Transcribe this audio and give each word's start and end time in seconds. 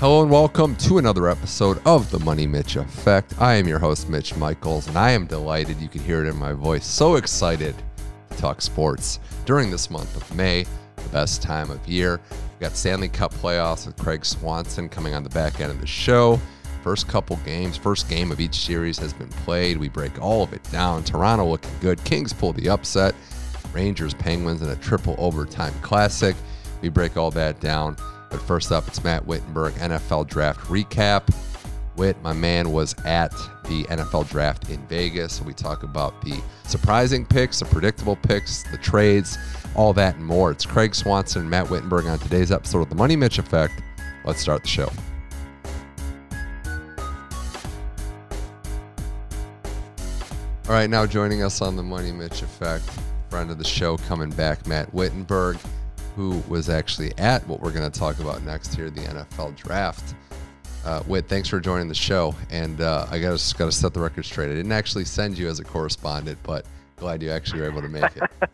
Hello 0.00 0.22
and 0.22 0.30
welcome 0.30 0.76
to 0.76 0.98
another 0.98 1.28
episode 1.28 1.84
of 1.84 2.08
the 2.12 2.20
Money 2.20 2.46
Mitch 2.46 2.76
Effect. 2.76 3.34
I 3.40 3.54
am 3.54 3.66
your 3.66 3.80
host, 3.80 4.08
Mitch 4.08 4.36
Michaels, 4.36 4.86
and 4.86 4.96
I 4.96 5.10
am 5.10 5.26
delighted 5.26 5.80
you 5.80 5.88
can 5.88 6.04
hear 6.04 6.24
it 6.24 6.28
in 6.28 6.36
my 6.36 6.52
voice. 6.52 6.86
So 6.86 7.16
excited 7.16 7.74
to 8.30 8.36
talk 8.36 8.62
sports 8.62 9.18
during 9.44 9.72
this 9.72 9.90
month 9.90 10.14
of 10.14 10.36
May, 10.36 10.66
the 10.94 11.08
best 11.08 11.42
time 11.42 11.68
of 11.72 11.84
year. 11.88 12.20
We 12.30 12.60
got 12.60 12.76
Stanley 12.76 13.08
Cup 13.08 13.34
playoffs 13.34 13.86
with 13.86 13.96
Craig 13.96 14.24
Swanson 14.24 14.88
coming 14.88 15.14
on 15.14 15.24
the 15.24 15.30
back 15.30 15.60
end 15.60 15.72
of 15.72 15.80
the 15.80 15.86
show. 15.88 16.40
First 16.84 17.08
couple 17.08 17.34
games, 17.38 17.76
first 17.76 18.08
game 18.08 18.30
of 18.30 18.38
each 18.38 18.54
series 18.54 19.00
has 19.00 19.12
been 19.12 19.30
played. 19.30 19.78
We 19.78 19.88
break 19.88 20.22
all 20.22 20.44
of 20.44 20.52
it 20.52 20.62
down. 20.70 21.02
Toronto 21.02 21.44
looking 21.44 21.72
good. 21.80 22.04
Kings 22.04 22.32
pull 22.32 22.52
the 22.52 22.68
upset. 22.68 23.16
Rangers, 23.72 24.14
Penguins 24.14 24.62
in 24.62 24.68
a 24.68 24.76
triple 24.76 25.16
overtime 25.18 25.74
classic. 25.82 26.36
We 26.82 26.88
break 26.88 27.16
all 27.16 27.32
that 27.32 27.58
down. 27.58 27.96
But 28.30 28.42
first 28.42 28.72
up, 28.72 28.86
it's 28.88 29.02
Matt 29.02 29.26
Wittenberg, 29.26 29.74
NFL 29.74 30.26
Draft 30.26 30.60
Recap. 30.62 31.34
Witt, 31.96 32.20
my 32.22 32.32
man, 32.32 32.70
was 32.70 32.94
at 33.04 33.32
the 33.64 33.84
NFL 33.84 34.28
Draft 34.28 34.70
in 34.70 34.78
Vegas. 34.86 35.42
We 35.42 35.52
talk 35.52 35.82
about 35.82 36.20
the 36.22 36.40
surprising 36.64 37.26
picks, 37.26 37.58
the 37.58 37.64
predictable 37.64 38.16
picks, 38.16 38.62
the 38.70 38.78
trades, 38.78 39.36
all 39.74 39.92
that 39.94 40.16
and 40.16 40.24
more. 40.24 40.50
It's 40.52 40.64
Craig 40.64 40.94
Swanson 40.94 41.42
and 41.42 41.50
Matt 41.50 41.68
Wittenberg 41.68 42.06
on 42.06 42.18
today's 42.18 42.52
episode 42.52 42.82
of 42.82 42.88
The 42.88 42.94
Money 42.94 43.16
Mitch 43.16 43.38
Effect. 43.38 43.74
Let's 44.24 44.40
start 44.40 44.62
the 44.62 44.68
show. 44.68 44.90
All 50.68 50.74
right, 50.74 50.90
now 50.90 51.06
joining 51.06 51.42
us 51.42 51.62
on 51.62 51.76
The 51.76 51.82
Money 51.82 52.12
Mitch 52.12 52.42
Effect, 52.42 52.84
friend 53.30 53.50
of 53.50 53.58
the 53.58 53.64
show 53.64 53.96
coming 53.96 54.30
back, 54.30 54.66
Matt 54.66 54.92
Wittenberg 54.92 55.56
who 56.18 56.42
was 56.48 56.68
actually 56.68 57.16
at 57.16 57.46
what 57.46 57.60
we're 57.60 57.70
going 57.70 57.88
to 57.88 57.96
talk 57.96 58.18
about 58.18 58.42
next 58.42 58.74
here, 58.74 58.90
the 58.90 59.02
NFL 59.02 59.54
draft. 59.54 60.16
Uh, 60.84 61.00
Witt, 61.06 61.28
thanks 61.28 61.48
for 61.48 61.60
joining 61.60 61.86
the 61.86 61.94
show. 61.94 62.34
And 62.50 62.80
uh, 62.80 63.06
I 63.08 63.20
got 63.20 63.38
to 63.38 63.54
got 63.54 63.66
to 63.66 63.72
set 63.72 63.94
the 63.94 64.00
record 64.00 64.24
straight. 64.24 64.50
I 64.50 64.54
didn't 64.56 64.72
actually 64.72 65.04
send 65.04 65.38
you 65.38 65.48
as 65.48 65.60
a 65.60 65.64
correspondent, 65.64 66.36
but 66.42 66.66
glad 66.96 67.22
you 67.22 67.30
actually 67.30 67.60
were 67.60 67.68
able 67.68 67.82
to 67.82 67.88
make 67.88 68.16
it. 68.16 68.50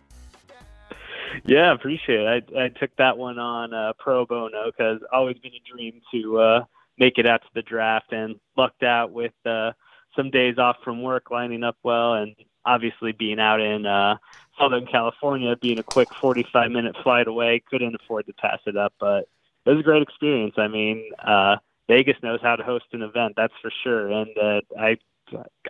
yeah, 1.46 1.72
appreciate 1.72 2.20
it. 2.20 2.50
I, 2.54 2.64
I 2.64 2.68
took 2.68 2.94
that 2.96 3.16
one 3.16 3.38
on 3.38 3.72
uh, 3.72 3.94
pro 3.98 4.26
bono 4.26 4.66
because 4.66 5.00
always 5.10 5.38
been 5.38 5.52
a 5.54 5.72
dream 5.74 6.02
to 6.12 6.38
uh, 6.40 6.64
make 6.98 7.16
it 7.16 7.26
out 7.26 7.40
to 7.40 7.48
the 7.54 7.62
draft, 7.62 8.12
and 8.12 8.38
lucked 8.58 8.82
out 8.82 9.10
with 9.10 9.32
uh, 9.46 9.72
some 10.14 10.28
days 10.30 10.58
off 10.58 10.76
from 10.84 11.02
work 11.02 11.30
lining 11.30 11.64
up 11.64 11.78
well, 11.82 12.12
and 12.12 12.36
obviously 12.66 13.12
being 13.12 13.40
out 13.40 13.62
in 13.62 13.86
uh, 13.86 14.16
Southern 14.58 14.86
California, 14.86 15.56
being 15.56 15.78
a 15.78 15.82
quick 15.82 16.08
45 16.14 16.70
minute 16.70 16.96
flight 17.02 17.26
away, 17.26 17.62
couldn't 17.70 17.94
afford 17.94 18.26
to 18.26 18.32
pass 18.34 18.60
it 18.66 18.76
up. 18.76 18.92
But 18.98 19.28
it 19.66 19.70
was 19.70 19.80
a 19.80 19.82
great 19.82 20.02
experience. 20.02 20.54
I 20.56 20.68
mean, 20.68 21.10
uh, 21.24 21.56
Vegas 21.88 22.16
knows 22.22 22.40
how 22.42 22.56
to 22.56 22.62
host 22.62 22.86
an 22.92 23.02
event, 23.02 23.34
that's 23.36 23.52
for 23.60 23.70
sure. 23.82 24.10
And 24.10 24.30
uh, 24.38 24.60
I 24.78 24.96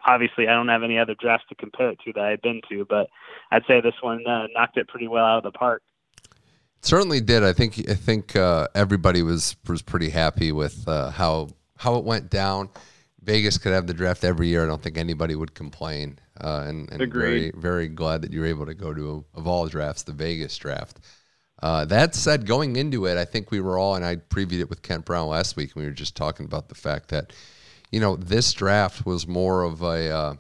obviously 0.06 0.48
I 0.48 0.55
don't 0.55 0.68
have 0.68 0.82
any 0.82 0.98
other 0.98 1.14
drafts 1.14 1.46
to 1.48 1.55
compare 1.55 1.90
it 1.90 1.98
to 2.05 2.12
that 2.14 2.24
I've 2.24 2.42
been 2.42 2.60
to, 2.70 2.86
but 2.88 3.08
I'd 3.50 3.64
say 3.66 3.80
this 3.80 3.94
one 4.00 4.27
uh, 4.27 4.46
knocked 4.52 4.77
it 4.77 4.88
pretty 4.88 5.08
well 5.08 5.24
out 5.24 5.38
of 5.38 5.44
the 5.44 5.56
park. 5.56 5.82
Certainly 6.82 7.22
did. 7.22 7.42
I 7.42 7.52
think 7.52 7.78
I 7.88 7.94
think 7.94 8.36
uh, 8.36 8.68
everybody 8.74 9.22
was 9.22 9.56
was 9.66 9.82
pretty 9.82 10.10
happy 10.10 10.52
with 10.52 10.86
uh, 10.86 11.10
how 11.10 11.48
how 11.78 11.96
it 11.96 12.05
went 12.05 12.30
down. 12.30 12.68
Vegas 13.22 13.56
could 13.56 13.72
have 13.72 13.86
the 13.86 13.94
draft 13.94 14.22
every 14.22 14.48
year. 14.48 14.64
I 14.64 14.66
don't 14.66 14.82
think 14.82 14.98
anybody 14.98 15.34
would 15.34 15.55
complain. 15.55 16.18
Uh, 16.40 16.64
and, 16.66 16.90
and 16.90 17.12
very 17.12 17.52
very 17.54 17.86
glad 17.86 18.22
that 18.22 18.32
you 18.32 18.40
were 18.40 18.46
able 18.46 18.66
to 18.66 18.74
go 18.74 18.92
to 18.92 19.24
of 19.34 19.46
all 19.46 19.66
drafts 19.68 20.02
the 20.02 20.12
Vegas 20.12 20.56
draft. 20.58 21.00
Uh, 21.62 21.84
that 21.86 22.14
said, 22.14 22.46
going 22.46 22.77
into 22.77 23.06
it, 23.06 23.16
I 23.16 23.24
think 23.24 23.50
we 23.50 23.60
were 23.60 23.78
all, 23.78 23.94
and 23.94 24.04
I 24.04 24.16
previewed 24.16 24.61
it 24.61 24.68
with 24.68 24.83
Kent 24.83 25.05
Brown 25.05 25.28
last 25.28 25.56
week. 25.56 25.74
And 25.74 25.83
we 25.83 25.89
were 25.89 25.95
just 25.95 26.17
talking 26.17 26.45
about 26.45 26.68
the 26.68 26.74
fact 26.74 27.08
that, 27.08 27.33
you 27.90 28.00
know, 28.00 28.17
this 28.17 28.52
draft 28.52 29.06
was 29.06 29.27
more 29.27 29.62
of 29.62 29.80
a, 29.80 30.11
uh, 30.11 30.34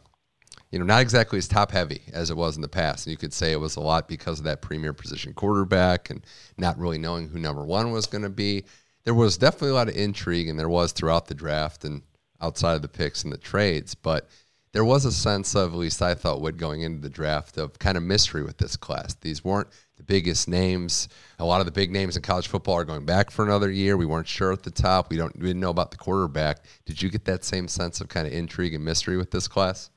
you 0.70 0.78
know, 0.78 0.84
not 0.84 1.00
exactly 1.00 1.38
as 1.38 1.46
top 1.46 1.70
heavy 1.70 2.02
as 2.12 2.30
it 2.30 2.36
was 2.36 2.56
in 2.56 2.62
the 2.62 2.68
past. 2.68 3.06
And 3.06 3.12
you 3.12 3.16
could 3.16 3.32
say 3.32 3.52
it 3.52 3.60
was 3.60 3.76
a 3.76 3.80
lot 3.80 4.08
because 4.08 4.38
of 4.40 4.44
that 4.44 4.60
premier 4.60 4.92
position 4.92 5.32
quarterback 5.32 6.10
and 6.10 6.26
not 6.58 6.78
really 6.78 6.98
knowing 6.98 7.28
who 7.28 7.38
number 7.38 7.64
one 7.64 7.92
was 7.92 8.06
going 8.06 8.24
to 8.24 8.28
be. 8.28 8.64
There 9.04 9.14
was 9.14 9.38
definitely 9.38 9.70
a 9.70 9.74
lot 9.74 9.88
of 9.88 9.96
intrigue, 9.96 10.48
and 10.48 10.58
there 10.58 10.68
was 10.68 10.92
throughout 10.92 11.28
the 11.28 11.34
draft 11.34 11.84
and 11.84 12.02
outside 12.40 12.74
of 12.74 12.82
the 12.82 12.88
picks 12.88 13.22
and 13.22 13.32
the 13.32 13.38
trades. 13.38 13.94
But 13.94 14.28
there 14.74 14.84
was 14.84 15.04
a 15.04 15.12
sense 15.12 15.54
of, 15.54 15.72
at 15.72 15.78
least 15.78 16.02
I 16.02 16.14
thought, 16.14 16.40
would 16.40 16.58
going 16.58 16.82
into 16.82 17.00
the 17.00 17.08
draft 17.08 17.56
of 17.58 17.78
kind 17.78 17.96
of 17.96 18.02
mystery 18.02 18.42
with 18.42 18.58
this 18.58 18.76
class. 18.76 19.14
These 19.14 19.44
weren't 19.44 19.68
the 19.96 20.02
biggest 20.02 20.48
names. 20.48 21.08
A 21.38 21.44
lot 21.44 21.60
of 21.60 21.66
the 21.66 21.72
big 21.72 21.92
names 21.92 22.16
in 22.16 22.22
college 22.22 22.48
football 22.48 22.74
are 22.74 22.84
going 22.84 23.06
back 23.06 23.30
for 23.30 23.44
another 23.44 23.70
year. 23.70 23.96
We 23.96 24.04
weren't 24.04 24.26
sure 24.26 24.52
at 24.52 24.64
the 24.64 24.72
top. 24.72 25.10
We 25.10 25.16
don't 25.16 25.34
we 25.36 25.46
didn't 25.46 25.60
know 25.60 25.70
about 25.70 25.92
the 25.92 25.96
quarterback. 25.96 26.64
Did 26.86 27.00
you 27.00 27.08
get 27.08 27.24
that 27.26 27.44
same 27.44 27.68
sense 27.68 28.00
of 28.00 28.08
kind 28.08 28.26
of 28.26 28.32
intrigue 28.32 28.74
and 28.74 28.84
mystery 28.84 29.16
with 29.16 29.30
this 29.30 29.46
class? 29.46 29.90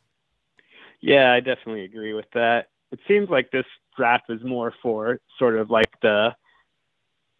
Yeah, 1.01 1.33
I 1.33 1.39
definitely 1.39 1.83
agree 1.83 2.13
with 2.13 2.29
that. 2.35 2.67
It 2.91 2.99
seems 3.07 3.29
like 3.29 3.49
this 3.49 3.65
draft 3.97 4.25
is 4.29 4.43
more 4.43 4.75
for 4.83 5.19
sort 5.39 5.57
of 5.57 5.71
like 5.71 5.89
the 6.03 6.35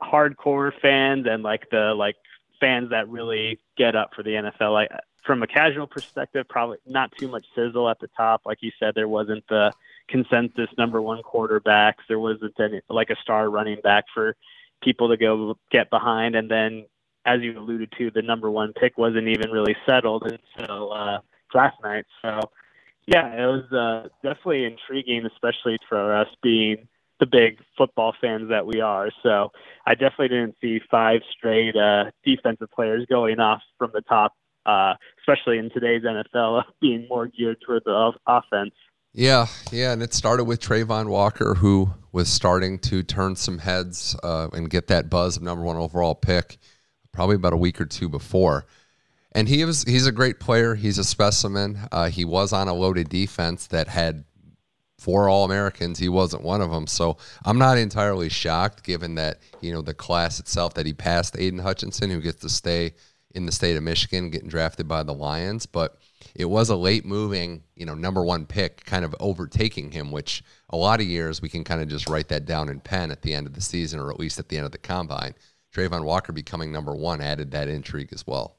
hardcore 0.02 0.72
fans 0.82 1.28
and 1.30 1.44
like 1.44 1.70
the 1.70 1.94
like 1.96 2.16
fans 2.60 2.90
that 2.90 3.08
really 3.10 3.60
get 3.78 3.96
up 3.96 4.16
for 4.16 4.24
the 4.24 4.32
NFL. 4.32 4.74
Like 4.74 4.90
from 5.28 5.44
a 5.44 5.48
casual 5.48 5.86
perspective, 5.86 6.48
probably 6.50 6.78
not 6.88 7.12
too 7.20 7.28
much 7.28 7.46
sizzle 7.54 7.90
at 7.90 8.00
the 8.00 8.08
top. 8.16 8.42
Like 8.46 8.60
you 8.62 8.72
said, 8.80 8.96
there 8.96 9.10
wasn't 9.10 9.44
the 9.50 9.72
consensus 10.08 10.70
number 10.78 11.02
one 11.02 11.22
quarterbacks. 11.22 12.08
There 12.08 12.18
wasn't 12.18 12.60
any, 12.60 12.82
like 12.90 13.10
a 13.10 13.16
star 13.22 13.50
running 13.50 13.80
back 13.84 14.06
for 14.14 14.36
people 14.82 15.10
to 15.10 15.18
go 15.18 15.58
get 15.70 15.90
behind. 15.90 16.36
And 16.36 16.50
then, 16.50 16.86
as 17.26 17.42
you 17.42 17.60
alluded 17.60 17.92
to, 17.98 18.10
the 18.10 18.22
number 18.22 18.50
one 18.50 18.72
pick 18.74 18.98
wasn't 18.98 19.28
even 19.28 19.52
really 19.52 19.76
settled 19.86 20.24
until 20.24 20.94
uh, 20.94 21.20
last 21.54 21.76
night. 21.84 22.06
So, 22.22 22.40
yeah, 23.06 23.28
it 23.34 23.46
was 23.46 23.72
uh, 23.72 24.08
definitely 24.24 24.64
intriguing, 24.64 25.26
especially 25.26 25.78
for 25.90 26.16
us 26.16 26.30
being 26.42 26.88
the 27.20 27.26
big 27.26 27.60
football 27.78 28.14
fans 28.22 28.50
that 28.50 28.66
we 28.66 28.80
are. 28.80 29.10
So 29.24 29.52
I 29.86 29.96
definitely 29.96 30.30
didn't 30.30 30.56
see 30.62 30.80
five 30.90 31.22
straight 31.36 31.76
uh, 31.76 32.12
defensive 32.24 32.72
players 32.72 33.06
going 33.10 33.40
off 33.40 33.62
from 33.78 33.92
the 33.94 34.02
top 34.02 34.34
uh, 34.68 34.94
especially 35.20 35.58
in 35.58 35.70
today's 35.72 36.04
NFL, 36.04 36.64
being 36.82 37.08
more 37.10 37.28
geared 37.28 37.58
toward 37.66 37.84
the 37.86 38.12
offense. 38.28 38.74
Yeah, 39.14 39.48
yeah, 39.72 39.94
and 39.94 40.04
it 40.04 40.14
started 40.14 40.44
with 40.44 40.62
Travon 40.62 41.08
Walker, 41.08 41.56
who 41.56 41.90
was 42.12 42.30
starting 42.30 42.78
to 42.80 43.02
turn 43.02 43.36
some 43.36 43.58
heads 43.58 44.16
uh, 44.22 44.50
and 44.54 44.70
get 44.70 44.88
that 44.88 45.10
buzz 45.10 45.38
of 45.38 45.44
number 45.44 45.64
one 45.64 45.78
overall 45.78 46.14
pick, 46.14 46.58
probably 47.12 47.36
about 47.36 47.54
a 47.54 47.58
week 47.58 47.82
or 47.82 47.86
two 47.86 48.10
before. 48.10 48.68
And 49.32 49.48
he 49.48 49.66
was 49.66 49.84
he's 49.84 50.06
a 50.06 50.12
great 50.12 50.40
player. 50.40 50.76
He's 50.76 50.98
a 50.98 51.04
specimen. 51.04 51.80
Uh, 51.92 52.10
he 52.10 52.26
was 52.26 52.54
on 52.54 52.68
a 52.68 52.74
loaded 52.74 53.10
defense 53.10 53.68
that 53.68 53.88
had 53.88 54.24
four 55.00 55.30
All 55.30 55.46
Americans. 55.46 56.00
He 56.00 56.10
wasn't 56.10 56.44
one 56.44 56.62
of 56.62 56.72
them. 56.72 56.88
So 56.88 57.18
I'm 57.46 57.58
not 57.58 57.78
entirely 57.78 58.30
shocked, 58.30 58.84
given 58.84 59.16
that 59.16 59.40
you 59.62 59.72
know 59.72 59.82
the 59.82 59.94
class 59.94 60.40
itself 60.40 60.74
that 60.76 60.86
he 60.86 60.94
passed 60.94 61.36
Aidan 61.38 61.60
Hutchinson, 61.60 62.10
who 62.10 62.22
gets 62.22 62.42
to 62.42 62.50
stay 62.50 62.94
in 63.38 63.46
the 63.46 63.52
state 63.52 63.78
of 63.78 63.84
Michigan, 63.84 64.30
getting 64.32 64.50
drafted 64.50 64.88
by 64.88 65.04
the 65.04 65.14
Lions. 65.14 65.66
But 65.66 65.98
it 66.36 66.46
was 66.46 66.70
a 66.70 66.76
late 66.76 67.06
moving, 67.06 67.64
you 67.76 67.86
know, 67.86 67.94
number 67.94 68.24
one 68.24 68.46
pick, 68.46 68.84
kind 68.84 69.06
of 69.06 69.16
overtaking 69.20 69.92
him, 69.92 70.12
which 70.12 70.44
a 70.70 70.76
lot 70.76 71.00
of 71.00 71.06
years 71.06 71.42
we 71.42 71.48
can 71.48 71.64
kind 71.64 71.82
of 71.82 71.88
just 71.88 72.10
write 72.10 72.28
that 72.30 72.46
down 72.46 72.68
in 72.68 72.80
pen 72.80 73.12
at 73.12 73.22
the 73.22 73.34
end 73.34 73.48
of 73.48 73.54
the 73.54 73.62
season 73.62 74.00
or 74.00 74.12
at 74.12 74.20
least 74.20 74.40
at 74.40 74.50
the 74.50 74.58
end 74.58 74.66
of 74.66 74.72
the 74.72 74.78
combine. 74.78 75.36
Travon 75.74 76.04
Walker 76.04 76.34
becoming 76.34 76.72
number 76.72 76.96
one 76.96 77.22
added 77.22 77.52
that 77.52 77.68
intrigue 77.68 78.10
as 78.12 78.26
well. 78.26 78.58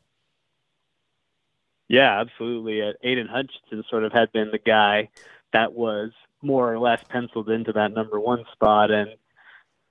Yeah, 1.88 2.20
absolutely. 2.20 2.82
Uh, 2.82 2.92
Aidan 3.02 3.26
Hutchinson 3.26 3.82
sort 3.90 4.04
of 4.04 4.12
had 4.12 4.30
been 4.32 4.50
the 4.52 4.58
guy 4.58 5.08
that 5.52 5.72
was 5.72 6.12
more 6.42 6.72
or 6.72 6.78
less 6.78 7.02
penciled 7.08 7.48
into 7.50 7.72
that 7.72 7.92
number 7.92 8.20
one 8.20 8.44
spot 8.52 8.90
and 8.90 9.10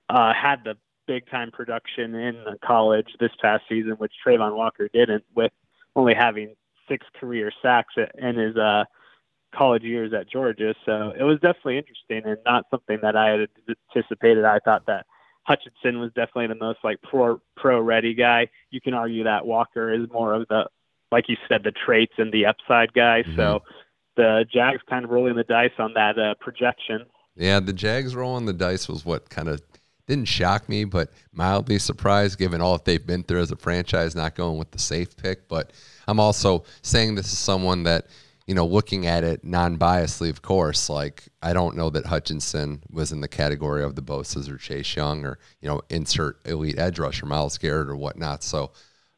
uh, 0.08 0.32
had 0.32 0.64
the 0.64 0.76
big 1.08 1.28
time 1.28 1.50
production 1.50 2.14
in 2.14 2.44
college 2.64 3.08
this 3.18 3.32
past 3.40 3.64
season, 3.68 3.92
which 3.92 4.12
Travon 4.24 4.54
Walker 4.54 4.88
didn't, 4.92 5.24
with 5.34 5.50
only 5.96 6.14
having 6.14 6.54
six 6.88 7.04
career 7.18 7.50
sacks 7.60 7.94
in 8.18 8.36
his 8.36 8.56
uh, 8.56 8.84
college 9.52 9.82
years 9.82 10.12
at 10.12 10.30
Georgia. 10.30 10.74
So 10.86 11.12
it 11.18 11.24
was 11.24 11.40
definitely 11.40 11.78
interesting 11.78 12.22
and 12.24 12.38
not 12.44 12.66
something 12.70 12.98
that 13.02 13.16
I 13.16 13.30
had 13.30 13.48
anticipated. 13.96 14.44
I 14.44 14.60
thought 14.60 14.86
that 14.86 15.06
Hutchinson 15.42 15.98
was 15.98 16.12
definitely 16.12 16.48
the 16.48 16.54
most 16.54 16.78
like 16.84 17.00
pro 17.02 17.40
pro 17.56 17.80
ready 17.80 18.14
guy. 18.14 18.48
You 18.70 18.80
can 18.80 18.94
argue 18.94 19.24
that 19.24 19.46
Walker 19.46 19.92
is 19.92 20.08
more 20.12 20.34
of 20.34 20.46
the 20.48 20.66
like 21.10 21.24
you 21.28 21.36
said 21.48 21.62
the 21.64 21.72
traits 21.72 22.12
and 22.18 22.30
the 22.32 22.46
upside 22.46 22.92
guy. 22.92 23.22
Mm-hmm. 23.22 23.36
So 23.36 23.62
the 24.16 24.44
Jags 24.52 24.82
kind 24.88 25.04
of 25.06 25.10
rolling 25.10 25.36
the 25.36 25.44
dice 25.44 25.72
on 25.78 25.94
that 25.94 26.18
uh, 26.18 26.34
projection. 26.38 27.06
Yeah, 27.34 27.60
the 27.60 27.72
Jags 27.72 28.14
rolling 28.14 28.44
the 28.44 28.52
dice 28.52 28.88
was 28.88 29.06
what 29.06 29.30
kind 29.30 29.48
of 29.48 29.62
didn't 30.08 30.26
shock 30.26 30.68
me, 30.68 30.84
but 30.84 31.12
mildly 31.32 31.78
surprised 31.78 32.38
given 32.38 32.60
all 32.60 32.72
that 32.72 32.84
they've 32.84 33.06
been 33.06 33.22
through 33.22 33.42
as 33.42 33.52
a 33.52 33.56
franchise, 33.56 34.16
not 34.16 34.34
going 34.34 34.58
with 34.58 34.70
the 34.70 34.78
safe 34.78 35.16
pick. 35.16 35.46
But 35.46 35.72
I'm 36.08 36.18
also 36.18 36.64
saying 36.82 37.14
this 37.14 37.32
is 37.32 37.38
someone 37.38 37.84
that, 37.84 38.06
you 38.46 38.54
know, 38.54 38.66
looking 38.66 39.06
at 39.06 39.22
it 39.22 39.44
non 39.44 39.78
biasedly, 39.78 40.30
of 40.30 40.40
course, 40.40 40.88
like 40.88 41.28
I 41.42 41.52
don't 41.52 41.76
know 41.76 41.90
that 41.90 42.06
Hutchinson 42.06 42.82
was 42.90 43.12
in 43.12 43.20
the 43.20 43.28
category 43.28 43.84
of 43.84 43.94
the 43.94 44.02
Bosa's 44.02 44.48
or 44.48 44.56
Chase 44.56 44.96
Young 44.96 45.24
or, 45.24 45.38
you 45.60 45.68
know, 45.68 45.82
insert 45.90 46.40
elite 46.46 46.78
edge 46.78 46.98
rusher, 46.98 47.26
Myles 47.26 47.58
Garrett 47.58 47.88
or 47.88 47.96
whatnot. 47.96 48.42
So 48.42 48.72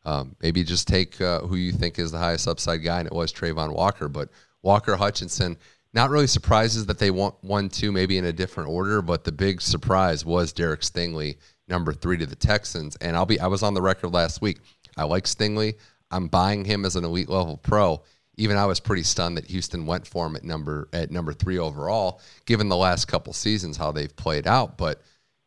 um, 0.05 0.35
maybe 0.43 0.65
just 0.65 0.89
take 0.89 1.21
uh, 1.21 1.41
who 1.41 1.55
you 1.57 1.73
think 1.73 1.99
is 1.99 2.11
the 2.11 2.19
highest 2.19 2.49
upside 2.49 2.83
guy, 2.83 2.99
and 2.99 3.07
it 3.07 3.15
was 3.15 3.33
Travon 3.33 3.73
Walker. 3.73 4.09
But 4.09 4.31
Walker 4.63 4.97
Hutchinson, 4.97 5.57
not 5.93 6.11
really 6.11 6.27
surprises 6.27 6.87
that 6.87 6.99
they 6.99 7.11
want 7.11 7.35
one 7.43 7.69
two 7.69 7.91
maybe 7.93 8.19
in 8.19 8.25
a 8.25 8.33
different 8.33 8.69
order, 8.69 9.03
but 9.03 9.25
the 9.25 9.33
big 9.33 9.61
surprise 9.61 10.25
was 10.25 10.53
Derek 10.53 10.81
Stingley, 10.81 11.37
number 11.69 11.93
three 11.93 12.17
to 12.19 12.27
the 12.27 12.37
Texans. 12.37 12.97
And 12.97 13.17
I'll 13.17 13.27
be 13.27 13.41
I 13.41 13.49
was 13.49 13.63
on 13.63 13.75
the 13.75 13.83
record 13.83 14.13
last 14.13 14.41
week. 14.41 14.59
I 14.97 15.05
like 15.05 15.25
Stingley. 15.25 15.75
I'm 16.11 16.29
buying 16.29 16.65
him 16.65 16.85
as 16.85 16.97
an 16.97 17.05
elite 17.05 17.29
level 17.29 17.57
pro. 17.57 18.03
Even 18.37 18.57
I 18.57 18.67
was 18.67 18.81
pretty 18.81 19.03
stunned 19.03 19.37
that 19.37 19.47
Houston 19.47 19.85
went 19.85 20.07
for 20.07 20.27
him 20.27 20.37
at 20.37 20.45
number 20.45 20.89
at 20.93 21.11
number 21.11 21.33
three 21.33 21.59
overall, 21.59 22.21
given 22.47 22.69
the 22.69 22.77
last 22.77 23.07
couple 23.07 23.33
seasons 23.33 23.77
how 23.77 23.93
they've 23.93 24.15
played 24.15 24.47
out. 24.47 24.79
But 24.79 25.03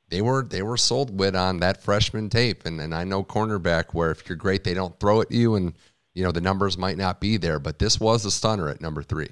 they 0.10 0.22
were 0.22 0.44
they 0.44 0.62
were 0.62 0.78
sold 0.78 1.18
with 1.18 1.36
on 1.36 1.60
that 1.62 1.82
freshman 1.82 2.30
tape. 2.30 2.66
And 2.66 2.82
and 2.82 2.94
I 2.94 3.06
know 3.06 3.24
cornerback 3.24 3.94
where 3.94 4.12
if 4.12 4.28
you're 4.28 4.36
great, 4.36 4.64
they 4.64 4.74
don't 4.74 5.00
throw 5.00 5.22
at 5.22 5.32
you 5.32 5.56
and 5.56 5.74
you 6.14 6.24
know 6.24 6.32
the 6.32 6.42
numbers 6.42 6.78
might 6.78 6.98
not 6.98 7.22
be 7.22 7.38
there. 7.38 7.60
But 7.60 7.80
this 7.80 8.00
was 8.00 8.26
a 8.26 8.32
stunner 8.32 8.68
at 8.68 8.82
number 8.82 9.02
three. 9.02 9.30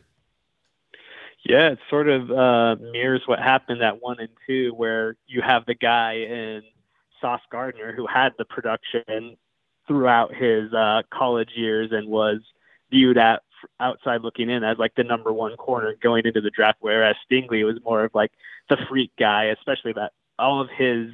Yeah, 1.44 1.72
it 1.72 1.80
sort 1.90 2.08
of 2.08 2.30
uh, 2.30 2.76
mirrors 2.92 3.24
what 3.26 3.40
happened 3.40 3.82
at 3.82 4.02
one 4.02 4.20
and 4.20 4.30
two, 4.46 4.74
where 4.76 5.16
you 5.28 5.42
have 5.42 5.66
the 5.66 5.74
guy 5.74 6.14
in 6.14 6.62
Sauce 7.20 7.42
Gardner 7.52 7.94
who 7.94 8.06
had 8.06 8.34
the 8.38 8.46
production 8.46 9.38
throughout 9.88 10.34
his 10.34 10.72
uh, 10.74 11.02
college 11.12 11.52
years 11.56 11.92
and 11.92 12.08
was 12.08 12.40
viewed 12.92 13.18
at 13.18 13.42
outside 13.80 14.22
looking 14.22 14.50
in 14.50 14.64
as 14.64 14.78
like 14.78 14.94
the 14.96 15.04
number 15.04 15.32
one 15.32 15.56
corner 15.56 15.96
going 16.02 16.26
into 16.26 16.42
the 16.42 16.50
draft, 16.50 16.78
whereas 16.82 17.16
Stingley 17.30 17.64
was 17.64 17.78
more 17.84 18.04
of 18.04 18.14
like 18.14 18.32
the 18.70 18.78
freak 18.90 19.12
guy, 19.18 19.46
especially 19.46 19.94
that 19.94 20.14
all 20.38 20.62
of 20.62 20.70
his 20.70 21.10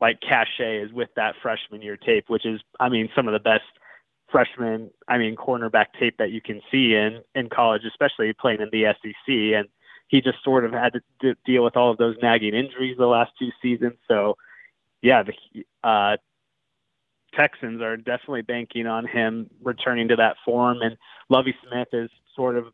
like 0.00 0.20
cachet 0.20 0.78
is 0.78 0.92
with 0.92 1.10
that 1.16 1.34
freshman 1.42 1.82
year 1.82 1.96
tape, 1.96 2.24
which 2.28 2.46
is, 2.46 2.60
I 2.78 2.88
mean, 2.88 3.10
some 3.14 3.28
of 3.28 3.32
the 3.32 3.38
best 3.38 3.64
freshman, 4.30 4.90
I 5.08 5.18
mean, 5.18 5.36
cornerback 5.36 5.86
tape 5.98 6.16
that 6.18 6.30
you 6.30 6.40
can 6.40 6.60
see 6.70 6.94
in 6.94 7.22
in 7.34 7.48
college, 7.48 7.82
especially 7.86 8.32
playing 8.32 8.60
in 8.60 8.68
the 8.72 8.94
SEC. 9.02 9.34
And 9.58 9.68
he 10.08 10.20
just 10.20 10.42
sort 10.42 10.64
of 10.64 10.72
had 10.72 10.92
to 10.94 11.00
d- 11.20 11.40
deal 11.44 11.64
with 11.64 11.76
all 11.76 11.90
of 11.90 11.98
those 11.98 12.16
nagging 12.22 12.54
injuries 12.54 12.96
the 12.98 13.06
last 13.06 13.32
two 13.38 13.50
seasons. 13.62 13.94
So, 14.08 14.36
yeah, 15.02 15.22
the 15.22 15.64
uh, 15.84 16.16
Texans 17.34 17.80
are 17.80 17.96
definitely 17.96 18.42
banking 18.42 18.86
on 18.86 19.06
him 19.06 19.48
returning 19.62 20.08
to 20.08 20.16
that 20.16 20.36
form. 20.44 20.82
And 20.82 20.96
Lovie 21.28 21.54
Smith 21.68 21.88
is 21.92 22.10
sort 22.34 22.56
of 22.56 22.66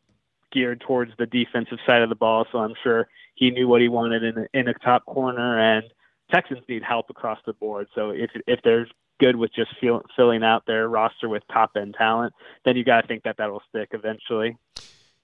geared 0.52 0.80
towards 0.80 1.12
the 1.18 1.26
defensive 1.26 1.78
side 1.86 2.02
of 2.02 2.08
the 2.08 2.14
ball, 2.14 2.46
so 2.50 2.58
I'm 2.58 2.74
sure 2.82 3.08
he 3.34 3.50
knew 3.50 3.68
what 3.68 3.82
he 3.82 3.88
wanted 3.88 4.22
in 4.22 4.38
a, 4.38 4.58
in 4.58 4.68
a 4.68 4.74
top 4.74 5.04
corner. 5.04 5.58
And 5.58 5.84
Texans 6.32 6.60
need 6.68 6.82
help 6.82 7.10
across 7.10 7.38
the 7.46 7.52
board. 7.52 7.88
So 7.94 8.10
if 8.10 8.30
if 8.46 8.60
they're 8.64 8.88
good 9.18 9.36
with 9.36 9.52
just 9.54 9.70
feel, 9.80 10.02
filling 10.16 10.42
out 10.42 10.64
their 10.66 10.88
roster 10.88 11.28
with 11.28 11.42
top 11.52 11.72
end 11.76 11.94
talent, 11.96 12.32
then 12.64 12.76
you 12.76 12.84
got 12.84 13.02
to 13.02 13.06
think 13.06 13.22
that 13.24 13.36
that 13.38 13.50
will 13.50 13.62
stick 13.68 13.90
eventually. 13.92 14.56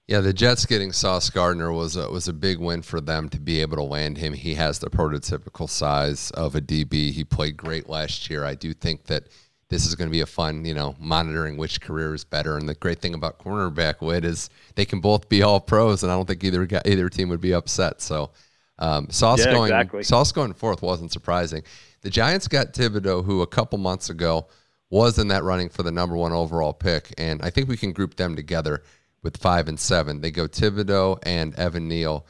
Yeah, 0.07 0.19
the 0.19 0.33
Jets 0.33 0.65
getting 0.65 0.91
Sauce 0.91 1.29
Gardner 1.29 1.71
was 1.71 1.95
a, 1.95 2.09
was 2.11 2.27
a 2.27 2.33
big 2.33 2.59
win 2.59 2.81
for 2.81 2.99
them 2.99 3.29
to 3.29 3.39
be 3.39 3.61
able 3.61 3.77
to 3.77 3.83
land 3.83 4.17
him. 4.17 4.33
He 4.33 4.55
has 4.55 4.79
the 4.79 4.89
prototypical 4.89 5.69
size 5.69 6.29
of 6.31 6.55
a 6.55 6.61
DB. 6.61 7.11
He 7.11 7.23
played 7.23 7.55
great 7.55 7.87
last 7.87 8.29
year. 8.29 8.43
I 8.43 8.55
do 8.55 8.73
think 8.73 9.05
that 9.05 9.27
this 9.69 9.85
is 9.85 9.95
going 9.95 10.09
to 10.09 10.11
be 10.11 10.19
a 10.19 10.25
fun, 10.25 10.65
you 10.65 10.73
know, 10.73 10.95
monitoring 10.99 11.55
which 11.55 11.79
career 11.79 12.13
is 12.13 12.25
better. 12.25 12.57
And 12.57 12.67
the 12.67 12.75
great 12.75 12.99
thing 12.99 13.13
about 13.13 13.39
cornerback 13.39 14.01
wit 14.01 14.25
is 14.25 14.49
they 14.75 14.85
can 14.85 14.99
both 14.99 15.29
be 15.29 15.41
all 15.41 15.61
pros, 15.61 16.03
and 16.03 16.11
I 16.11 16.15
don't 16.15 16.27
think 16.27 16.43
either 16.43 16.67
either 16.85 17.09
team 17.09 17.29
would 17.29 17.41
be 17.41 17.53
upset. 17.53 18.01
So 18.01 18.31
um, 18.79 19.09
Sauce 19.09 19.45
yeah, 19.45 19.53
going 19.53 19.71
exactly. 19.71 20.03
Sauce 20.03 20.31
going 20.31 20.53
fourth 20.53 20.81
wasn't 20.81 21.11
surprising. 21.11 21.63
The 22.03 22.09
Giants 22.09 22.49
got 22.49 22.73
Thibodeaux, 22.73 23.23
who 23.23 23.41
a 23.41 23.47
couple 23.47 23.79
months 23.79 24.09
ago 24.09 24.47
was 24.89 25.17
in 25.17 25.29
that 25.29 25.43
running 25.43 25.69
for 25.69 25.83
the 25.83 25.91
number 25.91 26.17
one 26.17 26.33
overall 26.33 26.73
pick, 26.73 27.13
and 27.17 27.41
I 27.41 27.49
think 27.49 27.67
we 27.69 27.77
can 27.77 27.93
group 27.93 28.15
them 28.15 28.35
together 28.35 28.83
with 29.23 29.37
five 29.37 29.69
and 29.69 29.79
seven. 29.79 30.19
They 30.19 30.29
go 30.29 30.47
Thibodeaux 30.47 31.19
and 31.23 31.55
Evan 31.55 31.87
Neal, 31.87 32.27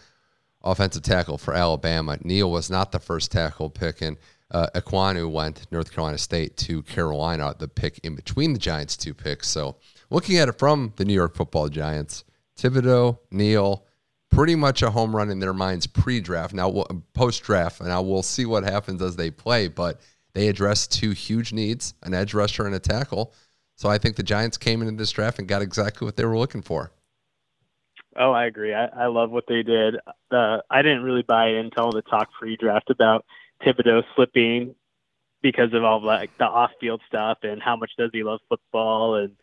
offensive 0.63 1.01
tackle 1.01 1.39
for 1.39 1.55
Alabama. 1.55 2.19
Neal 2.21 2.51
was 2.51 2.69
not 2.69 2.91
the 2.91 2.99
first 2.99 3.31
tackle 3.31 3.71
pick, 3.71 4.01
and 4.01 4.17
uh, 4.51 4.67
went 5.27 5.71
North 5.71 5.91
Carolina 5.91 6.19
State 6.19 6.55
to 6.57 6.83
Carolina, 6.83 7.55
the 7.57 7.67
pick 7.67 7.99
in 8.03 8.15
between 8.15 8.53
the 8.53 8.59
Giants' 8.59 8.95
two 8.95 9.15
picks. 9.15 9.47
So 9.47 9.77
looking 10.11 10.37
at 10.37 10.49
it 10.49 10.59
from 10.59 10.93
the 10.97 11.05
New 11.05 11.13
York 11.13 11.35
Football 11.35 11.69
Giants, 11.69 12.23
Thibodeaux, 12.55 13.17
Neal, 13.31 13.83
pretty 14.33 14.55
much 14.55 14.81
a 14.81 14.91
home 14.91 15.15
run 15.15 15.29
in 15.29 15.39
their 15.39 15.53
minds 15.53 15.87
pre-draft. 15.87 16.53
Now 16.53 16.83
post-draft, 17.13 17.79
and 17.79 17.89
now 17.89 18.01
we'll 18.01 18.23
see 18.23 18.45
what 18.45 18.63
happens 18.63 19.01
as 19.01 19.15
they 19.15 19.31
play. 19.31 19.67
But 19.67 20.01
they 20.33 20.47
addressed 20.47 20.91
two 20.91 21.11
huge 21.11 21.53
needs: 21.53 21.93
an 22.03 22.13
edge 22.13 22.33
rusher 22.33 22.65
and 22.65 22.75
a 22.75 22.79
tackle. 22.79 23.33
So 23.75 23.89
I 23.89 23.97
think 23.97 24.15
the 24.15 24.23
Giants 24.23 24.57
came 24.57 24.81
into 24.81 24.93
this 24.95 25.11
draft 25.11 25.39
and 25.39 25.47
got 25.47 25.61
exactly 25.61 26.05
what 26.05 26.15
they 26.15 26.25
were 26.25 26.37
looking 26.37 26.61
for. 26.61 26.91
Oh, 28.15 28.31
I 28.31 28.45
agree. 28.45 28.73
I, 28.73 28.85
I 28.85 29.07
love 29.07 29.31
what 29.31 29.45
they 29.47 29.63
did. 29.63 29.95
Uh, 30.29 30.59
I 30.69 30.83
didn't 30.83 31.01
really 31.01 31.23
buy 31.23 31.47
into 31.47 31.81
all 31.81 31.91
the 31.91 32.03
talk 32.03 32.29
pre-draft 32.31 32.91
about 32.91 33.25
Thibodeaux 33.65 34.03
slipping 34.15 34.75
because 35.41 35.73
of 35.73 35.83
all 35.83 36.01
like 36.01 36.29
the 36.37 36.45
off-field 36.45 37.01
stuff 37.07 37.39
and 37.41 37.61
how 37.61 37.75
much 37.75 37.91
does 37.97 38.11
he 38.13 38.23
love 38.23 38.39
football 38.47 39.15
and 39.15 39.35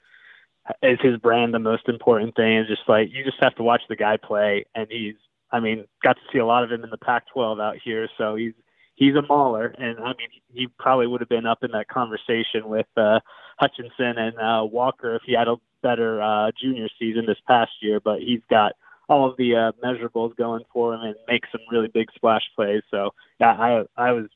is 0.82 0.98
his 1.02 1.16
brand 1.18 1.54
the 1.54 1.58
most 1.58 1.88
important 1.88 2.36
thing? 2.36 2.58
It's 2.58 2.68
just 2.68 2.88
like 2.88 3.08
you 3.12 3.24
just 3.24 3.42
have 3.42 3.54
to 3.56 3.62
watch 3.62 3.82
the 3.88 3.96
guy 3.96 4.16
play, 4.16 4.64
and 4.74 4.86
he's. 4.90 5.14
I 5.52 5.58
mean, 5.58 5.86
got 6.04 6.12
to 6.12 6.22
see 6.32 6.38
a 6.38 6.46
lot 6.46 6.62
of 6.62 6.70
him 6.70 6.84
in 6.84 6.90
the 6.90 6.96
Pac-12 6.96 7.60
out 7.60 7.74
here, 7.82 8.08
so 8.16 8.36
he's 8.36 8.52
he's 9.00 9.16
a 9.16 9.22
mauler, 9.22 9.74
and 9.78 9.98
I 9.98 10.08
mean, 10.08 10.28
he 10.52 10.68
probably 10.78 11.08
would 11.08 11.20
have 11.20 11.28
been 11.28 11.46
up 11.46 11.64
in 11.64 11.72
that 11.72 11.88
conversation 11.88 12.68
with 12.68 12.86
uh, 12.96 13.18
Hutchinson 13.58 14.18
and 14.18 14.38
uh, 14.38 14.64
Walker 14.64 15.16
if 15.16 15.22
he 15.24 15.32
had 15.32 15.48
a 15.48 15.56
better 15.82 16.22
uh, 16.22 16.52
junior 16.60 16.88
season 16.98 17.24
this 17.26 17.38
past 17.48 17.72
year. 17.80 17.98
But 17.98 18.20
he's 18.20 18.42
got 18.48 18.74
all 19.08 19.28
of 19.28 19.36
the 19.38 19.56
uh, 19.56 19.72
measurables 19.84 20.36
going 20.36 20.62
for 20.72 20.94
him 20.94 21.00
and 21.00 21.16
makes 21.26 21.48
some 21.50 21.62
really 21.72 21.88
big 21.88 22.08
splash 22.14 22.42
plays. 22.54 22.82
So 22.90 23.10
yeah, 23.40 23.52
I 23.52 23.84
I 23.96 24.12
was 24.12 24.26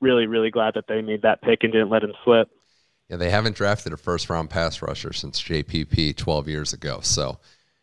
really 0.00 0.26
really 0.26 0.50
glad 0.50 0.74
that 0.74 0.86
they 0.88 1.02
made 1.02 1.22
that 1.22 1.42
pick 1.42 1.62
and 1.62 1.72
didn't 1.72 1.90
let 1.90 2.02
him 2.02 2.14
slip. 2.24 2.48
Yeah, 3.08 3.16
they 3.16 3.30
haven't 3.30 3.56
drafted 3.56 3.92
a 3.92 3.96
first 3.96 4.28
round 4.28 4.50
pass 4.50 4.82
rusher 4.82 5.12
since 5.12 5.42
JPP 5.42 6.16
12 6.16 6.48
years 6.48 6.72
ago. 6.72 7.00
So 7.02 7.38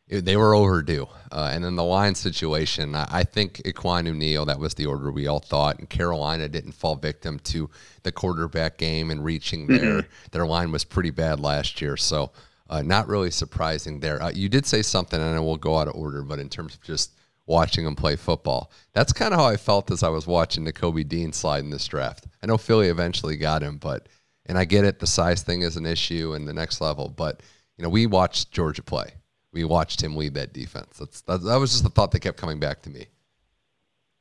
they 0.07 0.37
were 0.37 0.53
overdue. 0.53 1.07
Uh, 1.31 1.49
and 1.51 1.63
then 1.63 1.75
the 1.75 1.83
line 1.83 2.13
situation, 2.13 2.93
I, 2.93 3.07
I 3.11 3.23
think 3.23 3.57
Ekwonu 3.65 4.15
Neal, 4.15 4.45
that 4.45 4.59
was 4.59 4.75
the 4.75 4.85
order 4.85 5.11
we 5.11 5.25
all 5.25 5.39
thought. 5.39 5.79
And 5.79 5.89
Carolina 5.89 6.47
didn't 6.47 6.73
fall 6.73 6.95
victim 6.95 7.39
to 7.45 7.69
the 8.03 8.11
quarterback 8.11 8.77
game 8.77 9.09
and 9.09 9.23
reaching 9.23 9.65
there. 9.65 9.79
Mm-hmm. 9.79 10.09
Their 10.31 10.45
line 10.45 10.71
was 10.71 10.83
pretty 10.83 11.09
bad 11.09 11.39
last 11.39 11.81
year. 11.81 11.97
So 11.97 12.31
uh, 12.69 12.83
not 12.83 13.07
really 13.07 13.31
surprising 13.31 13.99
there. 13.99 14.21
Uh, 14.21 14.31
you 14.31 14.49
did 14.49 14.65
say 14.65 14.81
something, 14.81 15.19
and 15.19 15.35
I 15.35 15.39
will 15.39 15.57
go 15.57 15.77
out 15.77 15.87
of 15.87 15.95
order, 15.95 16.21
but 16.21 16.39
in 16.39 16.49
terms 16.49 16.75
of 16.75 16.81
just 16.81 17.11
watching 17.47 17.85
them 17.85 17.95
play 17.95 18.15
football, 18.15 18.71
that's 18.93 19.13
kind 19.13 19.33
of 19.33 19.39
how 19.39 19.45
I 19.45 19.57
felt 19.57 19.91
as 19.91 20.01
I 20.01 20.09
was 20.09 20.25
watching 20.25 20.63
the 20.63 20.73
Kobe 20.73 21.03
Dean 21.03 21.31
slide 21.31 21.63
in 21.63 21.69
this 21.69 21.87
draft. 21.87 22.25
I 22.41 22.47
know 22.47 22.57
Philly 22.57 22.89
eventually 22.89 23.37
got 23.37 23.61
him, 23.61 23.77
but 23.77 24.07
and 24.45 24.57
I 24.57 24.65
get 24.65 24.85
it, 24.85 24.99
the 24.99 25.07
size 25.07 25.43
thing 25.43 25.61
is 25.61 25.77
an 25.77 25.85
issue 25.85 26.33
and 26.33 26.47
the 26.47 26.53
next 26.53 26.81
level, 26.81 27.09
but 27.09 27.41
you 27.77 27.83
know 27.83 27.89
we 27.89 28.05
watched 28.05 28.51
Georgia 28.51 28.83
play. 28.83 29.13
We 29.51 29.63
watched 29.63 30.03
him 30.03 30.15
lead 30.15 30.33
that 30.33 30.53
defense. 30.53 30.97
That's 30.99 31.21
that, 31.21 31.43
that 31.43 31.55
was 31.55 31.71
just 31.71 31.83
the 31.83 31.89
thought 31.89 32.11
that 32.11 32.19
kept 32.19 32.37
coming 32.37 32.59
back 32.59 32.81
to 32.83 32.89
me. 32.89 33.07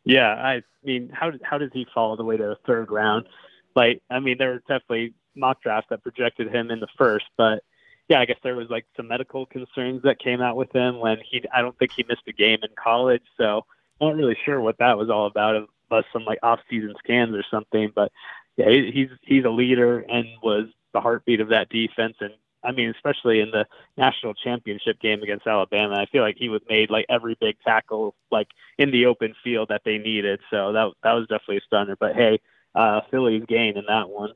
Yeah, 0.05 0.35
I 0.35 0.63
mean, 0.85 1.11
how 1.13 1.33
how 1.43 1.59
does 1.59 1.71
he 1.73 1.87
fall 1.95 2.11
all 2.11 2.17
the 2.17 2.25
way 2.25 2.37
to 2.37 2.43
the 2.43 2.59
third 2.67 2.91
round? 2.91 3.27
Like, 3.75 4.03
I 4.11 4.21
mean, 4.21 4.37
there 4.39 4.51
were 4.51 4.59
definitely 4.61 5.15
mock 5.35 5.63
drafts 5.63 5.89
that 5.91 6.03
projected 6.03 6.55
him 6.55 6.71
in 6.71 6.79
the 6.81 6.89
first, 6.97 7.27
but 7.37 7.65
yeah, 8.09 8.21
I 8.21 8.27
guess 8.27 8.37
there 8.43 8.55
was 8.55 8.69
like 8.69 8.85
some 8.97 9.09
medical 9.09 9.47
concerns 9.47 10.03
that 10.03 10.19
came 10.19 10.43
out 10.43 10.57
with 10.57 10.75
him 10.75 11.01
when 11.01 11.19
he. 11.29 11.43
I 11.53 11.63
don't 11.63 11.77
think 11.79 11.93
he 11.93 12.05
missed 12.09 12.23
a 12.29 12.33
game 12.33 12.59
in 12.63 12.71
college, 12.83 13.23
so 13.37 13.65
I'm 14.01 14.09
not 14.09 14.17
really 14.17 14.37
sure 14.45 14.61
what 14.61 14.79
that 14.79 14.99
was 14.99 15.09
all 15.09 15.27
about. 15.27 15.69
Unless 15.91 16.07
some 16.13 16.25
like 16.25 16.39
off-season 16.43 16.95
scans 16.99 17.35
or 17.35 17.45
something, 17.51 17.93
but 17.95 18.11
yeah, 18.57 18.69
he's 18.69 19.09
he's 19.23 19.45
a 19.45 19.51
leader 19.51 20.01
and 20.01 20.27
was 20.43 20.67
the 20.93 21.01
heartbeat 21.01 21.41
of 21.41 21.49
that 21.49 21.69
defense. 21.69 22.17
And 22.21 22.33
I 22.63 22.73
mean, 22.73 22.91
especially 22.91 23.41
in 23.41 23.51
the 23.51 23.67
national 23.97 24.35
championship 24.35 25.01
game 25.01 25.23
against 25.23 25.47
Alabama, 25.47 25.97
I 25.97 26.07
feel 26.07 26.23
like 26.23 26.37
he 26.39 26.49
was 26.49 26.63
made 26.69 26.91
like 26.91 27.07
every 27.09 27.37
big 27.41 27.57
tackle 27.65 28.15
like 28.31 28.49
in 28.79 28.91
the 28.91 29.07
open 29.07 29.35
field 29.43 29.69
that 29.69 29.83
they 29.85 29.99
needed. 29.99 30.41
So 30.51 30.73
that 30.73 30.93
that 31.03 31.13
was 31.13 31.27
definitely 31.29 31.59
a 31.59 31.67
stunner. 31.67 31.97
But 31.99 32.15
hey, 32.15 32.41
uh, 32.75 33.01
Philly's 33.11 33.45
gain 33.47 33.77
in 33.77 33.85
that 33.89 34.09
one. 34.09 34.31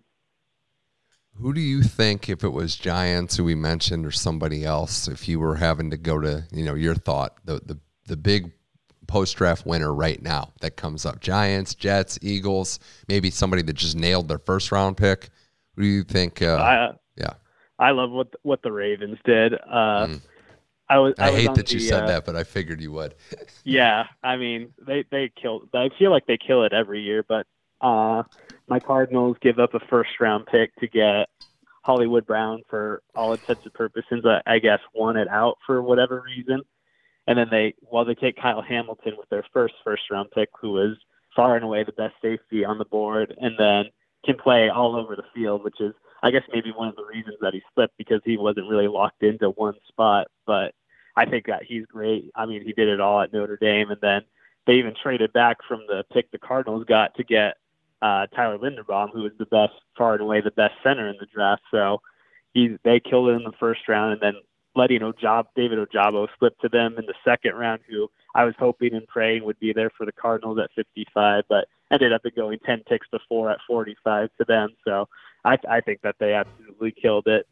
Who 1.41 1.55
do 1.55 1.61
you 1.61 1.83
think, 1.83 2.29
if 2.29 2.43
it 2.43 2.49
was 2.49 2.75
Giants, 2.75 3.37
who 3.37 3.45
we 3.45 3.55
mentioned, 3.55 4.05
or 4.05 4.11
somebody 4.11 4.65
else, 4.65 5.07
if 5.07 5.29
you 5.29 5.39
were 5.39 5.55
having 5.55 5.91
to 5.93 5.97
go 5.97 6.19
to, 6.19 6.45
you 6.51 6.65
know, 6.65 6.75
your 6.75 6.97
thought, 6.97 7.37
the 7.45 7.61
the 7.65 7.79
the 8.07 8.17
big 8.17 8.51
post 9.09 9.37
draft 9.37 9.67
winner 9.67 9.93
right 9.93 10.23
now 10.23 10.53
that 10.61 10.77
comes 10.77 11.05
up? 11.05 11.21
Giants, 11.21 11.75
Jets, 11.75 12.19
Eagles, 12.23 12.79
maybe 13.09 13.31
somebody 13.31 13.63
that 13.63 13.73
just 13.75 13.97
nailed 13.97 14.29
their 14.29 14.39
first 14.39 14.71
round 14.71 14.97
pick. 14.97 15.31
Who 15.75 15.83
do 15.83 15.89
you 15.89 16.05
think? 16.05 16.41
Uh, 16.41 16.57
I, 16.57 16.91
yeah, 17.17 17.33
I 17.79 17.91
love 17.91 18.11
what 18.11 18.29
what 18.43 18.63
the 18.63 18.71
Ravens 18.71 19.19
did. 19.25 19.55
Uh, 19.55 20.07
mm. 20.07 20.21
I 20.89 20.99
was. 20.99 21.15
I, 21.19 21.29
I 21.29 21.33
hate 21.33 21.55
that 21.55 21.67
the, 21.67 21.75
you 21.75 21.81
said 21.81 22.05
uh, 22.05 22.07
that, 22.07 22.25
but 22.25 22.37
I 22.37 22.45
figured 22.45 22.81
you 22.81 22.93
would. 22.93 23.17
yeah, 23.65 24.05
I 24.23 24.37
mean, 24.37 24.73
they 24.87 25.05
they 25.11 25.33
kill. 25.41 25.63
I 25.75 25.89
feel 25.99 26.11
like 26.11 26.27
they 26.27 26.39
kill 26.39 26.65
it 26.65 26.73
every 26.73 27.03
year, 27.03 27.25
but 27.27 27.47
uh, 27.81 28.23
my 28.69 28.79
Cardinals 28.79 29.37
give 29.41 29.59
up 29.59 29.75
a 29.75 29.81
first 29.81 30.11
round 30.21 30.47
pick 30.47 30.75
to 30.77 30.87
get 30.87 31.29
Hollywood 31.89 32.27
Brown, 32.27 32.63
for 32.69 33.03
all 33.15 33.33
intents 33.33 33.65
and 33.65 33.73
purposes, 33.73 34.23
I, 34.25 34.43
I 34.47 34.59
guess, 34.59 34.81
won 34.95 35.17
it 35.17 35.27
out 35.29 35.57
for 35.67 35.83
whatever 35.83 36.21
reason. 36.21 36.61
And 37.29 37.39
then 37.39 37.49
they, 37.51 37.75
while 37.83 38.07
they 38.07 38.15
take 38.15 38.41
Kyle 38.41 38.63
Hamilton 38.63 39.13
with 39.19 39.29
their 39.29 39.45
first 39.53 39.75
first 39.85 40.03
round 40.11 40.31
pick, 40.31 40.49
who 40.59 40.73
was 40.73 40.97
far 41.37 41.57
and 41.57 41.65
away 41.65 41.85
the 41.85 41.93
best 41.93 42.15
safety 42.23 42.65
on 42.65 42.79
the 42.79 42.87
board, 42.87 43.35
and 43.39 43.55
then 43.59 43.85
can 44.25 44.37
play 44.37 44.71
all 44.71 44.97
over 44.97 45.15
the 45.15 45.23
field, 45.35 45.63
which 45.63 45.79
is, 45.79 45.93
I 46.23 46.31
guess, 46.31 46.43
maybe 46.51 46.73
one 46.73 46.89
of 46.89 46.97
the 46.97 47.05
reasons 47.05 47.37
that 47.43 47.53
he 47.53 47.63
slipped 47.75 47.99
because 47.99 48.23
he 48.25 48.39
wasn't 48.39 48.71
really 48.71 48.89
locked 48.89 49.23
into 49.23 49.51
one 49.51 49.75
spot. 49.87 50.29
But 50.47 50.75
I 51.17 51.27
think 51.27 51.47
that 51.47 51.65
he's 51.65 51.85
great. 51.85 52.31
I 52.35 52.47
mean, 52.47 52.65
he 52.65 52.73
did 52.73 52.89
it 52.89 52.99
all 52.99 53.21
at 53.21 53.31
Notre 53.31 53.59
Dame, 53.59 53.91
and 53.91 54.01
then 54.01 54.23
they 54.67 54.75
even 54.75 54.95
traded 55.01 55.35
back 55.35 55.59
from 55.69 55.81
the 55.87 56.05
pick 56.11 56.31
the 56.31 56.39
Cardinals 56.39 56.87
got 56.89 57.15
to 57.17 57.25
get 57.25 57.59
uh, 58.01 58.27
Tyler 58.29 58.57
Linderbaum, 58.57 59.13
who 59.13 59.25
was 59.25 59.33
the 59.39 59.47
best, 59.47 59.75
far 59.99 60.15
and 60.15 60.23
away 60.23 60.41
the 60.41 60.51
best 60.53 60.75
center 60.83 61.07
in 61.09 61.17
the 61.21 61.27
draft. 61.27 61.63
So 61.71 62.01
he 62.55 62.79
they 62.85 63.01
killed 63.01 63.29
it 63.29 63.33
in 63.33 63.45
the 63.45 63.53
first 63.61 63.87
round, 63.87 64.13
and 64.15 64.23
then 64.23 64.41
letting 64.79 65.01
Ojab, 65.01 65.47
David 65.55 65.79
Ojabo 65.79 66.29
slip 66.39 66.59
to 66.61 66.69
them 66.69 66.97
in 66.99 67.05
the 67.05 67.15
second 67.25 67.55
round, 67.55 67.81
who 67.89 68.09
I 68.35 68.45
was 68.45 68.55
hoping 68.59 68.95
and 68.95 69.07
praying 69.07 69.45
would 69.45 69.59
be 69.61 69.73
there 69.75 69.91
for 69.91 70.07
the 70.07 70.13
Cardinals 70.13 70.59
at 70.59 70.71
55, 70.75 71.45
but 71.49 71.67
ended 71.91 72.13
up 72.13 72.23
going 72.35 72.59
10 72.65 72.85
picks 72.89 73.09
before 73.09 73.51
at 73.51 73.59
45 73.67 74.31
to 74.39 74.45
them. 74.45 74.71
So 74.85 75.09
I, 75.45 75.59
I 75.69 75.81
think 75.81 76.01
that 76.03 76.17
they 76.19 76.33
absolutely 76.33 76.93
killed 76.93 77.27
it. 77.27 77.47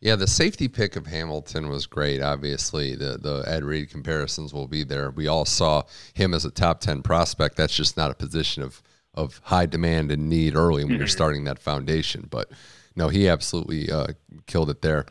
Yeah, 0.00 0.16
the 0.16 0.26
safety 0.26 0.68
pick 0.68 0.96
of 0.96 1.06
Hamilton 1.06 1.70
was 1.70 1.86
great. 1.86 2.20
Obviously, 2.20 2.94
the 2.94 3.16
the 3.16 3.42
Ed 3.46 3.64
Reed 3.64 3.88
comparisons 3.88 4.52
will 4.52 4.68
be 4.68 4.84
there. 4.84 5.10
We 5.10 5.28
all 5.28 5.46
saw 5.46 5.84
him 6.12 6.34
as 6.34 6.44
a 6.44 6.50
top 6.50 6.80
ten 6.80 7.00
prospect. 7.00 7.56
That's 7.56 7.74
just 7.74 7.96
not 7.96 8.10
a 8.10 8.14
position 8.14 8.62
of 8.62 8.82
of 9.14 9.40
high 9.44 9.64
demand 9.64 10.12
and 10.12 10.28
need 10.28 10.56
early 10.56 10.84
when 10.84 10.96
you're 10.96 11.06
mm-hmm. 11.06 11.10
starting 11.10 11.44
that 11.44 11.58
foundation. 11.58 12.26
But 12.28 12.50
no, 12.94 13.08
he 13.08 13.28
absolutely 13.28 13.90
uh, 13.90 14.08
killed 14.46 14.68
it 14.68 14.82
there. 14.82 15.06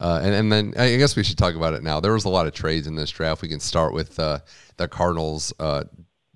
Uh, 0.00 0.20
and, 0.22 0.34
and 0.34 0.50
then 0.50 0.72
I 0.78 0.96
guess 0.96 1.14
we 1.14 1.22
should 1.22 1.36
talk 1.36 1.54
about 1.54 1.74
it 1.74 1.82
now. 1.82 2.00
There 2.00 2.14
was 2.14 2.24
a 2.24 2.30
lot 2.30 2.46
of 2.46 2.54
trades 2.54 2.86
in 2.86 2.94
this 2.94 3.10
draft. 3.10 3.42
We 3.42 3.48
can 3.48 3.60
start 3.60 3.92
with 3.92 4.18
uh, 4.18 4.40
the 4.78 4.88
Cardinals 4.88 5.52
uh, 5.60 5.84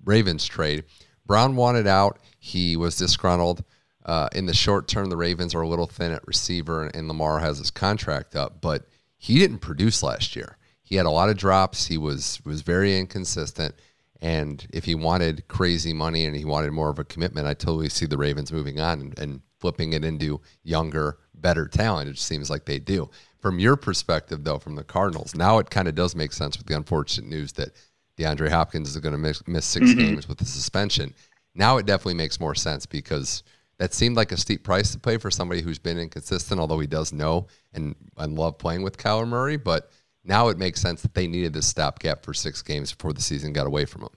Ravens 0.05 0.45
trade. 0.45 0.83
Brown 1.25 1.55
wanted 1.55 1.87
out. 1.87 2.19
He 2.39 2.77
was 2.77 2.95
disgruntled. 2.95 3.63
Uh, 4.05 4.29
in 4.33 4.45
the 4.45 4.53
short 4.53 4.87
term, 4.87 5.09
the 5.09 5.17
Ravens 5.17 5.55
are 5.55 5.61
a 5.61 5.67
little 5.67 5.87
thin 5.87 6.11
at 6.11 6.27
receiver, 6.27 6.85
and 6.85 7.07
Lamar 7.07 7.39
has 7.39 7.57
his 7.57 7.71
contract 7.71 8.35
up, 8.35 8.61
but 8.61 8.85
he 9.17 9.39
didn't 9.39 9.57
produce 9.57 10.03
last 10.03 10.35
year. 10.35 10.57
He 10.83 10.95
had 10.95 11.07
a 11.07 11.11
lot 11.11 11.29
of 11.29 11.37
drops. 11.37 11.87
He 11.87 11.97
was 11.97 12.39
was 12.45 12.61
very 12.61 12.95
inconsistent. 12.99 13.73
And 14.21 14.65
if 14.71 14.85
he 14.85 14.95
wanted 14.95 15.47
crazy 15.47 15.93
money 15.93 16.25
and 16.25 16.35
he 16.35 16.45
wanted 16.45 16.71
more 16.71 16.89
of 16.89 16.99
a 16.99 17.03
commitment, 17.03 17.47
I 17.47 17.53
totally 17.53 17.89
see 17.89 18.05
the 18.05 18.17
Ravens 18.17 18.51
moving 18.51 18.79
on 18.79 19.01
and, 19.01 19.19
and 19.19 19.41
flipping 19.59 19.93
it 19.93 20.05
into 20.05 20.41
younger, 20.63 21.17
better 21.33 21.67
talent. 21.67 22.09
It 22.09 22.19
seems 22.19 22.49
like 22.49 22.65
they 22.65 22.79
do. 22.79 23.09
From 23.45 23.59
your 23.59 23.75
perspective, 23.75 24.43
though, 24.43 24.57
from 24.57 24.73
the 24.73 24.83
Cardinals, 24.83 25.35
now 25.35 25.59
it 25.59 25.69
kind 25.69 25.87
of 25.87 25.93
does 25.93 26.15
make 26.15 26.33
sense 26.33 26.57
with 26.57 26.65
the 26.65 26.75
unfortunate 26.75 27.29
news 27.29 27.51
that 27.51 27.75
DeAndre 28.17 28.49
Hopkins 28.49 28.89
is 28.89 28.97
going 28.97 29.11
to 29.11 29.19
miss, 29.19 29.47
miss 29.47 29.67
6 29.67 29.85
mm-hmm. 29.85 29.99
games 29.99 30.27
with 30.27 30.39
the 30.39 30.45
suspension. 30.45 31.13
Now 31.53 31.77
it 31.77 31.85
definitely 31.85 32.15
makes 32.15 32.39
more 32.39 32.55
sense 32.55 32.87
because 32.87 33.43
that 33.77 33.93
seemed 33.93 34.15
like 34.15 34.31
a 34.31 34.37
steep 34.37 34.63
price 34.63 34.93
to 34.93 34.99
pay 34.99 35.17
for 35.17 35.29
somebody 35.29 35.61
who's 35.61 35.77
been 35.77 35.99
inconsistent, 35.99 36.59
although 36.59 36.79
he 36.79 36.87
does 36.87 37.13
know 37.13 37.45
and, 37.71 37.93
and 38.17 38.33
love 38.33 38.57
playing 38.57 38.81
with 38.81 38.97
Kyler 38.97 39.27
Murray. 39.27 39.57
But 39.57 39.91
now 40.23 40.47
it 40.47 40.57
makes 40.57 40.81
sense 40.81 41.03
that 41.03 41.13
they 41.13 41.27
needed 41.27 41.53
this 41.53 41.67
stopgap 41.67 42.25
for 42.25 42.33
six 42.33 42.63
games 42.63 42.93
before 42.93 43.13
the 43.13 43.21
season 43.21 43.53
got 43.53 43.67
away 43.67 43.85
from 43.85 44.01
them. 44.01 44.13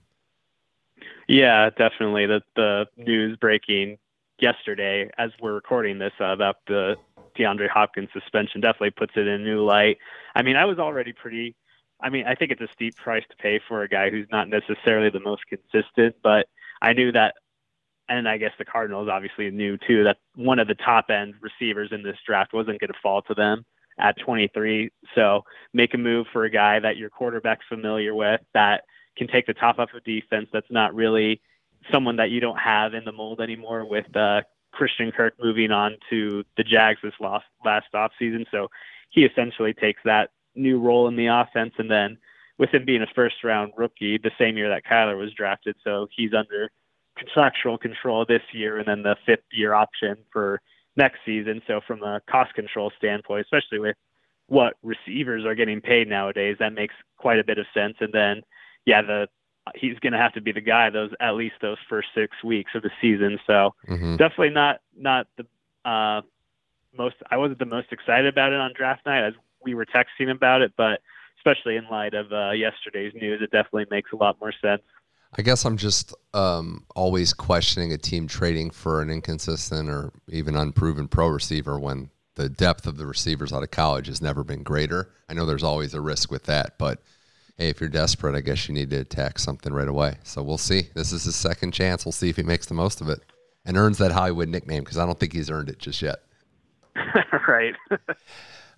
Yeah, 1.28 1.68
definitely. 1.68 2.24
The 2.24 2.40
the 2.56 2.86
news 2.96 3.36
breaking 3.36 3.98
yesterday, 4.40 5.10
as 5.18 5.32
we're 5.38 5.52
recording 5.52 5.98
this, 5.98 6.12
uh, 6.18 6.32
about 6.32 6.56
the 6.66 6.96
DeAndre 7.38 7.68
Hopkins 7.68 8.08
suspension 8.12 8.60
definitely 8.60 8.90
puts 8.90 9.12
it 9.16 9.26
in 9.26 9.28
a 9.28 9.38
new 9.38 9.64
light. 9.64 9.98
I 10.34 10.42
mean, 10.42 10.56
I 10.56 10.64
was 10.64 10.78
already 10.78 11.12
pretty. 11.12 11.54
I 12.00 12.10
mean, 12.10 12.26
I 12.26 12.34
think 12.34 12.52
it's 12.52 12.60
a 12.60 12.68
steep 12.72 12.96
price 12.96 13.24
to 13.30 13.36
pay 13.36 13.60
for 13.66 13.82
a 13.82 13.88
guy 13.88 14.10
who's 14.10 14.28
not 14.30 14.48
necessarily 14.48 15.10
the 15.10 15.20
most 15.20 15.42
consistent, 15.46 16.16
but 16.22 16.48
I 16.80 16.92
knew 16.92 17.10
that 17.12 17.34
and 18.08 18.28
I 18.28 18.38
guess 18.38 18.52
the 18.58 18.64
Cardinals 18.64 19.08
obviously 19.10 19.50
knew 19.50 19.76
too 19.76 20.04
that 20.04 20.16
one 20.34 20.58
of 20.58 20.68
the 20.68 20.74
top 20.74 21.10
end 21.10 21.34
receivers 21.40 21.90
in 21.92 22.02
this 22.02 22.16
draft 22.26 22.52
wasn't 22.52 22.80
going 22.80 22.92
to 22.92 22.98
fall 23.02 23.22
to 23.22 23.34
them 23.34 23.64
at 23.98 24.16
23. 24.24 24.90
So 25.14 25.44
make 25.74 25.92
a 25.94 25.98
move 25.98 26.26
for 26.32 26.44
a 26.44 26.50
guy 26.50 26.78
that 26.80 26.96
your 26.96 27.10
quarterback's 27.10 27.66
familiar 27.68 28.14
with 28.14 28.40
that 28.54 28.84
can 29.16 29.28
take 29.28 29.46
the 29.46 29.54
top 29.54 29.78
off 29.78 29.90
of 29.94 30.04
defense. 30.04 30.48
That's 30.52 30.70
not 30.70 30.94
really 30.94 31.42
someone 31.92 32.16
that 32.16 32.30
you 32.30 32.40
don't 32.40 32.58
have 32.58 32.94
in 32.94 33.04
the 33.04 33.12
mold 33.12 33.40
anymore 33.40 33.84
with 33.84 34.16
uh, 34.16 34.42
Christian 34.72 35.10
Kirk 35.12 35.34
moving 35.42 35.70
on 35.70 35.96
to 36.10 36.44
the 36.56 36.64
Jags 36.64 37.00
this 37.02 37.14
last 37.20 37.46
last 37.64 37.86
offseason. 37.94 38.44
So 38.50 38.68
he 39.10 39.24
essentially 39.24 39.74
takes 39.74 40.00
that 40.04 40.30
new 40.54 40.78
role 40.78 41.08
in 41.08 41.16
the 41.16 41.26
offense, 41.26 41.74
and 41.78 41.90
then 41.90 42.18
with 42.58 42.70
him 42.70 42.84
being 42.84 43.02
a 43.02 43.06
first 43.14 43.42
round 43.44 43.72
rookie, 43.76 44.18
the 44.18 44.32
same 44.38 44.56
year 44.56 44.68
that 44.68 44.84
Kyler 44.84 45.16
was 45.16 45.32
drafted, 45.32 45.76
so 45.84 46.08
he's 46.14 46.34
under 46.34 46.70
contractual 47.16 47.76
control 47.76 48.24
this 48.24 48.42
year 48.52 48.78
and 48.78 48.86
then 48.86 49.02
the 49.02 49.16
fifth 49.26 49.44
year 49.52 49.74
option 49.74 50.16
for 50.32 50.60
next 50.96 51.18
season. 51.26 51.60
So 51.66 51.80
from 51.86 52.02
a 52.02 52.20
cost 52.30 52.54
control 52.54 52.92
standpoint, 52.96 53.44
especially 53.44 53.80
with 53.80 53.96
what 54.46 54.74
receivers 54.82 55.44
are 55.44 55.54
getting 55.54 55.80
paid 55.80 56.08
nowadays, 56.08 56.56
that 56.60 56.72
makes 56.72 56.94
quite 57.16 57.38
a 57.38 57.44
bit 57.44 57.58
of 57.58 57.66
sense. 57.74 57.96
And 58.00 58.12
then, 58.12 58.42
yeah, 58.86 59.02
the 59.02 59.28
he's 59.74 59.98
going 59.98 60.12
to 60.12 60.18
have 60.18 60.32
to 60.34 60.40
be 60.40 60.52
the 60.52 60.60
guy 60.60 60.90
those 60.90 61.10
at 61.20 61.34
least 61.34 61.56
those 61.60 61.78
first 61.88 62.08
six 62.14 62.42
weeks 62.44 62.72
of 62.74 62.82
the 62.82 62.90
season. 63.00 63.38
So 63.46 63.74
mm-hmm. 63.88 64.16
definitely 64.16 64.50
not 64.50 64.80
not 64.96 65.26
the 65.36 65.46
uh, 65.88 66.22
most. 66.96 67.16
I 67.30 67.36
wasn't 67.36 67.58
the 67.58 67.66
most 67.66 67.92
excited 67.92 68.26
about 68.26 68.52
it 68.52 68.60
on 68.60 68.72
draft 68.74 69.06
night 69.06 69.26
as 69.26 69.34
we 69.64 69.74
were 69.74 69.86
texting 69.86 70.30
about 70.30 70.62
it, 70.62 70.72
but 70.76 71.00
especially 71.38 71.76
in 71.76 71.88
light 71.90 72.14
of 72.14 72.32
uh, 72.32 72.50
yesterday's 72.50 73.14
news, 73.14 73.40
it 73.42 73.50
definitely 73.50 73.86
makes 73.90 74.12
a 74.12 74.16
lot 74.16 74.38
more 74.40 74.52
sense. 74.52 74.82
I 75.36 75.42
guess 75.42 75.64
I'm 75.64 75.76
just 75.76 76.14
um, 76.32 76.84
always 76.96 77.34
questioning 77.34 77.92
a 77.92 77.98
team 77.98 78.26
trading 78.26 78.70
for 78.70 79.02
an 79.02 79.10
inconsistent 79.10 79.90
or 79.90 80.12
even 80.28 80.56
unproven 80.56 81.06
pro 81.06 81.28
receiver 81.28 81.78
when 81.78 82.10
the 82.36 82.48
depth 82.48 82.86
of 82.86 82.96
the 82.96 83.06
receivers 83.06 83.52
out 83.52 83.62
of 83.62 83.70
college 83.70 84.06
has 84.06 84.22
never 84.22 84.42
been 84.42 84.62
greater. 84.62 85.10
I 85.28 85.34
know 85.34 85.44
there's 85.44 85.64
always 85.64 85.92
a 85.92 86.00
risk 86.00 86.30
with 86.30 86.44
that, 86.44 86.78
but 86.78 87.02
hey, 87.58 87.68
if 87.68 87.80
you're 87.80 87.90
desperate, 87.90 88.34
I 88.34 88.40
guess 88.40 88.68
you 88.68 88.74
need 88.74 88.90
to 88.90 89.00
attack 89.00 89.38
something 89.38 89.72
right 89.72 89.88
away. 89.88 90.16
So 90.22 90.42
we'll 90.42 90.58
see. 90.58 90.88
This 90.94 91.12
is 91.12 91.24
his 91.24 91.36
second 91.36 91.72
chance. 91.72 92.04
We'll 92.04 92.12
see 92.12 92.30
if 92.30 92.36
he 92.36 92.42
makes 92.42 92.66
the 92.66 92.74
most 92.74 93.00
of 93.00 93.08
it 93.08 93.20
and 93.64 93.76
earns 93.76 93.98
that 93.98 94.12
Hollywood 94.12 94.48
nickname 94.48 94.84
because 94.84 94.96
I 94.96 95.04
don't 95.04 95.18
think 95.18 95.32
he's 95.32 95.50
earned 95.50 95.68
it 95.68 95.78
just 95.78 96.00
yet. 96.00 96.20
right. 97.48 97.74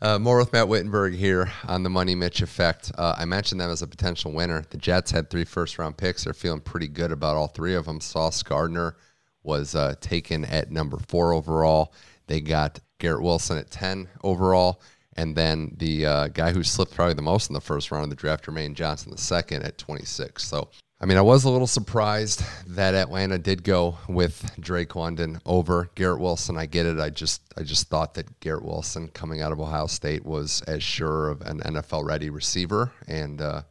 Uh, 0.03 0.19
more 0.19 0.39
with 0.39 0.51
Matt 0.51 0.67
Wittenberg 0.67 1.13
here 1.13 1.53
on 1.69 1.83
the 1.83 1.91
Money 1.91 2.15
Mitch 2.15 2.41
effect. 2.41 2.91
Uh, 2.97 3.15
I 3.19 3.27
mentioned 3.27 3.61
them 3.61 3.71
as 3.71 3.83
a 3.83 3.87
potential 3.87 4.33
winner. 4.33 4.65
The 4.71 4.79
Jets 4.79 5.11
had 5.11 5.29
three 5.29 5.45
first 5.45 5.79
round 5.79 5.99
picks. 5.99 6.25
They're 6.25 6.33
feeling 6.33 6.61
pretty 6.61 6.89
good 6.89 7.13
about 7.13 7.37
all 7.37 7.49
three 7.49 7.75
of 7.75 7.85
them. 7.85 8.01
Sauce 8.01 8.43
Gardner 8.43 8.97
was 9.43 9.75
uh, 9.75 9.97
taken 10.01 10.47
at 10.47 10.71
number 10.71 10.97
four 10.97 11.35
overall. 11.35 11.93
They 12.29 12.41
got 12.41 12.81
Garrett 12.99 13.23
Wilson 13.23 13.59
at 13.59 13.71
10 13.71 14.09
overall. 14.25 14.81
And 15.17 15.37
then 15.37 15.75
the 15.77 16.07
uh, 16.07 16.29
guy 16.29 16.53
who 16.53 16.63
slipped 16.63 16.95
probably 16.95 17.15
the 17.15 17.23
most 17.23 17.51
in 17.51 17.55
the 17.55 17.61
first 17.61 17.91
round 17.91 18.05
of 18.05 18.11
the 18.11 18.17
draft, 18.17 18.45
Jermaine 18.45 18.75
Johnson, 18.75 19.11
the 19.11 19.19
second 19.19 19.65
at 19.65 19.77
26. 19.77 20.43
So 20.45 20.71
I 21.03 21.07
mean, 21.07 21.17
I 21.17 21.23
was 21.23 21.45
a 21.45 21.51
little 21.51 21.67
surprised 21.67 22.45
that 22.67 22.95
Atlanta 22.95 23.39
did 23.39 23.65
go 23.65 23.97
with 24.07 24.55
Drake 24.61 24.95
London 24.95 25.41
over 25.47 25.89
Garrett 25.95 26.21
Wilson. 26.21 26.59
I 26.59 26.67
get 26.67 26.85
it. 26.85 27.01
I 27.01 27.09
just 27.09 27.41
I 27.57 27.63
just 27.63 27.89
thought 27.89 28.13
that 28.15 28.39
Garrett 28.41 28.67
Wilson 28.67 29.09
coming 29.09 29.41
out 29.41 29.51
of 29.51 29.61
Ohio 29.61 29.87
State 29.87 30.27
was 30.27 30.61
as 30.67 30.83
sure 30.83 31.31
of 31.31 31.41
an 31.41 31.61
NFL 31.61 32.05
ready 32.05 32.29
receiver, 32.29 32.93
and 33.09 33.41
uh, 33.41 33.63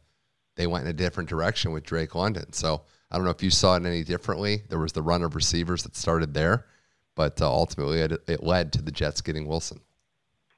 they 0.56 0.66
went 0.66 0.86
in 0.86 0.90
a 0.90 0.92
different 0.92 1.28
direction 1.28 1.70
with 1.70 1.84
Drake 1.84 2.16
London. 2.16 2.52
So 2.52 2.82
I 3.12 3.16
don't 3.16 3.24
know 3.24 3.30
if 3.30 3.44
you 3.44 3.50
saw 3.50 3.76
it 3.76 3.86
any 3.86 4.02
differently. 4.02 4.64
There 4.68 4.80
was 4.80 4.92
the 4.92 5.02
run 5.02 5.22
of 5.22 5.36
receivers 5.36 5.84
that 5.84 5.94
started 5.94 6.34
there, 6.34 6.66
but 7.14 7.40
uh, 7.40 7.48
ultimately 7.48 8.00
it, 8.00 8.12
it 8.26 8.42
led 8.42 8.72
to 8.72 8.82
the 8.82 8.90
Jets 8.90 9.20
getting 9.20 9.46
Wilson. 9.46 9.80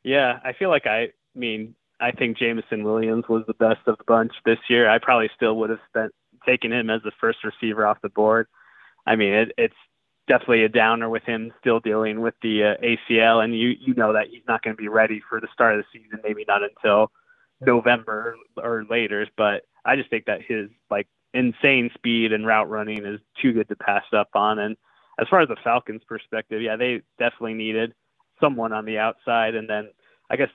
Yeah, 0.04 0.40
I 0.44 0.52
feel 0.52 0.68
like 0.68 0.86
I 0.86 1.10
mean 1.34 1.74
I 2.00 2.10
think 2.10 2.36
Jameson 2.36 2.82
Williams 2.82 3.24
was 3.28 3.44
the 3.46 3.54
best 3.54 3.80
of 3.86 3.96
the 3.98 4.04
bunch 4.04 4.32
this 4.44 4.58
year. 4.68 4.90
I 4.90 4.98
probably 4.98 5.30
still 5.36 5.56
would 5.58 5.70
have 5.70 5.78
spent 5.88 6.12
taking 6.44 6.72
him 6.72 6.90
as 6.90 7.00
the 7.02 7.12
first 7.20 7.38
receiver 7.44 7.86
off 7.86 8.02
the 8.02 8.08
board. 8.08 8.48
I 9.06 9.14
mean, 9.14 9.32
it, 9.32 9.52
it's 9.56 9.74
definitely 10.28 10.64
a 10.64 10.68
downer 10.68 11.08
with 11.08 11.22
him 11.22 11.52
still 11.60 11.78
dealing 11.78 12.20
with 12.20 12.34
the 12.42 12.64
uh, 12.64 12.74
ACL, 12.82 13.44
and 13.44 13.56
you 13.56 13.74
you 13.80 13.94
know 13.94 14.12
that 14.14 14.28
he's 14.28 14.42
not 14.48 14.62
going 14.62 14.76
to 14.76 14.80
be 14.80 14.88
ready 14.88 15.22
for 15.28 15.40
the 15.40 15.48
start 15.52 15.78
of 15.78 15.84
the 15.84 15.98
season, 15.98 16.20
maybe 16.24 16.44
not 16.46 16.62
until 16.62 17.12
November 17.60 18.36
or 18.56 18.84
later. 18.90 19.26
But 19.36 19.62
I 19.84 19.94
just 19.94 20.10
think 20.10 20.24
that 20.26 20.42
his 20.42 20.70
like 20.90 21.06
insane 21.32 21.90
speed 21.94 22.32
and 22.32 22.46
route 22.46 22.68
running 22.68 23.04
is 23.06 23.20
too 23.40 23.52
good 23.52 23.68
to 23.68 23.76
pass 23.76 24.04
up 24.12 24.30
on. 24.34 24.58
And 24.58 24.76
as 25.20 25.28
far 25.28 25.40
as 25.40 25.48
the 25.48 25.56
Falcons' 25.62 26.02
perspective, 26.06 26.62
yeah, 26.62 26.76
they 26.76 27.02
definitely 27.18 27.54
needed 27.54 27.94
someone 28.42 28.72
on 28.72 28.84
the 28.84 28.98
outside, 28.98 29.54
and 29.54 29.68
then 29.68 29.90
I 30.30 30.36
guess 30.36 30.48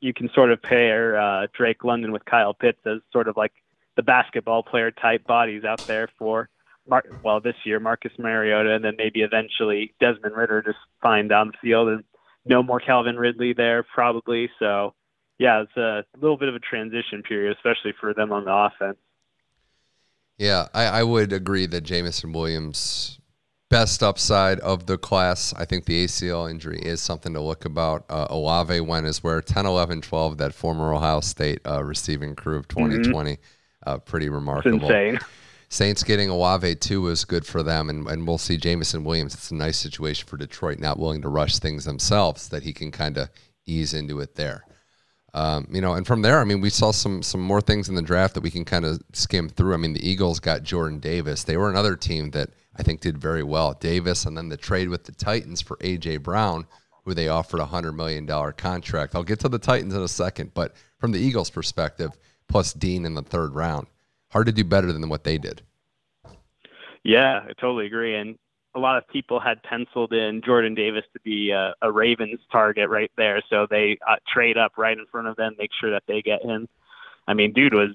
you 0.00 0.14
can 0.14 0.30
sort 0.34 0.52
of 0.52 0.62
pair 0.62 1.18
uh, 1.18 1.46
Drake 1.52 1.84
London 1.84 2.12
with 2.12 2.24
Kyle 2.24 2.54
Pitts 2.54 2.78
as 2.86 2.98
sort 3.12 3.28
of 3.28 3.36
like 3.36 3.52
the 3.96 4.02
basketball 4.02 4.62
player 4.62 4.90
type 4.90 5.26
bodies 5.26 5.64
out 5.64 5.80
there 5.86 6.08
for 6.18 6.48
Mar- 6.88 7.04
well 7.24 7.40
this 7.40 7.56
year 7.64 7.80
Marcus 7.80 8.12
Mariota 8.18 8.74
and 8.74 8.84
then 8.84 8.94
maybe 8.96 9.22
eventually 9.22 9.94
Desmond 9.98 10.36
Ridder 10.36 10.62
just 10.62 10.78
fine 11.02 11.26
down 11.26 11.48
the 11.48 11.58
field 11.60 11.88
and 11.88 12.04
no 12.44 12.62
more 12.62 12.78
Calvin 12.78 13.16
Ridley 13.16 13.52
there 13.52 13.82
probably. 13.82 14.48
So 14.58 14.94
yeah, 15.38 15.62
it's 15.62 15.76
a 15.76 16.04
little 16.20 16.36
bit 16.36 16.48
of 16.48 16.54
a 16.54 16.60
transition 16.60 17.22
period, 17.22 17.56
especially 17.56 17.94
for 18.00 18.14
them 18.14 18.32
on 18.32 18.44
the 18.44 18.52
offense. 18.52 18.98
Yeah, 20.38 20.68
I, 20.72 20.84
I 20.84 21.02
would 21.02 21.32
agree 21.32 21.66
that 21.66 21.82
Jameson 21.82 22.32
Williams 22.32 23.18
best 23.68 24.02
upside 24.02 24.60
of 24.60 24.86
the 24.86 24.98
class. 24.98 25.52
I 25.56 25.64
think 25.64 25.84
the 25.84 26.04
ACL 26.04 26.50
injury 26.50 26.78
is 26.78 27.00
something 27.00 27.32
to 27.34 27.40
look 27.40 27.64
about. 27.64 28.04
Uh, 28.08 28.26
Olave 28.30 28.80
went 28.80 29.06
as 29.06 29.22
where 29.22 29.40
10, 29.40 29.66
11, 29.66 30.02
12, 30.02 30.38
that 30.38 30.54
former 30.54 30.94
Ohio 30.94 31.20
State 31.20 31.60
uh, 31.66 31.82
receiving 31.82 32.34
crew 32.34 32.56
of 32.56 32.68
2020. 32.68 33.32
Mm-hmm. 33.32 33.42
Uh, 33.86 33.98
pretty 33.98 34.28
remarkable. 34.28 34.82
Insane. 34.82 35.18
Saints 35.68 36.04
getting 36.04 36.30
Olave 36.30 36.76
too 36.76 37.02
was 37.02 37.24
good 37.24 37.44
for 37.44 37.62
them, 37.62 37.90
and, 37.90 38.06
and 38.06 38.26
we'll 38.26 38.38
see 38.38 38.56
Jameson 38.56 39.02
Williams. 39.04 39.34
It's 39.34 39.50
a 39.50 39.54
nice 39.54 39.76
situation 39.76 40.26
for 40.26 40.36
Detroit, 40.36 40.78
not 40.78 40.98
willing 40.98 41.22
to 41.22 41.28
rush 41.28 41.58
things 41.58 41.84
themselves, 41.84 42.48
that 42.50 42.62
he 42.62 42.72
can 42.72 42.92
kind 42.92 43.18
of 43.18 43.30
ease 43.66 43.92
into 43.92 44.20
it 44.20 44.36
there. 44.36 44.64
Um, 45.34 45.68
you 45.70 45.80
know, 45.80 45.94
and 45.94 46.06
from 46.06 46.22
there, 46.22 46.40
I 46.40 46.44
mean, 46.44 46.60
we 46.60 46.70
saw 46.70 46.92
some 46.92 47.22
some 47.22 47.42
more 47.42 47.60
things 47.60 47.88
in 47.88 47.94
the 47.94 48.02
draft 48.02 48.34
that 48.34 48.42
we 48.42 48.50
can 48.50 48.64
kind 48.64 48.84
of 48.84 49.02
skim 49.12 49.48
through. 49.48 49.74
I 49.74 49.76
mean, 49.76 49.92
the 49.92 50.08
Eagles 50.08 50.40
got 50.40 50.62
Jordan 50.62 50.98
Davis. 50.98 51.44
They 51.44 51.56
were 51.56 51.68
another 51.68 51.94
team 51.96 52.30
that 52.30 52.50
I 52.78 52.82
think 52.82 53.00
did 53.00 53.18
very 53.18 53.42
well. 53.42 53.74
Davis, 53.74 54.26
and 54.26 54.36
then 54.36 54.48
the 54.48 54.56
trade 54.56 54.88
with 54.88 55.04
the 55.04 55.12
Titans 55.12 55.60
for 55.60 55.76
AJ 55.78 56.22
Brown, 56.22 56.66
who 57.04 57.14
they 57.14 57.28
offered 57.28 57.60
a 57.60 57.66
hundred 57.66 57.92
million 57.92 58.26
dollar 58.26 58.52
contract. 58.52 59.14
I'll 59.14 59.24
get 59.24 59.40
to 59.40 59.48
the 59.48 59.58
Titans 59.58 59.94
in 59.94 60.02
a 60.02 60.08
second, 60.08 60.52
but 60.54 60.74
from 60.98 61.12
the 61.12 61.18
Eagles' 61.18 61.50
perspective, 61.50 62.10
plus 62.48 62.72
Dean 62.72 63.04
in 63.04 63.14
the 63.14 63.22
third 63.22 63.54
round, 63.54 63.86
hard 64.30 64.46
to 64.46 64.52
do 64.52 64.64
better 64.64 64.92
than 64.92 65.08
what 65.08 65.24
they 65.24 65.38
did. 65.38 65.62
Yeah, 67.02 67.40
I 67.48 67.52
totally 67.60 67.86
agree. 67.86 68.16
And 68.16 68.36
a 68.74 68.80
lot 68.80 68.98
of 68.98 69.08
people 69.08 69.40
had 69.40 69.62
penciled 69.62 70.12
in 70.12 70.42
Jordan 70.44 70.74
Davis 70.74 71.04
to 71.14 71.20
be 71.20 71.50
a, 71.50 71.74
a 71.80 71.90
Ravens 71.90 72.40
target 72.52 72.90
right 72.90 73.10
there, 73.16 73.42
so 73.48 73.66
they 73.70 73.96
uh, 74.06 74.16
trade 74.32 74.58
up 74.58 74.72
right 74.76 74.98
in 74.98 75.06
front 75.06 75.28
of 75.28 75.36
them, 75.36 75.54
make 75.58 75.70
sure 75.80 75.90
that 75.92 76.02
they 76.06 76.20
get 76.20 76.42
him. 76.42 76.68
I 77.26 77.34
mean, 77.34 77.52
dude 77.52 77.74
was 77.74 77.90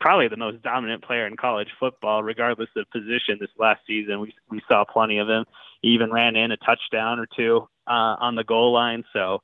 probably 0.00 0.28
the 0.28 0.36
most 0.36 0.62
dominant 0.62 1.02
player 1.02 1.26
in 1.26 1.36
college 1.36 1.68
football, 1.78 2.22
regardless 2.22 2.68
of 2.76 2.90
position. 2.90 3.38
This 3.40 3.50
last 3.58 3.80
season, 3.86 4.20
we 4.20 4.34
we 4.50 4.62
saw 4.68 4.84
plenty 4.84 5.18
of 5.18 5.28
him. 5.28 5.44
He 5.82 5.88
even 5.88 6.12
ran 6.12 6.36
in 6.36 6.52
a 6.52 6.56
touchdown 6.56 7.18
or 7.18 7.26
two 7.26 7.68
uh, 7.86 8.16
on 8.20 8.34
the 8.34 8.44
goal 8.44 8.72
line. 8.72 9.04
So 9.12 9.40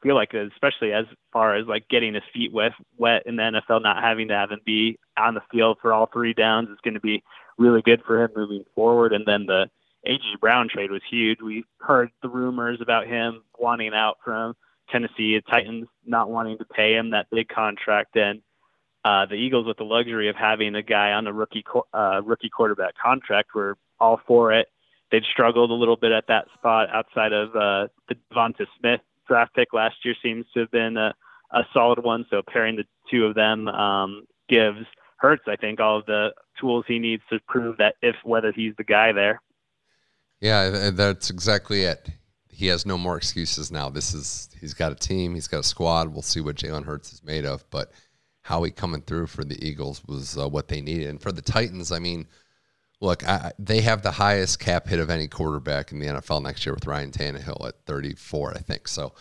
I 0.00 0.06
feel 0.06 0.14
like, 0.14 0.34
especially 0.34 0.92
as 0.92 1.06
far 1.32 1.56
as 1.56 1.66
like 1.66 1.88
getting 1.88 2.14
his 2.14 2.22
feet 2.32 2.52
wet, 2.52 2.72
wet 2.96 3.24
in 3.26 3.36
the 3.36 3.42
NFL, 3.42 3.82
not 3.82 4.02
having 4.02 4.28
to 4.28 4.34
have 4.34 4.50
him 4.50 4.60
be 4.64 4.98
on 5.18 5.34
the 5.34 5.42
field 5.50 5.78
for 5.80 5.92
all 5.92 6.06
three 6.06 6.34
downs 6.34 6.68
is 6.70 6.78
going 6.82 6.94
to 6.94 7.00
be 7.00 7.22
really 7.58 7.82
good 7.82 8.02
for 8.06 8.22
him 8.22 8.30
moving 8.34 8.64
forward. 8.74 9.12
And 9.12 9.26
then 9.26 9.46
the 9.46 9.68
AJ 10.06 10.40
Brown 10.40 10.68
trade 10.68 10.90
was 10.90 11.02
huge. 11.08 11.40
We 11.42 11.64
heard 11.80 12.10
the 12.22 12.28
rumors 12.28 12.80
about 12.80 13.06
him 13.06 13.42
wanting 13.58 13.92
out 13.92 14.18
from 14.24 14.54
Tennessee, 14.90 15.40
Titans 15.48 15.86
not 16.04 16.30
wanting 16.30 16.58
to 16.58 16.64
pay 16.64 16.94
him 16.94 17.10
that 17.10 17.28
big 17.30 17.48
contract, 17.48 18.16
and 18.16 18.40
uh, 19.04 19.26
the 19.26 19.34
Eagles, 19.34 19.66
with 19.66 19.78
the 19.78 19.84
luxury 19.84 20.28
of 20.28 20.36
having 20.36 20.74
a 20.74 20.82
guy 20.82 21.12
on 21.12 21.26
a 21.26 21.32
rookie 21.32 21.64
uh, 21.94 22.20
rookie 22.24 22.50
quarterback 22.50 22.94
contract, 23.02 23.54
were 23.54 23.76
all 23.98 24.20
for 24.26 24.52
it. 24.52 24.68
They'd 25.10 25.24
struggled 25.24 25.70
a 25.70 25.74
little 25.74 25.96
bit 25.96 26.12
at 26.12 26.26
that 26.28 26.46
spot 26.54 26.88
outside 26.90 27.32
of 27.32 27.48
uh, 27.56 27.88
the 28.08 28.16
Devonta 28.32 28.66
Smith 28.78 29.00
draft 29.26 29.54
pick 29.54 29.72
last 29.72 29.96
year 30.04 30.14
seems 30.22 30.44
to 30.54 30.60
have 30.60 30.70
been 30.70 30.96
a, 30.96 31.14
a 31.52 31.62
solid 31.72 32.02
one. 32.02 32.26
So 32.30 32.42
pairing 32.46 32.76
the 32.76 32.84
two 33.10 33.24
of 33.24 33.34
them 33.34 33.68
um, 33.68 34.26
gives 34.48 34.86
Hurts, 35.16 35.44
I 35.46 35.56
think, 35.56 35.80
all 35.80 35.98
of 35.98 36.06
the 36.06 36.32
tools 36.60 36.84
he 36.88 36.98
needs 36.98 37.22
to 37.30 37.38
prove 37.46 37.76
that 37.78 37.96
if 38.02 38.16
whether 38.24 38.52
he's 38.52 38.74
the 38.76 38.84
guy 38.84 39.12
there. 39.12 39.40
Yeah, 40.40 40.90
that's 40.90 41.28
exactly 41.28 41.82
it. 41.82 42.10
He 42.48 42.66
has 42.68 42.86
no 42.86 42.96
more 42.96 43.16
excuses 43.16 43.70
now. 43.70 43.90
This 43.90 44.14
is 44.14 44.48
he's 44.60 44.74
got 44.74 44.92
a 44.92 44.94
team, 44.94 45.34
he's 45.34 45.48
got 45.48 45.60
a 45.60 45.62
squad. 45.62 46.08
We'll 46.08 46.22
see 46.22 46.40
what 46.40 46.56
Jalen 46.56 46.84
Hurts 46.84 47.12
is 47.12 47.22
made 47.22 47.44
of, 47.44 47.64
but 47.70 47.92
Howie 48.42 48.70
coming 48.70 49.02
through 49.02 49.26
for 49.26 49.44
the 49.44 49.62
Eagles 49.64 50.02
was 50.06 50.38
uh, 50.38 50.48
what 50.48 50.68
they 50.68 50.80
needed. 50.80 51.08
And 51.08 51.20
for 51.20 51.32
the 51.32 51.42
Titans, 51.42 51.92
I 51.92 51.98
mean, 51.98 52.26
look, 53.00 53.26
I, 53.28 53.52
they 53.58 53.80
have 53.82 54.02
the 54.02 54.12
highest 54.12 54.58
cap 54.60 54.88
hit 54.88 54.98
of 54.98 55.10
any 55.10 55.28
quarterback 55.28 55.92
in 55.92 55.98
the 55.98 56.06
NFL 56.06 56.42
next 56.42 56.64
year 56.64 56.74
with 56.74 56.86
Ryan 56.86 57.10
Tannehill 57.10 57.66
at 57.66 57.84
34, 57.86 58.54
I 58.56 58.60
think. 58.60 58.88
So, 58.88 59.12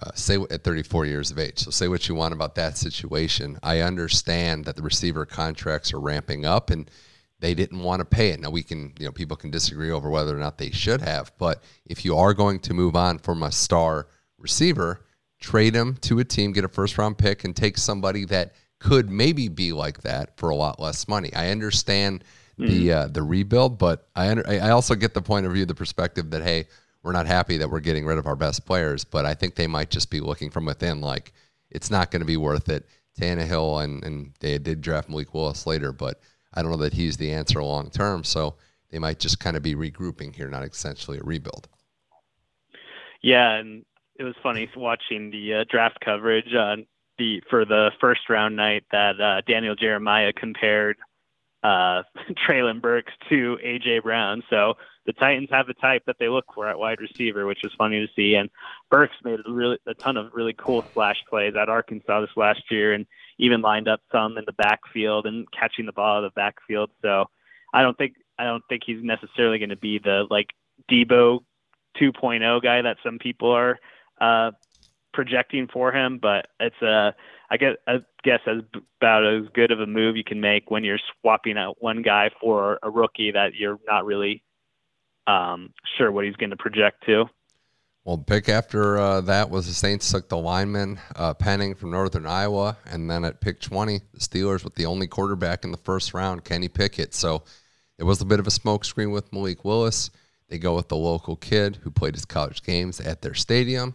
uh, 0.00 0.12
say 0.14 0.36
at 0.50 0.62
34 0.62 1.06
years 1.06 1.30
of 1.30 1.38
age. 1.38 1.58
So, 1.58 1.70
say 1.70 1.88
what 1.88 2.08
you 2.08 2.14
want 2.14 2.32
about 2.32 2.54
that 2.54 2.76
situation. 2.76 3.58
I 3.62 3.80
understand 3.80 4.64
that 4.66 4.76
the 4.76 4.82
receiver 4.82 5.26
contracts 5.26 5.92
are 5.92 6.00
ramping 6.00 6.44
up, 6.44 6.70
and 6.70 6.88
they 7.40 7.54
didn't 7.54 7.80
want 7.80 8.00
to 8.00 8.04
pay 8.04 8.30
it. 8.30 8.40
Now 8.40 8.50
we 8.50 8.62
can, 8.62 8.92
you 8.98 9.06
know, 9.06 9.12
people 9.12 9.36
can 9.36 9.50
disagree 9.50 9.90
over 9.90 10.10
whether 10.10 10.36
or 10.36 10.40
not 10.40 10.58
they 10.58 10.70
should 10.70 11.00
have, 11.00 11.32
but 11.38 11.62
if 11.84 12.04
you 12.04 12.16
are 12.16 12.34
going 12.34 12.60
to 12.60 12.74
move 12.74 12.96
on 12.96 13.18
from 13.18 13.42
a 13.42 13.52
star 13.52 14.08
receiver, 14.38 15.04
trade 15.38 15.74
him 15.74 15.96
to 16.02 16.18
a 16.18 16.24
team, 16.24 16.52
get 16.52 16.64
a 16.64 16.68
first 16.68 16.98
round 16.98 17.18
pick, 17.18 17.44
and 17.44 17.54
take 17.54 17.78
somebody 17.78 18.24
that 18.26 18.54
could 18.78 19.10
maybe 19.10 19.48
be 19.48 19.72
like 19.72 20.02
that 20.02 20.36
for 20.36 20.50
a 20.50 20.54
lot 20.54 20.80
less 20.80 21.08
money. 21.08 21.32
I 21.34 21.50
understand 21.50 22.24
mm. 22.58 22.68
the 22.68 22.92
uh, 22.92 23.06
the 23.08 23.22
rebuild, 23.22 23.78
but 23.78 24.08
I 24.14 24.30
under, 24.30 24.48
I 24.48 24.70
also 24.70 24.94
get 24.94 25.14
the 25.14 25.22
point 25.22 25.46
of 25.46 25.52
view, 25.52 25.66
the 25.66 25.74
perspective 25.74 26.30
that 26.30 26.42
hey, 26.42 26.66
we're 27.02 27.12
not 27.12 27.26
happy 27.26 27.56
that 27.58 27.70
we're 27.70 27.80
getting 27.80 28.06
rid 28.06 28.18
of 28.18 28.26
our 28.26 28.36
best 28.36 28.66
players, 28.66 29.04
but 29.04 29.24
I 29.24 29.34
think 29.34 29.54
they 29.54 29.66
might 29.66 29.90
just 29.90 30.10
be 30.10 30.20
looking 30.20 30.50
from 30.50 30.64
within, 30.64 31.00
like 31.00 31.32
it's 31.70 31.90
not 31.90 32.10
going 32.10 32.20
to 32.20 32.26
be 32.26 32.36
worth 32.36 32.68
it. 32.68 32.86
Tannehill 33.18 33.82
and 33.82 34.04
and 34.04 34.32
they 34.40 34.58
did 34.58 34.80
draft 34.80 35.08
Malik 35.08 35.34
Willis 35.34 35.66
later, 35.66 35.92
but 35.92 36.20
I 36.54 36.62
don't 36.62 36.70
know 36.70 36.78
that 36.78 36.94
he's 36.94 37.16
the 37.16 37.32
answer 37.32 37.62
long 37.62 37.90
term. 37.90 38.24
So 38.24 38.54
they 38.90 38.98
might 38.98 39.18
just 39.18 39.40
kind 39.40 39.56
of 39.56 39.62
be 39.62 39.74
regrouping 39.74 40.34
here, 40.34 40.48
not 40.48 40.62
essentially 40.62 41.18
a 41.18 41.22
rebuild. 41.22 41.68
Yeah, 43.20 43.54
and 43.54 43.84
it 44.18 44.24
was 44.24 44.34
funny 44.42 44.68
watching 44.76 45.30
the 45.30 45.54
uh, 45.54 45.64
draft 45.70 45.98
coverage 46.04 46.52
on 46.54 46.86
the 47.18 47.42
for 47.48 47.64
the 47.64 47.90
first 48.00 48.28
round 48.28 48.56
night 48.56 48.84
that 48.92 49.20
uh, 49.20 49.40
Daniel 49.46 49.74
Jeremiah 49.74 50.32
compared 50.32 50.96
uh, 51.62 52.02
Treylon 52.48 52.80
Burks 52.80 53.12
to 53.28 53.58
AJ 53.64 54.02
Brown. 54.02 54.42
So 54.50 54.74
the 55.06 55.12
Titans 55.12 55.48
have 55.50 55.68
a 55.68 55.74
type 55.74 56.02
that 56.06 56.16
they 56.18 56.28
look 56.28 56.44
for 56.54 56.68
at 56.68 56.78
wide 56.78 57.00
receiver, 57.00 57.46
which 57.46 57.64
is 57.64 57.72
funny 57.78 58.04
to 58.04 58.12
see. 58.14 58.34
And 58.34 58.50
Burks 58.90 59.14
made 59.24 59.40
a 59.46 59.50
really 59.50 59.78
a 59.86 59.94
ton 59.94 60.16
of 60.16 60.32
really 60.34 60.54
cool 60.58 60.82
splash 60.82 61.16
plays 61.28 61.54
at 61.60 61.68
Arkansas 61.68 62.20
this 62.20 62.36
last 62.36 62.62
year, 62.70 62.92
and 62.92 63.06
even 63.38 63.62
lined 63.62 63.88
up 63.88 64.00
some 64.12 64.36
in 64.36 64.44
the 64.46 64.52
backfield 64.52 65.26
and 65.26 65.46
catching 65.52 65.86
the 65.86 65.92
ball 65.92 66.18
out 66.18 66.24
of 66.24 66.32
the 66.32 66.38
backfield. 66.38 66.90
So 67.02 67.26
I 67.72 67.82
don't 67.82 67.96
think 67.96 68.14
I 68.38 68.44
don't 68.44 68.64
think 68.68 68.82
he's 68.84 69.02
necessarily 69.02 69.58
going 69.58 69.70
to 69.70 69.76
be 69.76 69.98
the 69.98 70.26
like 70.28 70.50
Deebo 70.90 71.40
2.0 72.00 72.62
guy 72.62 72.82
that 72.82 72.96
some 73.02 73.18
people 73.18 73.50
are 73.50 73.78
uh, 74.20 74.52
projecting 75.12 75.68
for 75.72 75.92
him, 75.92 76.18
but 76.20 76.46
it's 76.60 76.80
a 76.82 77.14
I 77.50 77.56
guess 77.56 77.76
I 77.86 77.98
guess 78.24 78.40
as 78.46 78.62
about 79.00 79.24
as 79.24 79.48
good 79.54 79.70
of 79.70 79.80
a 79.80 79.86
move 79.86 80.16
you 80.16 80.24
can 80.24 80.40
make 80.40 80.70
when 80.70 80.84
you're 80.84 81.00
swapping 81.20 81.56
out 81.56 81.76
one 81.80 82.02
guy 82.02 82.30
for 82.40 82.78
a 82.82 82.90
rookie 82.90 83.32
that 83.32 83.54
you're 83.54 83.78
not 83.86 84.04
really 84.04 84.42
um, 85.26 85.72
sure 85.96 86.12
what 86.12 86.24
he's 86.24 86.36
going 86.36 86.50
to 86.50 86.56
project 86.56 87.04
to. 87.06 87.26
Well, 88.04 88.16
pick 88.16 88.48
after 88.48 88.96
uh, 88.96 89.20
that 89.22 89.50
was 89.50 89.66
the 89.66 89.74
Saints 89.74 90.10
took 90.10 90.28
the 90.28 90.38
lineman 90.38 90.98
uh, 91.14 91.34
Penning 91.34 91.74
from 91.74 91.90
Northern 91.90 92.26
Iowa, 92.26 92.78
and 92.90 93.10
then 93.10 93.24
at 93.24 93.40
pick 93.40 93.60
20, 93.60 94.00
the 94.14 94.20
Steelers 94.20 94.64
with 94.64 94.76
the 94.76 94.86
only 94.86 95.06
quarterback 95.06 95.62
in 95.62 95.72
the 95.72 95.76
first 95.78 96.14
round, 96.14 96.44
Kenny 96.44 96.68
Pickett. 96.68 97.12
So 97.12 97.42
it 97.98 98.04
was 98.04 98.22
a 98.22 98.24
bit 98.24 98.40
of 98.40 98.46
a 98.46 98.50
smokescreen 98.50 99.12
with 99.12 99.32
Malik 99.32 99.62
Willis. 99.64 100.10
They 100.48 100.58
go 100.58 100.74
with 100.74 100.88
the 100.88 100.96
local 100.96 101.36
kid 101.36 101.80
who 101.82 101.90
played 101.90 102.14
his 102.14 102.24
college 102.24 102.62
games 102.62 102.98
at 102.98 103.20
their 103.20 103.34
stadium. 103.34 103.94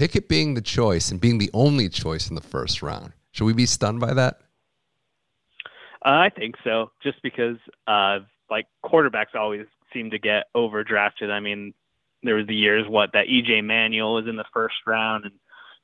Pickett 0.00 0.30
being 0.30 0.54
the 0.54 0.62
choice 0.62 1.10
and 1.10 1.20
being 1.20 1.36
the 1.36 1.50
only 1.52 1.86
choice 1.90 2.30
in 2.30 2.34
the 2.34 2.40
first 2.40 2.80
round. 2.80 3.12
Should 3.32 3.44
we 3.44 3.52
be 3.52 3.66
stunned 3.66 4.00
by 4.00 4.14
that? 4.14 4.40
I 6.02 6.30
think 6.30 6.54
so, 6.64 6.90
just 7.02 7.20
because 7.22 7.58
uh, 7.86 8.20
like 8.48 8.64
quarterbacks 8.82 9.34
always 9.34 9.66
seem 9.92 10.10
to 10.12 10.18
get 10.18 10.46
overdrafted. 10.56 11.30
I 11.30 11.40
mean, 11.40 11.74
there 12.22 12.36
was 12.36 12.46
the 12.46 12.54
years 12.54 12.88
what 12.88 13.12
that 13.12 13.26
EJ 13.26 13.62
Manuel 13.62 14.14
was 14.14 14.26
in 14.26 14.36
the 14.36 14.46
first 14.54 14.76
round 14.86 15.26
and 15.26 15.34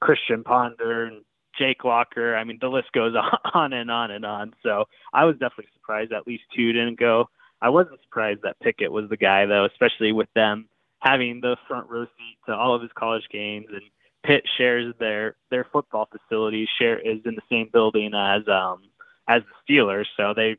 Christian 0.00 0.42
Ponder 0.44 1.04
and 1.04 1.22
Jake 1.58 1.84
Locker. 1.84 2.36
I 2.36 2.44
mean, 2.44 2.56
the 2.58 2.68
list 2.68 2.92
goes 2.92 3.14
on 3.52 3.74
and 3.74 3.90
on 3.90 4.10
and 4.10 4.24
on. 4.24 4.54
So 4.62 4.86
I 5.12 5.26
was 5.26 5.34
definitely 5.34 5.68
surprised 5.74 6.14
at 6.14 6.26
least 6.26 6.44
two 6.56 6.72
didn't 6.72 6.98
go. 6.98 7.28
I 7.60 7.68
wasn't 7.68 8.00
surprised 8.00 8.40
that 8.44 8.58
Pickett 8.60 8.90
was 8.90 9.10
the 9.10 9.18
guy 9.18 9.44
though, 9.44 9.66
especially 9.66 10.12
with 10.12 10.32
them 10.34 10.70
having 11.00 11.42
the 11.42 11.58
front 11.68 11.90
row 11.90 12.06
seat 12.06 12.38
to 12.46 12.54
all 12.54 12.74
of 12.74 12.80
his 12.80 12.90
college 12.96 13.24
games 13.30 13.66
and 13.70 13.82
Pitt 14.26 14.44
shares 14.58 14.92
their 14.98 15.36
their 15.50 15.64
football 15.72 16.08
facility 16.10 16.68
share 16.78 16.98
is 16.98 17.20
in 17.24 17.36
the 17.36 17.42
same 17.50 17.70
building 17.72 18.12
as 18.14 18.42
um 18.48 18.82
as 19.28 19.42
the 19.42 19.74
Steelers, 19.74 20.06
so 20.16 20.34
they've 20.34 20.58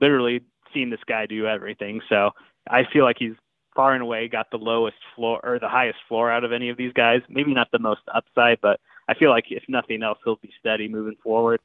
literally 0.00 0.40
seen 0.72 0.90
this 0.90 1.00
guy 1.06 1.26
do 1.26 1.46
everything. 1.46 2.00
So 2.08 2.30
I 2.68 2.82
feel 2.92 3.04
like 3.04 3.16
he's 3.18 3.34
far 3.74 3.92
and 3.92 4.02
away 4.02 4.28
got 4.28 4.50
the 4.50 4.56
lowest 4.56 4.96
floor 5.14 5.40
or 5.42 5.58
the 5.58 5.68
highest 5.68 5.98
floor 6.08 6.30
out 6.30 6.44
of 6.44 6.52
any 6.52 6.70
of 6.70 6.76
these 6.76 6.92
guys. 6.92 7.20
Maybe 7.28 7.54
not 7.54 7.68
the 7.72 7.78
most 7.78 8.00
upside, 8.12 8.60
but 8.60 8.80
I 9.08 9.14
feel 9.14 9.30
like 9.30 9.44
if 9.50 9.62
nothing 9.68 10.02
else, 10.02 10.18
he'll 10.24 10.36
be 10.36 10.52
steady 10.58 10.88
moving 10.88 11.16
forward. 11.22 11.60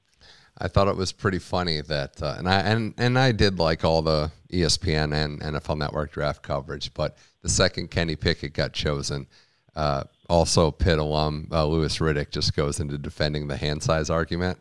I 0.57 0.67
thought 0.67 0.87
it 0.87 0.97
was 0.97 1.13
pretty 1.13 1.39
funny 1.39 1.81
that, 1.81 2.21
uh, 2.21 2.35
and 2.37 2.49
I 2.49 2.59
and 2.59 2.93
and 2.97 3.17
I 3.17 3.31
did 3.31 3.59
like 3.59 3.85
all 3.85 4.01
the 4.01 4.31
ESPN 4.51 5.13
and 5.13 5.41
NFL 5.41 5.77
Network 5.77 6.11
draft 6.11 6.43
coverage, 6.43 6.93
but 6.93 7.17
the 7.41 7.49
second 7.49 7.89
Kenny 7.91 8.15
Pickett 8.15 8.53
got 8.53 8.73
chosen, 8.73 9.27
Uh, 9.75 10.03
also, 10.29 10.71
Pitt 10.71 10.99
alum 10.99 11.47
uh, 11.51 11.65
Louis 11.65 11.97
Riddick 11.97 12.31
just 12.31 12.55
goes 12.55 12.79
into 12.79 12.97
defending 12.97 13.47
the 13.47 13.57
hand 13.57 13.81
size 13.81 14.09
argument 14.09 14.59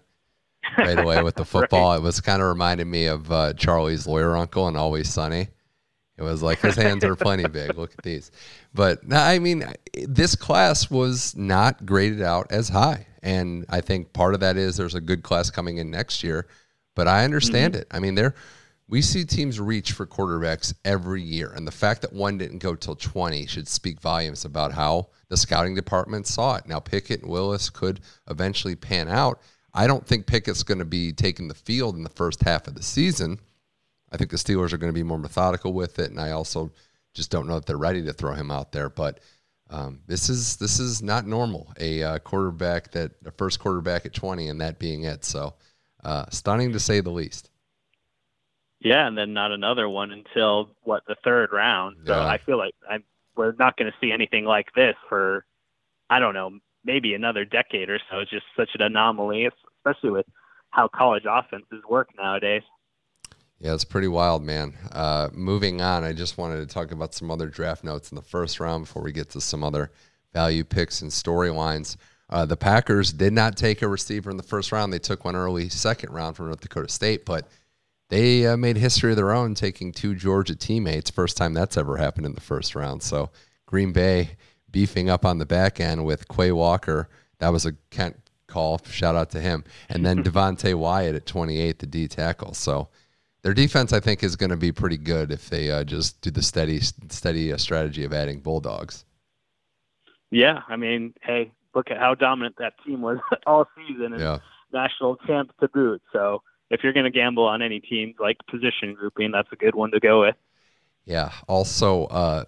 right 0.76 0.98
away 0.98 1.22
with 1.22 1.34
the 1.34 1.44
football. 1.46 1.90
right. 1.90 1.96
It 1.96 2.02
was 2.02 2.20
kind 2.20 2.40
of 2.42 2.48
reminding 2.48 2.90
me 2.90 3.06
of 3.06 3.30
uh, 3.30 3.52
Charlie's 3.54 4.06
lawyer 4.06 4.36
uncle 4.36 4.68
and 4.68 4.76
Always 4.76 5.08
Sunny. 5.08 5.48
It 6.16 6.22
was 6.22 6.42
like 6.42 6.60
his 6.60 6.74
hands 6.74 7.04
are 7.04 7.14
plenty 7.14 7.46
big. 7.48 7.78
Look 7.78 7.92
at 7.96 8.02
these. 8.02 8.32
But 8.74 9.06
now, 9.06 9.24
I 9.24 9.38
mean, 9.38 9.72
this 9.94 10.34
class 10.34 10.90
was 10.90 11.36
not 11.36 11.86
graded 11.86 12.22
out 12.22 12.48
as 12.50 12.68
high. 12.68 13.06
And 13.22 13.64
I 13.68 13.80
think 13.80 14.12
part 14.12 14.34
of 14.34 14.40
that 14.40 14.56
is 14.56 14.76
there's 14.76 14.96
a 14.96 15.00
good 15.00 15.22
class 15.22 15.50
coming 15.50 15.78
in 15.78 15.90
next 15.90 16.24
year. 16.24 16.48
But 16.96 17.06
I 17.06 17.24
understand 17.24 17.74
mm-hmm. 17.74 17.82
it. 17.82 17.88
I 17.92 18.00
mean, 18.00 18.16
there 18.16 18.34
we 18.88 19.02
see 19.02 19.24
teams 19.24 19.60
reach 19.60 19.92
for 19.92 20.06
quarterbacks 20.06 20.72
every 20.84 21.22
year. 21.22 21.52
And 21.54 21.66
the 21.66 21.72
fact 21.72 22.00
that 22.02 22.12
one 22.12 22.38
didn't 22.38 22.58
go 22.58 22.74
till 22.74 22.96
20 22.96 23.46
should 23.46 23.68
speak 23.68 24.00
volumes 24.00 24.46
about 24.46 24.72
how 24.72 25.08
the 25.28 25.36
scouting 25.36 25.74
department 25.74 26.26
saw 26.26 26.56
it. 26.56 26.66
Now, 26.66 26.80
Pickett 26.80 27.22
and 27.22 27.30
Willis 27.30 27.68
could 27.68 28.00
eventually 28.30 28.74
pan 28.74 29.08
out. 29.08 29.40
I 29.74 29.86
don't 29.86 30.06
think 30.06 30.26
Pickett's 30.26 30.62
going 30.62 30.78
to 30.78 30.86
be 30.86 31.12
taking 31.12 31.48
the 31.48 31.54
field 31.54 31.96
in 31.96 32.02
the 32.02 32.08
first 32.08 32.42
half 32.42 32.66
of 32.66 32.74
the 32.74 32.82
season. 32.82 33.38
I 34.10 34.16
think 34.16 34.30
the 34.30 34.38
Steelers 34.38 34.72
are 34.72 34.78
going 34.78 34.92
to 34.92 34.98
be 34.98 35.02
more 35.02 35.18
methodical 35.18 35.74
with 35.74 35.98
it, 35.98 36.10
and 36.10 36.18
I 36.18 36.30
also 36.30 36.72
just 37.12 37.30
don't 37.30 37.46
know 37.46 37.56
that 37.56 37.66
they're 37.66 37.76
ready 37.76 38.02
to 38.04 38.14
throw 38.14 38.32
him 38.32 38.50
out 38.50 38.72
there. 38.72 38.88
But 38.88 39.20
um, 39.68 40.00
this 40.06 40.30
is 40.30 40.56
this 40.56 40.80
is 40.80 41.02
not 41.02 41.26
normal. 41.26 41.70
A 41.78 42.02
uh, 42.02 42.18
quarterback 42.20 42.90
that 42.92 43.12
a 43.26 43.30
first 43.32 43.60
quarterback 43.60 44.06
at 44.06 44.14
20, 44.14 44.48
and 44.48 44.62
that 44.62 44.78
being 44.78 45.04
it. 45.04 45.26
So 45.26 45.52
uh, 46.02 46.24
stunning 46.30 46.72
to 46.72 46.80
say 46.80 47.00
the 47.00 47.10
least. 47.10 47.50
Yeah, 48.80 49.06
and 49.06 49.18
then 49.18 49.32
not 49.34 49.50
another 49.50 49.88
one 49.88 50.12
until 50.12 50.70
what 50.82 51.02
the 51.06 51.16
third 51.24 51.50
round. 51.52 51.96
So 52.06 52.14
yeah. 52.14 52.26
I 52.26 52.38
feel 52.38 52.58
like 52.58 52.74
I'm, 52.88 53.02
we're 53.36 53.54
not 53.58 53.76
going 53.76 53.90
to 53.90 53.96
see 54.00 54.12
anything 54.12 54.44
like 54.44 54.66
this 54.74 54.94
for 55.08 55.44
I 56.10 56.18
don't 56.20 56.34
know 56.34 56.58
maybe 56.84 57.14
another 57.14 57.44
decade 57.44 57.90
or 57.90 57.98
so. 58.10 58.20
It's 58.20 58.30
just 58.30 58.46
such 58.56 58.70
an 58.74 58.82
anomaly, 58.82 59.48
especially 59.78 60.10
with 60.10 60.26
how 60.70 60.88
college 60.88 61.24
offenses 61.28 61.82
work 61.88 62.10
nowadays. 62.16 62.62
Yeah, 63.58 63.74
it's 63.74 63.84
pretty 63.84 64.08
wild, 64.08 64.44
man. 64.44 64.74
Uh, 64.92 65.28
moving 65.32 65.80
on, 65.80 66.04
I 66.04 66.12
just 66.12 66.38
wanted 66.38 66.60
to 66.60 66.72
talk 66.72 66.92
about 66.92 67.14
some 67.14 67.30
other 67.30 67.48
draft 67.48 67.82
notes 67.82 68.12
in 68.12 68.16
the 68.16 68.22
first 68.22 68.60
round 68.60 68.84
before 68.84 69.02
we 69.02 69.10
get 69.10 69.30
to 69.30 69.40
some 69.40 69.64
other 69.64 69.90
value 70.32 70.62
picks 70.62 71.02
and 71.02 71.10
storylines. 71.10 71.96
Uh, 72.30 72.44
the 72.44 72.56
Packers 72.56 73.12
did 73.12 73.32
not 73.32 73.56
take 73.56 73.82
a 73.82 73.88
receiver 73.88 74.30
in 74.30 74.36
the 74.36 74.42
first 74.42 74.70
round. 74.70 74.92
They 74.92 74.98
took 74.98 75.24
one 75.24 75.34
early 75.34 75.68
second 75.68 76.12
round 76.12 76.36
from 76.36 76.46
North 76.46 76.60
Dakota 76.60 76.88
State, 76.88 77.24
but 77.24 77.48
they 78.08 78.46
uh, 78.46 78.56
made 78.56 78.76
history 78.76 79.10
of 79.10 79.16
their 79.16 79.32
own, 79.32 79.54
taking 79.54 79.92
two 79.92 80.14
Georgia 80.14 80.56
teammates. 80.56 81.10
First 81.10 81.36
time 81.36 81.54
that's 81.54 81.76
ever 81.76 81.96
happened 81.96 82.26
in 82.26 82.34
the 82.34 82.40
first 82.40 82.74
round. 82.74 83.02
So 83.02 83.30
Green 83.66 83.92
Bay 83.92 84.36
beefing 84.70 85.10
up 85.10 85.24
on 85.24 85.38
the 85.38 85.46
back 85.46 85.80
end 85.80 86.04
with 86.04 86.28
Quay 86.28 86.52
Walker. 86.52 87.08
That 87.38 87.50
was 87.50 87.66
a 87.66 87.72
Kent 87.90 88.16
call. 88.46 88.80
Shout 88.90 89.14
out 89.14 89.30
to 89.30 89.40
him. 89.40 89.64
And 89.88 90.04
then 90.04 90.24
Devonte 90.24 90.74
Wyatt 90.74 91.16
at 91.16 91.26
28, 91.26 91.78
the 91.78 91.86
D 91.86 92.08
tackle. 92.08 92.54
So 92.54 92.88
their 93.42 93.54
defense, 93.54 93.92
I 93.92 94.00
think, 94.00 94.22
is 94.22 94.36
going 94.36 94.50
to 94.50 94.56
be 94.56 94.72
pretty 94.72 94.96
good 94.96 95.30
if 95.30 95.48
they 95.48 95.70
uh, 95.70 95.84
just 95.84 96.20
do 96.22 96.30
the 96.30 96.42
steady, 96.42 96.80
steady 96.80 97.52
uh, 97.52 97.56
strategy 97.56 98.04
of 98.04 98.12
adding 98.12 98.40
bulldogs. 98.40 99.04
Yeah, 100.30 100.62
I 100.68 100.76
mean, 100.76 101.14
hey, 101.22 101.52
look 101.74 101.90
at 101.90 101.98
how 101.98 102.14
dominant 102.14 102.56
that 102.58 102.74
team 102.84 103.00
was 103.00 103.18
all 103.46 103.66
season 103.76 104.14
and 104.14 104.20
yeah. 104.20 104.38
national 104.72 105.16
champ 105.26 105.52
to 105.60 105.68
boot. 105.68 106.02
So 106.12 106.42
if 106.70 106.82
you're 106.82 106.92
going 106.92 107.04
to 107.04 107.10
gamble 107.10 107.44
on 107.44 107.62
any 107.62 107.80
teams 107.80 108.16
like 108.18 108.36
position 108.48 108.94
grouping, 108.94 109.30
that's 109.30 109.48
a 109.52 109.56
good 109.56 109.74
one 109.74 109.90
to 109.92 110.00
go 110.00 110.20
with. 110.20 110.36
Yeah. 111.04 111.32
Also, 111.46 112.04
uh, 112.06 112.44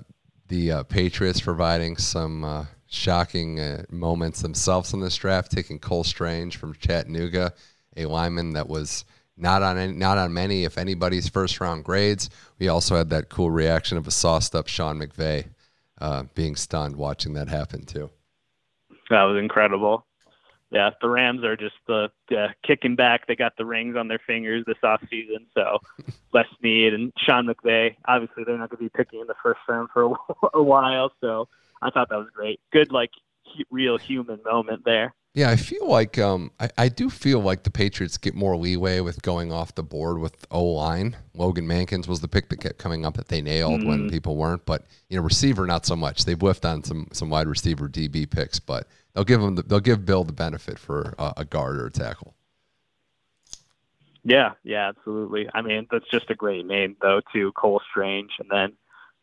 the 0.49 0.73
uh, 0.73 0.83
Patriots 0.85 1.41
providing 1.41 1.97
some 1.97 2.45
uh, 2.45 2.67
shocking 2.89 3.59
uh, 3.59 3.85
moments 3.91 4.43
themselves 4.43 4.93
in 4.93 5.01
this 5.01 5.17
draft, 5.17 5.51
taking 5.51 5.79
Cole 5.79 6.05
Strange 6.05 6.57
from 6.57 6.75
Chattanooga, 6.75 7.55
a 7.97 8.07
lineman 8.07 8.53
that 8.53 8.69
was 8.69 9.05
not 9.37 9.63
on 9.63 9.79
any, 9.79 9.93
not 9.95 10.19
on 10.19 10.35
many, 10.35 10.65
if 10.65 10.77
anybody's 10.77 11.29
first 11.29 11.61
round 11.61 11.85
grades. 11.85 12.29
We 12.59 12.69
also 12.69 12.97
had 12.97 13.09
that 13.11 13.31
cool 13.31 13.51
reaction 13.51 13.97
of 13.97 14.07
a 14.07 14.11
sauced 14.11 14.55
up 14.55 14.69
Sean 14.69 15.01
McVay 15.01 15.47
uh, 16.01 16.25
being 16.35 16.57
stunned 16.57 16.97
watching 16.97 17.33
that 17.35 17.49
happen 17.49 17.85
too. 17.85 18.11
That 19.09 19.25
was 19.25 19.39
incredible. 19.39 20.05
Yeah, 20.71 20.91
the 21.01 21.09
Rams 21.09 21.43
are 21.43 21.57
just 21.57 21.75
uh, 21.89 22.09
uh, 22.31 22.49
kicking 22.65 22.95
back. 22.95 23.27
They 23.27 23.35
got 23.35 23.57
the 23.57 23.67
rings 23.67 23.97
on 23.97 24.07
their 24.07 24.21
fingers 24.25 24.65
this 24.67 24.77
off 24.85 25.03
season, 25.11 25.47
so 25.53 25.79
Les 26.33 26.45
Snead 26.61 26.95
and 26.95 27.13
Sean 27.19 27.47
McVay. 27.47 27.97
Obviously, 28.07 28.45
they're 28.45 28.57
not 28.57 28.71
going 28.71 28.79
to 28.79 28.85
be 28.85 28.91
picking 28.97 29.21
in 29.21 29.27
the 29.27 29.35
first 29.43 29.61
round 29.69 29.89
for 29.93 30.05
a, 30.05 30.15
a 30.55 30.63
while, 30.63 31.11
so 31.21 31.49
I 31.83 31.91
thought 31.91 32.09
that 32.11 32.19
was 32.19 32.29
great. 32.33 32.61
Good, 32.73 32.93
like 32.93 33.11
real 33.71 33.99
human 33.99 34.39
moment 34.45 34.85
there. 34.85 35.15
Yeah, 35.33 35.51
I 35.51 35.57
feel 35.57 35.89
like 35.89 36.19
um, 36.19 36.51
I, 36.59 36.71
I 36.77 36.89
do 36.89 37.09
feel 37.09 37.39
like 37.39 37.63
the 37.63 37.71
Patriots 37.71 38.19
get 38.19 38.35
more 38.35 38.57
leeway 38.57 38.99
with 38.99 39.23
going 39.23 39.53
off 39.53 39.77
the 39.77 39.85
board 39.85 40.19
with 40.19 40.45
O 40.51 40.65
line. 40.65 41.17
Logan 41.35 41.69
Mankins 41.69 42.09
was 42.09 42.21
the 42.21 42.27
pick 42.27 42.49
that 42.49 42.61
kept 42.61 42.79
coming 42.79 43.07
up 43.07 43.17
that 43.17 43.29
they 43.29 43.41
nailed 43.41 43.81
mm-hmm. 43.81 43.89
when 43.89 44.11
people 44.11 44.35
weren't, 44.37 44.67
but 44.67 44.87
you 45.09 45.17
know, 45.17 45.23
receiver 45.23 45.67
not 45.67 45.87
so 45.87 45.95
much. 45.95 46.25
They've 46.25 46.39
whiffed 46.39 46.65
on 46.65 46.83
some 46.83 47.07
some 47.13 47.31
wide 47.31 47.47
receiver 47.47 47.89
DB 47.89 48.29
picks, 48.29 48.59
but 48.59 48.89
they'll 49.15 49.25
give 49.25 49.41
them 49.41 49.57
the, 49.57 49.63
they'll 49.63 49.81
give 49.81 50.05
Bill 50.05 50.25
the 50.25 50.33
benefit 50.33 50.79
for 50.79 51.15
uh, 51.19 51.33
a 51.37 51.45
guard 51.45 51.77
or 51.77 51.87
a 51.87 51.91
tackle. 51.91 52.35
Yeah, 54.23 54.53
yeah, 54.65 54.89
absolutely. 54.89 55.49
I 55.55 55.63
mean, 55.63 55.87
that's 55.91 56.09
just 56.11 56.31
a 56.31 56.35
great 56.35 56.67
name 56.67 56.97
though, 57.01 57.21
too. 57.33 57.53
Cole 57.53 57.81
Strange, 57.91 58.33
and 58.39 58.49
then 58.51 58.73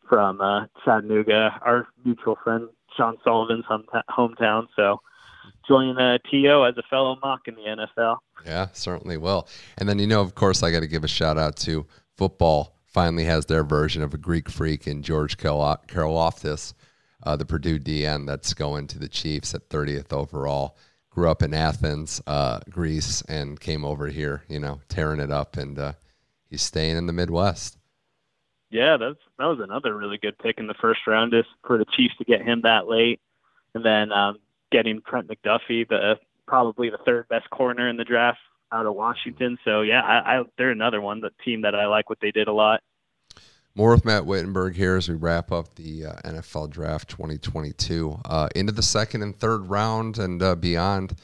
from 0.08 0.40
uh, 0.40 0.66
Chattanooga, 0.84 1.60
our 1.62 1.86
mutual 2.04 2.36
friend 2.42 2.68
Sean 2.96 3.16
Sullivan's 3.22 3.64
hometown. 3.66 4.66
So 4.74 5.00
join 5.66 5.98
uh, 5.98 6.18
TO 6.30 6.64
as 6.64 6.76
a 6.76 6.82
fellow 6.88 7.18
mock 7.22 7.46
in 7.46 7.54
the 7.54 7.62
NFL. 7.62 8.18
Yeah, 8.44 8.68
certainly 8.72 9.16
will. 9.16 9.48
And 9.76 9.88
then, 9.88 9.98
you 9.98 10.06
know, 10.06 10.20
of 10.20 10.34
course, 10.34 10.62
I 10.62 10.70
got 10.70 10.80
to 10.80 10.86
give 10.86 11.04
a 11.04 11.08
shout 11.08 11.38
out 11.38 11.56
to 11.58 11.86
football. 12.16 12.74
Finally, 12.86 13.24
has 13.24 13.46
their 13.46 13.62
version 13.62 14.02
of 14.02 14.14
a 14.14 14.18
Greek 14.18 14.48
freak 14.48 14.86
in 14.86 15.02
George 15.02 15.36
Karlaftis, 15.36 16.72
uh, 17.22 17.36
the 17.36 17.44
Purdue 17.44 17.78
DN 17.78 18.26
that's 18.26 18.54
going 18.54 18.86
to 18.88 18.98
the 18.98 19.08
Chiefs 19.08 19.54
at 19.54 19.68
30th 19.68 20.12
overall. 20.12 20.76
Grew 21.10 21.30
up 21.30 21.42
in 21.42 21.52
Athens, 21.52 22.22
uh, 22.26 22.60
Greece, 22.70 23.22
and 23.22 23.58
came 23.58 23.84
over 23.84 24.06
here, 24.08 24.44
you 24.48 24.60
know, 24.60 24.80
tearing 24.88 25.20
it 25.20 25.32
up. 25.32 25.56
And 25.56 25.78
uh, 25.78 25.92
he's 26.48 26.62
staying 26.62 26.96
in 26.96 27.06
the 27.06 27.12
Midwest. 27.12 27.76
Yeah, 28.70 28.98
that's 28.98 29.18
that 29.38 29.46
was 29.46 29.60
another 29.60 29.96
really 29.96 30.18
good 30.18 30.38
pick 30.38 30.58
in 30.58 30.66
the 30.66 30.74
first 30.74 31.00
round 31.06 31.32
just 31.32 31.48
for 31.66 31.78
the 31.78 31.86
Chiefs 31.96 32.16
to 32.18 32.24
get 32.24 32.42
him 32.42 32.60
that 32.62 32.86
late. 32.86 33.20
And 33.74 33.84
then 33.84 34.12
um, 34.12 34.38
getting 34.70 35.00
Trent 35.00 35.28
McDuffie, 35.28 35.88
the 35.88 36.18
probably 36.46 36.90
the 36.90 36.98
third 36.98 37.28
best 37.28 37.48
corner 37.50 37.88
in 37.88 37.96
the 37.96 38.04
draft 38.04 38.38
out 38.72 38.86
of 38.86 38.94
Washington. 38.94 39.58
So 39.64 39.82
yeah, 39.82 40.02
I, 40.02 40.38
I 40.38 40.42
they're 40.56 40.70
another 40.70 41.00
one, 41.00 41.20
the 41.20 41.30
team 41.44 41.62
that 41.62 41.74
I 41.74 41.86
like 41.86 42.10
what 42.10 42.20
they 42.20 42.30
did 42.30 42.48
a 42.48 42.52
lot. 42.52 42.82
More 43.78 43.92
with 43.92 44.04
Matt 44.04 44.26
Wittenberg 44.26 44.74
here 44.74 44.96
as 44.96 45.08
we 45.08 45.14
wrap 45.14 45.52
up 45.52 45.76
the 45.76 46.06
uh, 46.06 46.12
NFL 46.24 46.68
Draft 46.68 47.08
2022 47.10 48.20
uh, 48.24 48.48
into 48.56 48.72
the 48.72 48.82
second 48.82 49.22
and 49.22 49.38
third 49.38 49.70
round 49.70 50.18
and 50.18 50.42
uh, 50.42 50.56
beyond. 50.56 51.14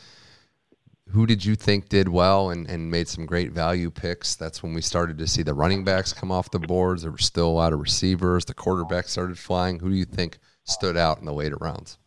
Who 1.09 1.27
did 1.27 1.45
you 1.45 1.57
think 1.57 1.89
did 1.89 2.09
well 2.09 2.51
and, 2.51 2.71
and 2.71 2.93
made 2.93 3.09
some 3.09 3.27
great 3.27 3.51
value 3.51 3.91
picks? 3.91 4.37
That's 4.37 4.63
when 4.63 4.73
we 4.73 4.83
started 4.83 5.19
to 5.19 5.27
see 5.27 5.43
the 5.43 5.53
running 5.53 5.83
backs 5.83 6.13
come 6.13 6.31
off 6.31 6.53
the 6.53 6.61
boards. 6.61 7.03
There 7.03 7.11
were 7.11 7.19
still 7.19 7.49
a 7.49 7.51
lot 7.51 7.73
of 7.73 7.81
receivers. 7.81 8.45
The 8.45 8.55
quarterbacks 8.55 9.09
started 9.09 9.37
flying. 9.37 9.81
Who 9.81 9.91
do 9.91 9.97
you 9.97 10.05
think 10.05 10.39
stood 10.63 10.97
out 10.97 11.19
in 11.19 11.25
the 11.25 11.35
later 11.35 11.57
rounds? 11.61 11.99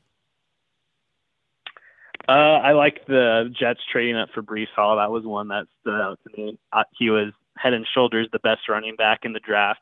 Uh, 2.25 2.31
I 2.31 2.71
like 2.71 3.05
the 3.05 3.53
Jets 3.59 3.81
trading 3.91 4.15
up 4.15 4.29
for 4.33 4.43
Breece 4.43 4.71
Hall. 4.73 4.95
That 4.95 5.11
was 5.11 5.25
one 5.25 5.49
that 5.49 5.65
stood 5.81 5.99
out 5.99 6.19
to 6.23 6.41
me. 6.41 6.57
Uh, 6.71 6.83
he 6.97 7.09
was 7.09 7.33
head 7.57 7.73
and 7.73 7.85
shoulders 7.93 8.29
the 8.31 8.39
best 8.39 8.69
running 8.69 8.95
back 8.95 9.25
in 9.25 9.33
the 9.33 9.41
draft. 9.41 9.81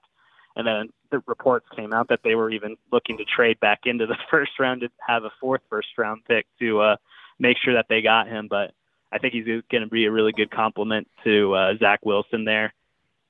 And 0.56 0.66
then 0.66 0.90
the 1.12 1.22
reports 1.28 1.66
came 1.76 1.94
out 1.94 2.10
that 2.10 2.22
they 2.24 2.36
were 2.36 2.50
even 2.50 2.78
looking 2.92 3.18
to 3.18 3.26
trade 3.26 3.60
back 3.60 3.82
into 3.86 4.06
the 4.06 4.18
first 4.32 4.52
round 4.60 4.82
to 4.82 4.90
have 5.06 5.24
a 5.24 5.32
fourth 5.40 5.62
first 5.70 5.90
round 5.98 6.24
pick 6.26 6.46
to 6.60 6.80
uh, 6.80 6.96
make 7.40 7.58
sure 7.64 7.74
that 7.74 7.88
they 7.90 8.02
got 8.02 8.28
him. 8.28 8.48
But 8.50 8.72
I 9.12 9.18
think 9.18 9.34
he's 9.34 9.46
going 9.46 9.84
to 9.84 9.88
be 9.88 10.06
a 10.06 10.12
really 10.12 10.32
good 10.32 10.52
complement 10.52 11.08
to 11.24 11.54
uh, 11.54 11.74
Zach 11.80 12.06
Wilson 12.06 12.46
there. 12.46 12.74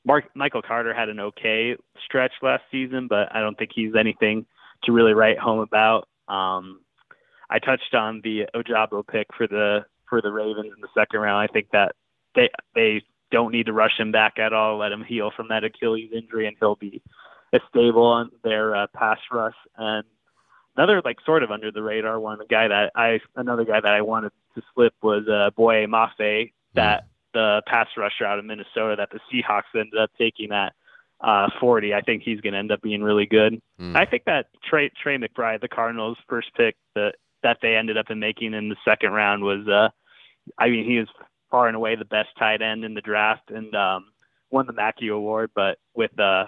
Mark 0.06 0.26
Michael 0.36 0.62
Carter 0.62 0.94
had 0.94 1.10
an 1.10 1.20
okay 1.20 1.76
stretch 2.06 2.32
last 2.42 2.64
season, 2.72 3.08
but 3.08 3.36
I 3.36 3.40
don't 3.40 3.58
think 3.58 3.72
he's 3.74 3.96
anything 4.00 4.46
to 4.84 4.92
really 4.92 5.14
write 5.14 5.40
home 5.40 5.60
about. 5.60 6.08
Um, 6.28 6.82
I 7.50 7.60
touched 7.60 7.94
on 7.94 8.22
the 8.24 8.46
Ojabo 8.56 9.06
pick 9.06 9.28
for 9.36 9.48
the 9.48 9.86
for 10.08 10.22
the 10.22 10.32
Ravens 10.32 10.72
in 10.76 10.82
the 10.82 10.88
second 10.96 11.20
round. 11.20 11.38
I 11.38 11.52
think 11.52 11.70
that 11.72 11.94
they 12.36 12.50
they 12.76 13.02
don't 13.32 13.52
need 13.52 13.66
to 13.66 13.74
rush 13.74 13.98
him 13.98 14.12
back 14.12 14.40
at 14.40 14.54
all. 14.54 14.78
Let 14.78 14.92
him 14.92 15.04
heal 15.04 15.32
from 15.36 15.50
that 15.50 15.64
Achilles 15.64 16.12
injury, 16.14 16.48
and 16.48 16.56
he'll 16.60 16.76
be 16.76 17.02
a 17.54 17.60
stable 17.70 18.06
on 18.06 18.32
their 18.44 18.76
uh, 18.76 18.88
pass 18.94 19.20
rush. 19.32 19.56
And 19.78 20.04
another 20.76 21.02
like 21.04 21.18
sort 21.26 21.44
of 21.44 21.52
under 21.52 21.72
the 21.72 21.82
radar 21.82 22.20
one, 22.20 22.40
a 22.42 22.46
guy 22.46 22.68
that 22.68 22.92
I 22.96 23.20
another 23.36 23.66
guy 23.66 23.80
that 23.80 23.92
I 23.92 24.02
wanted 24.02 24.32
to 24.56 24.62
slip 24.74 24.94
was 25.02 25.28
uh, 25.28 25.52
Boye 25.56 25.86
Mafe, 25.86 26.52
that 26.74 27.04
mm. 27.04 27.08
the 27.34 27.62
pass 27.68 27.88
rusher 27.98 28.26
out 28.26 28.40
of 28.40 28.46
Minnesota 28.46 28.96
that 28.98 29.10
the 29.12 29.20
Seahawks 29.32 29.80
ended 29.80 30.00
up 30.00 30.12
taking 30.18 30.52
at 30.52 30.74
uh, 31.22 31.50
40. 31.60 31.94
I 31.94 32.02
think 32.02 32.24
he's 32.24 32.42
going 32.42 32.54
to 32.54 32.60
end 32.60 32.72
up 32.72 32.82
being 32.82 33.02
really 33.02 33.26
good. 33.26 33.62
Mm. 33.80 33.96
I 33.96 34.06
think 34.06 34.26
that 34.26 34.48
Trey 34.70 34.92
Trey 35.02 35.18
McBride, 35.18 35.62
the 35.62 35.68
Cardinals' 35.68 36.18
first 36.28 36.54
pick 36.56 36.76
that 36.96 37.16
that 37.44 37.58
they 37.62 37.76
ended 37.76 37.98
up 37.98 38.10
in 38.10 38.20
making 38.20 38.54
in 38.54 38.70
the 38.70 38.76
second 38.84 39.12
round 39.12 39.44
was, 39.44 39.68
uh, 39.68 39.90
I 40.58 40.70
mean, 40.70 40.84
he 40.86 40.98
was 40.98 41.08
far 41.56 41.68
and 41.68 41.76
away 41.78 41.96
the 41.96 42.04
best 42.04 42.28
tight 42.38 42.62
end 42.62 42.84
in 42.84 42.96
the 42.96 43.02
draft 43.02 43.50
and 43.50 43.74
um, 43.76 44.08
won 44.52 44.68
the 44.68 44.74
Mackey 44.74 45.08
Award. 45.08 45.52
But 45.56 45.78
with, 45.96 46.12
uh, 46.20 46.48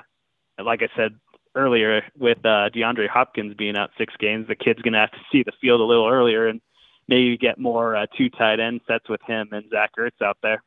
like 0.62 0.82
I 0.82 0.90
said 0.98 1.16
earlier, 1.56 2.02
with 2.20 2.40
uh, 2.40 2.68
DeAndre 2.76 3.08
Hopkins 3.08 3.54
being 3.54 3.78
out 3.78 3.92
six 3.98 4.14
games, 4.20 4.50
the 4.50 4.56
kid's 4.56 4.82
going 4.82 4.92
to 4.92 5.00
have 5.00 5.12
to 5.12 5.18
see 5.32 5.44
the 5.44 5.54
field 5.62 5.80
a 5.80 5.86
little 5.86 6.10
earlier 6.10 6.48
and 6.48 6.60
maybe 7.08 7.38
get 7.38 7.58
more 7.58 7.96
uh, 7.96 8.06
two 8.18 8.30
tight 8.30 8.60
end 8.60 8.82
sets 8.86 9.08
with 9.08 9.22
him 9.26 9.48
and 9.54 9.64
Zach 9.70 9.92
Ertz 9.98 10.22
out 10.22 10.40
there. 10.44 10.62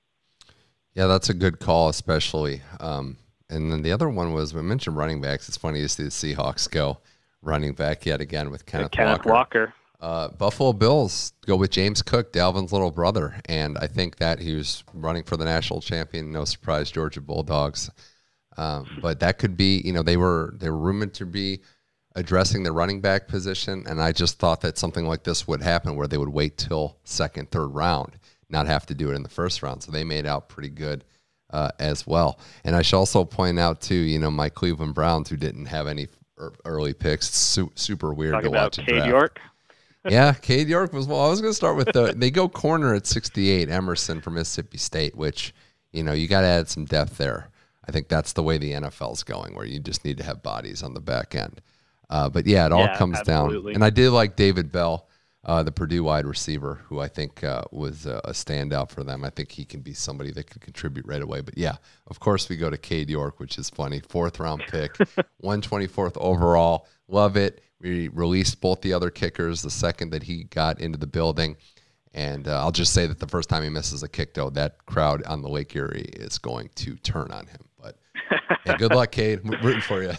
Yeah, 0.94 1.07
that's 1.07 1.29
a 1.29 1.35
good 1.35 1.61
call, 1.61 1.90
especially. 1.90 2.62
Um, 2.81 3.18
and 3.50 3.70
then 3.70 3.83
the 3.83 3.92
other 3.92 4.09
one 4.09 4.33
was 4.33 4.55
we 4.55 4.62
mentioned 4.62 4.96
running 4.96 5.20
backs. 5.20 5.48
It's 5.48 5.59
funny 5.59 5.83
to 5.83 5.88
see 5.90 6.05
the 6.05 6.09
Seahawks 6.09 6.70
go 6.70 7.00
running 7.42 7.74
back 7.74 8.07
yet 8.07 8.22
again 8.22 8.50
with 8.50 8.64
Kenneth, 8.64 8.92
Kenneth 8.92 9.26
Walker. 9.26 9.31
Walker. 9.31 9.74
Uh, 10.00 10.28
Buffalo 10.28 10.72
Bills 10.72 11.34
go 11.46 11.56
with 11.56 11.70
James 11.70 12.00
Cook, 12.00 12.32
Dalvin's 12.32 12.72
little 12.72 12.90
brother, 12.90 13.38
and 13.46 13.76
I 13.76 13.86
think 13.86 14.16
that 14.16 14.38
he 14.38 14.54
was 14.54 14.82
running 14.94 15.24
for 15.24 15.36
the 15.36 15.44
national 15.44 15.82
champion. 15.82 16.32
No 16.32 16.46
surprise, 16.46 16.90
Georgia 16.90 17.20
Bulldogs. 17.20 17.90
Um, 18.56 18.98
but 19.02 19.20
that 19.20 19.38
could 19.38 19.56
be, 19.56 19.82
you 19.84 19.92
know, 19.92 20.02
they 20.02 20.16
were 20.16 20.54
they 20.58 20.70
were 20.70 20.78
rumored 20.78 21.14
to 21.14 21.26
be 21.26 21.60
addressing 22.16 22.62
the 22.62 22.72
running 22.72 23.00
back 23.00 23.28
position, 23.28 23.84
and 23.86 24.00
I 24.00 24.12
just 24.12 24.38
thought 24.38 24.62
that 24.62 24.78
something 24.78 25.06
like 25.06 25.22
this 25.22 25.46
would 25.46 25.62
happen, 25.62 25.96
where 25.96 26.08
they 26.08 26.18
would 26.18 26.30
wait 26.30 26.56
till 26.56 26.96
second, 27.04 27.50
third 27.50 27.68
round, 27.68 28.18
not 28.48 28.66
have 28.66 28.86
to 28.86 28.94
do 28.94 29.10
it 29.10 29.14
in 29.14 29.22
the 29.22 29.28
first 29.28 29.62
round. 29.62 29.82
So 29.82 29.92
they 29.92 30.04
made 30.04 30.24
out 30.26 30.48
pretty 30.48 30.70
good 30.70 31.04
uh, 31.50 31.70
as 31.78 32.06
well. 32.06 32.40
And 32.64 32.74
I 32.74 32.82
should 32.82 32.96
also 32.96 33.24
point 33.24 33.58
out 33.58 33.82
too, 33.82 33.94
you 33.94 34.18
know, 34.18 34.30
my 34.30 34.48
Cleveland 34.48 34.94
Browns 34.94 35.28
who 35.28 35.36
didn't 35.36 35.66
have 35.66 35.86
any 35.86 36.08
early 36.64 36.94
picks. 36.94 37.28
Su- 37.34 37.72
super 37.74 38.14
weird 38.14 38.32
Talking 38.32 38.52
to 38.52 38.56
about 38.56 38.78
watch. 38.78 38.86
Cade 38.86 39.04
York 39.06 39.40
yeah, 40.08 40.32
Cade 40.32 40.68
York 40.68 40.92
was 40.92 41.06
well. 41.06 41.20
I 41.20 41.28
was 41.28 41.40
going 41.40 41.50
to 41.50 41.56
start 41.56 41.76
with 41.76 41.92
the 41.92 42.14
they 42.16 42.30
go 42.30 42.48
corner 42.48 42.94
at 42.94 43.06
68, 43.06 43.68
Emerson 43.68 44.20
from 44.20 44.34
Mississippi 44.34 44.78
State, 44.78 45.16
which 45.16 45.52
you 45.92 46.02
know 46.02 46.12
you 46.12 46.28
got 46.28 46.40
to 46.40 46.46
add 46.46 46.68
some 46.68 46.84
depth 46.84 47.18
there. 47.18 47.50
I 47.86 47.92
think 47.92 48.08
that's 48.08 48.32
the 48.32 48.42
way 48.42 48.56
the 48.56 48.72
NFL's 48.72 49.22
going, 49.22 49.54
where 49.54 49.64
you 49.64 49.80
just 49.80 50.04
need 50.04 50.18
to 50.18 50.24
have 50.24 50.42
bodies 50.42 50.82
on 50.82 50.94
the 50.94 51.00
back 51.00 51.34
end. 51.34 51.60
Uh, 52.08 52.28
but 52.28 52.46
yeah, 52.46 52.66
it 52.66 52.72
all 52.72 52.80
yeah, 52.80 52.96
comes 52.96 53.18
absolutely. 53.18 53.72
down. 53.72 53.76
And 53.76 53.84
I 53.84 53.90
did 53.90 54.10
like 54.10 54.36
David 54.36 54.72
Bell, 54.72 55.08
uh, 55.44 55.62
the 55.62 55.72
Purdue 55.72 56.04
wide 56.04 56.26
receiver, 56.26 56.80
who 56.86 57.00
I 57.00 57.08
think 57.08 57.42
uh, 57.44 57.62
was 57.70 58.06
a, 58.06 58.20
a 58.24 58.32
standout 58.32 58.90
for 58.90 59.04
them. 59.04 59.24
I 59.24 59.30
think 59.30 59.52
he 59.52 59.64
can 59.64 59.80
be 59.80 59.94
somebody 59.94 60.30
that 60.32 60.50
could 60.50 60.60
contribute 60.60 61.06
right 61.06 61.22
away. 61.22 61.40
But 61.40 61.56
yeah, 61.56 61.76
of 62.08 62.20
course 62.20 62.48
we 62.48 62.56
go 62.56 62.68
to 62.68 62.76
Cade 62.76 63.10
York, 63.10 63.40
which 63.40 63.58
is 63.58 63.70
funny. 63.70 64.00
Fourth 64.08 64.40
round 64.40 64.62
pick, 64.68 64.92
124th 65.42 66.16
overall. 66.16 66.86
Love 67.08 67.36
it. 67.36 67.62
We 67.80 68.08
released 68.08 68.60
both 68.60 68.82
the 68.82 68.92
other 68.92 69.10
kickers 69.10 69.62
the 69.62 69.70
second 69.70 70.10
that 70.10 70.24
he 70.24 70.44
got 70.44 70.80
into 70.80 70.98
the 70.98 71.06
building. 71.06 71.56
And 72.12 72.48
uh, 72.48 72.58
I'll 72.58 72.72
just 72.72 72.92
say 72.92 73.06
that 73.06 73.20
the 73.20 73.26
first 73.26 73.48
time 73.48 73.62
he 73.62 73.68
misses 73.68 74.02
a 74.02 74.08
kick, 74.08 74.34
though, 74.34 74.50
that 74.50 74.84
crowd 74.86 75.22
on 75.24 75.42
the 75.42 75.48
Lake 75.48 75.74
Erie 75.76 76.10
is 76.12 76.38
going 76.38 76.70
to 76.76 76.96
turn 76.96 77.30
on 77.30 77.46
him. 77.46 77.68
But 77.80 77.96
hey, 78.64 78.76
good 78.76 78.92
luck, 78.92 79.12
Cade. 79.12 79.40
We're 79.44 79.60
rooting 79.60 79.80
for 79.80 80.02
you. 80.02 80.12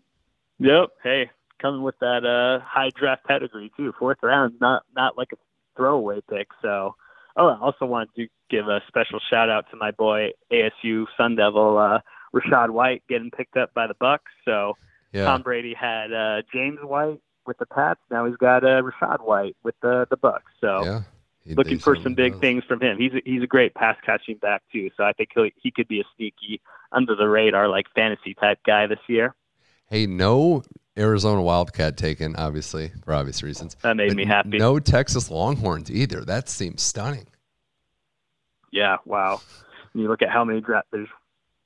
yep. 0.58 0.90
Hey, 1.02 1.30
coming 1.60 1.82
with 1.82 1.98
that 2.00 2.24
uh, 2.24 2.64
high 2.64 2.90
draft 2.94 3.24
pedigree 3.24 3.72
too. 3.76 3.92
Fourth 3.98 4.18
round, 4.22 4.54
not 4.60 4.84
not 4.94 5.18
like 5.18 5.28
a 5.32 5.36
throwaway 5.76 6.20
pick. 6.30 6.48
So, 6.62 6.94
oh, 7.36 7.48
I 7.48 7.58
also 7.58 7.86
wanted 7.86 8.10
to 8.16 8.28
give 8.48 8.68
a 8.68 8.80
special 8.86 9.18
shout 9.28 9.50
out 9.50 9.64
to 9.72 9.76
my 9.76 9.90
boy 9.90 10.30
ASU 10.52 11.06
Sun 11.16 11.36
Devil 11.36 11.76
uh, 11.76 11.98
Rachaad 12.34 12.70
White 12.70 13.02
getting 13.08 13.30
picked 13.30 13.56
up 13.56 13.74
by 13.74 13.88
the 13.88 13.94
Bucs. 13.94 14.18
So 14.44 14.74
Yeah. 15.12 15.24
Tom 15.24 15.42
Brady 15.42 15.74
had 15.74 16.12
uh, 16.12 16.42
James 16.52 16.78
White 16.82 17.20
with 17.46 17.58
the 17.58 17.66
Pats. 17.66 18.00
Now 18.10 18.26
he's 18.26 18.36
got 18.36 18.64
uh, 18.64 18.82
Rachaad 18.82 19.20
White 19.20 19.56
with 19.62 19.74
the 19.82 20.06
the 20.10 20.16
Bucs. 20.16 20.40
So 20.60 20.84
yeah. 20.84 21.00
He- 21.44 21.54
looking 21.54 21.78
for 21.78 21.96
some 21.96 22.14
big 22.14 22.32
does. 22.32 22.40
things 22.40 22.64
from 22.64 22.80
him. 22.80 22.98
He's 22.98 23.12
a, 23.14 23.20
he's 23.24 23.42
a 23.42 23.46
great 23.48 23.74
pass 23.74 23.96
catching 24.06 24.36
back 24.36 24.62
too. 24.72 24.90
So 24.96 25.04
I 25.04 25.12
think 25.12 25.30
he 25.34 25.52
he 25.60 25.70
could 25.70 25.88
be 25.88 26.00
a 26.00 26.04
sneaky 26.16 26.60
under 26.92 27.16
the 27.16 27.28
radar 27.28 27.68
like 27.68 27.86
fantasy 27.94 28.34
type 28.34 28.60
guy 28.64 28.86
this 28.86 29.00
year. 29.08 29.34
Hey, 29.88 30.06
no 30.06 30.62
Arizona 30.96 31.42
Wildcat 31.42 31.96
taken, 31.96 32.36
obviously, 32.36 32.92
for 33.04 33.14
obvious 33.14 33.42
reasons. 33.42 33.76
That 33.82 33.96
made 33.96 34.08
But 34.08 34.16
me 34.16 34.24
happy. 34.24 34.58
No 34.58 34.78
Texas 34.78 35.30
Longhorns 35.30 35.90
either. 35.90 36.24
That 36.24 36.48
seems 36.48 36.82
stunning. 36.82 37.26
Yeah, 38.70 38.98
wow. 39.04 39.40
When 39.92 40.02
you 40.02 40.08
look 40.08 40.22
at 40.22 40.30
how 40.30 40.44
many 40.44 40.60
draft 40.60 40.88
there's 40.92 41.08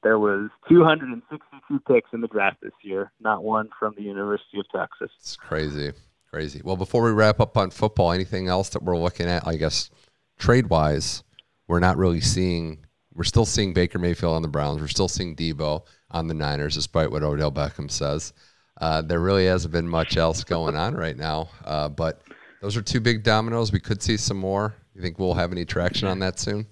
there 0.02 0.18
was 0.18 0.50
262 0.68 1.80
picks 1.80 2.10
in 2.12 2.20
the 2.20 2.28
draft 2.28 2.58
this 2.62 2.72
year, 2.82 3.12
not 3.20 3.42
one 3.42 3.68
from 3.78 3.94
the 3.96 4.02
University 4.02 4.60
of 4.60 4.66
Texas. 4.74 5.10
It's 5.18 5.36
crazy, 5.36 5.92
crazy. 6.30 6.60
Well, 6.64 6.76
before 6.76 7.02
we 7.02 7.10
wrap 7.10 7.40
up 7.40 7.56
on 7.56 7.70
football, 7.70 8.12
anything 8.12 8.48
else 8.48 8.68
that 8.70 8.82
we're 8.82 8.96
looking 8.96 9.26
at? 9.26 9.46
I 9.46 9.56
guess 9.56 9.90
trade 10.38 10.68
wise, 10.68 11.24
we're 11.66 11.80
not 11.80 11.96
really 11.96 12.20
seeing. 12.20 12.78
We're 13.14 13.24
still 13.24 13.46
seeing 13.46 13.72
Baker 13.72 13.98
Mayfield 13.98 14.34
on 14.34 14.42
the 14.42 14.48
Browns. 14.48 14.80
We're 14.80 14.88
still 14.88 15.08
seeing 15.08 15.34
Deebo 15.34 15.84
on 16.10 16.26
the 16.26 16.34
Niners, 16.34 16.74
despite 16.74 17.10
what 17.10 17.22
Odell 17.22 17.50
Beckham 17.50 17.90
says. 17.90 18.34
Uh, 18.78 19.00
there 19.00 19.20
really 19.20 19.46
hasn't 19.46 19.72
been 19.72 19.88
much 19.88 20.18
else 20.18 20.44
going 20.44 20.76
on 20.76 20.94
right 20.94 21.16
now. 21.16 21.48
Uh, 21.64 21.88
but 21.88 22.20
those 22.60 22.76
are 22.76 22.82
two 22.82 23.00
big 23.00 23.22
dominoes. 23.22 23.72
We 23.72 23.80
could 23.80 24.02
see 24.02 24.16
some 24.16 24.36
more. 24.36 24.74
You 24.94 25.00
think 25.00 25.18
we'll 25.18 25.34
have 25.34 25.52
any 25.52 25.64
traction 25.64 26.08
on 26.08 26.18
that 26.20 26.38
soon? 26.38 26.66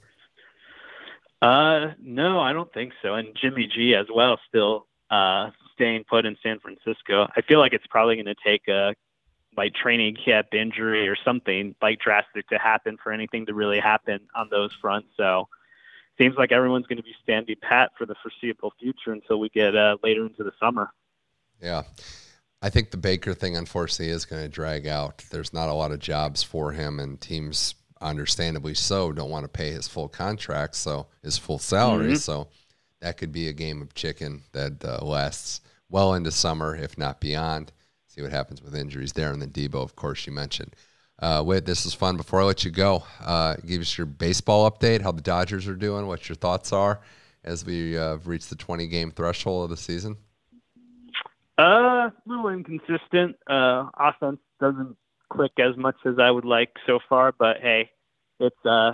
Uh, 1.44 1.92
no, 2.00 2.40
I 2.40 2.54
don't 2.54 2.72
think 2.72 2.94
so. 3.02 3.14
And 3.14 3.36
Jimmy 3.38 3.66
G 3.66 3.94
as 3.94 4.06
well, 4.12 4.40
still 4.48 4.86
uh, 5.10 5.50
staying 5.74 6.04
put 6.08 6.24
in 6.24 6.36
San 6.42 6.58
Francisco. 6.58 7.28
I 7.36 7.42
feel 7.42 7.58
like 7.58 7.74
it's 7.74 7.86
probably 7.86 8.16
going 8.16 8.26
to 8.26 8.34
take 8.42 8.66
a 8.68 8.94
like 9.54 9.74
training 9.74 10.16
camp 10.24 10.48
injury 10.54 11.06
or 11.06 11.16
something 11.22 11.74
like 11.82 12.00
drastic 12.00 12.48
to 12.48 12.58
happen 12.58 12.96
for 13.02 13.12
anything 13.12 13.44
to 13.46 13.54
really 13.54 13.78
happen 13.78 14.20
on 14.34 14.48
those 14.50 14.72
fronts. 14.80 15.08
So 15.18 15.48
seems 16.16 16.34
like 16.36 16.50
everyone's 16.50 16.86
going 16.86 16.96
to 16.96 17.02
be 17.02 17.14
standing 17.22 17.56
pat 17.60 17.90
for 17.98 18.06
the 18.06 18.14
foreseeable 18.22 18.72
future 18.80 19.12
until 19.12 19.38
we 19.38 19.50
get 19.50 19.76
uh, 19.76 19.98
later 20.02 20.24
into 20.24 20.44
the 20.44 20.52
summer. 20.58 20.90
Yeah. 21.60 21.82
I 22.62 22.70
think 22.70 22.90
the 22.90 22.96
Baker 22.96 23.34
thing, 23.34 23.54
unfortunately, 23.54 24.08
is 24.14 24.24
going 24.24 24.42
to 24.42 24.48
drag 24.48 24.86
out. 24.86 25.22
There's 25.30 25.52
not 25.52 25.68
a 25.68 25.74
lot 25.74 25.92
of 25.92 25.98
jobs 25.98 26.42
for 26.42 26.72
him, 26.72 26.98
and 26.98 27.20
teams, 27.20 27.74
understandably 28.04 28.74
so, 28.74 29.12
don't 29.12 29.30
want 29.30 29.44
to 29.44 29.48
pay 29.48 29.70
his 29.70 29.88
full 29.88 30.08
contract, 30.08 30.76
so 30.76 31.06
his 31.22 31.38
full 31.38 31.58
salary. 31.58 32.12
Mhm. 32.12 32.18
So 32.18 32.48
that 33.00 33.16
could 33.16 33.32
be 33.32 33.48
a 33.48 33.52
game 33.52 33.82
of 33.82 33.94
chicken 33.94 34.42
that 34.52 34.84
uh, 34.84 35.04
lasts 35.04 35.60
well 35.88 36.14
into 36.14 36.30
summer, 36.30 36.76
if 36.76 36.96
not 36.96 37.20
beyond. 37.20 37.72
See 38.06 38.22
what 38.22 38.30
happens 38.30 38.62
with 38.62 38.74
injuries 38.74 39.14
there. 39.14 39.32
And 39.32 39.42
then 39.42 39.50
Deebo, 39.50 39.82
of 39.82 39.96
course, 39.96 40.26
you 40.26 40.32
mentioned. 40.32 40.74
Uh, 41.18 41.42
Witt, 41.44 41.64
this 41.64 41.86
is 41.86 41.94
fun. 41.94 42.16
Before 42.16 42.40
I 42.40 42.44
let 42.44 42.64
you 42.64 42.70
go, 42.70 43.04
uh, 43.20 43.54
give 43.66 43.80
us 43.80 43.96
your 43.96 44.06
baseball 44.06 44.70
update, 44.70 45.00
how 45.00 45.12
the 45.12 45.22
Dodgers 45.22 45.66
are 45.66 45.76
doing, 45.76 46.06
what 46.06 46.28
your 46.28 46.36
thoughts 46.36 46.72
are 46.72 47.00
as 47.44 47.64
we 47.64 47.96
uh, 47.96 48.16
reach 48.24 48.48
the 48.48 48.56
20 48.56 48.86
game 48.88 49.10
threshold 49.10 49.64
of 49.64 49.70
the 49.70 49.76
season. 49.76 50.16
Uh, 51.58 51.62
a 51.62 52.12
little 52.26 52.48
inconsistent. 52.48 53.36
Uh, 53.48 53.88
offense 53.96 54.40
doesn't 54.60 54.96
click 55.30 55.52
as 55.58 55.76
much 55.76 55.96
as 56.04 56.18
I 56.18 56.30
would 56.30 56.44
like 56.44 56.70
so 56.86 56.98
far, 57.08 57.32
but 57.32 57.58
hey, 57.60 57.90
it's 58.40 58.56
uh, 58.64 58.92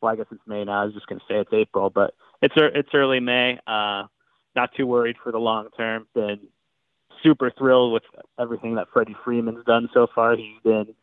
well, 0.00 0.12
I 0.12 0.16
guess 0.16 0.26
it's 0.30 0.46
May 0.46 0.64
now. 0.64 0.82
I 0.82 0.84
was 0.84 0.94
just 0.94 1.06
gonna 1.06 1.20
say 1.28 1.36
it's 1.36 1.52
April, 1.52 1.90
but 1.90 2.14
it's 2.40 2.54
it's 2.56 2.88
early 2.94 3.20
May. 3.20 3.58
Uh, 3.66 4.04
not 4.54 4.74
too 4.76 4.86
worried 4.86 5.16
for 5.22 5.32
the 5.32 5.38
long 5.38 5.68
term. 5.76 6.06
Been 6.14 6.40
super 7.22 7.50
thrilled 7.56 7.92
with 7.92 8.02
everything 8.38 8.74
that 8.74 8.88
Freddie 8.92 9.16
Freeman's 9.24 9.64
done 9.64 9.88
so 9.94 10.06
far. 10.14 10.36
He's 10.36 10.60
been 10.64 10.94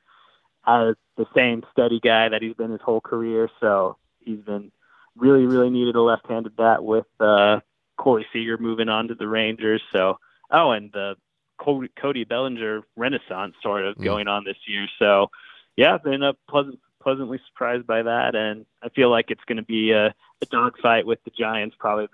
as 0.68 0.96
the 1.18 1.26
same 1.36 1.64
steady 1.72 2.00
guy 2.00 2.30
that 2.30 2.42
he's 2.42 2.54
been 2.56 2.72
his 2.72 2.82
whole 2.82 3.02
career. 3.02 3.50
So 3.60 3.98
he's 4.20 4.40
been 4.40 4.72
really, 5.16 5.46
really 5.46 5.70
needed 5.70 5.96
a 5.96 6.02
left-handed 6.02 6.56
bat 6.56 6.84
with 6.84 7.06
uh, 7.20 7.62
Corey 7.98 8.26
Seager 8.32 8.58
moving 8.58 8.90
on 8.90 9.08
to 9.08 9.16
the 9.16 9.28
Rangers. 9.28 9.82
So 9.96 10.20
oh, 10.52 10.72
and 10.72 10.92
the 10.92 11.16
Cody, 11.58 12.24
Bellinger 12.24 12.82
renaissance 12.96 13.56
sort 13.62 13.86
of 13.86 13.96
Mm. 13.98 14.04
going 14.04 14.28
on 14.28 14.44
this 14.46 14.58
year. 14.66 14.88
So 14.98 15.30
yeah, 15.76 15.98
been 15.98 16.24
uh, 16.24 16.34
pleasant, 16.50 16.80
pleasantly 17.02 17.40
surprised 17.48 17.88
by 17.88 18.04
that, 18.04 18.36
and 18.36 18.66
I 18.84 18.90
feel 18.90 19.10
like 19.10 19.32
it's 19.32 19.44
going 19.48 19.58
to 19.58 19.64
be 19.64 19.92
a, 19.92 20.08
a 20.08 20.46
dogfight 20.52 21.06
with 21.06 21.24
the 21.24 21.32
Giants 21.32 21.76
probably 21.80 22.08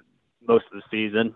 most 0.47 0.65
of 0.71 0.81
the 0.81 0.83
season. 0.91 1.35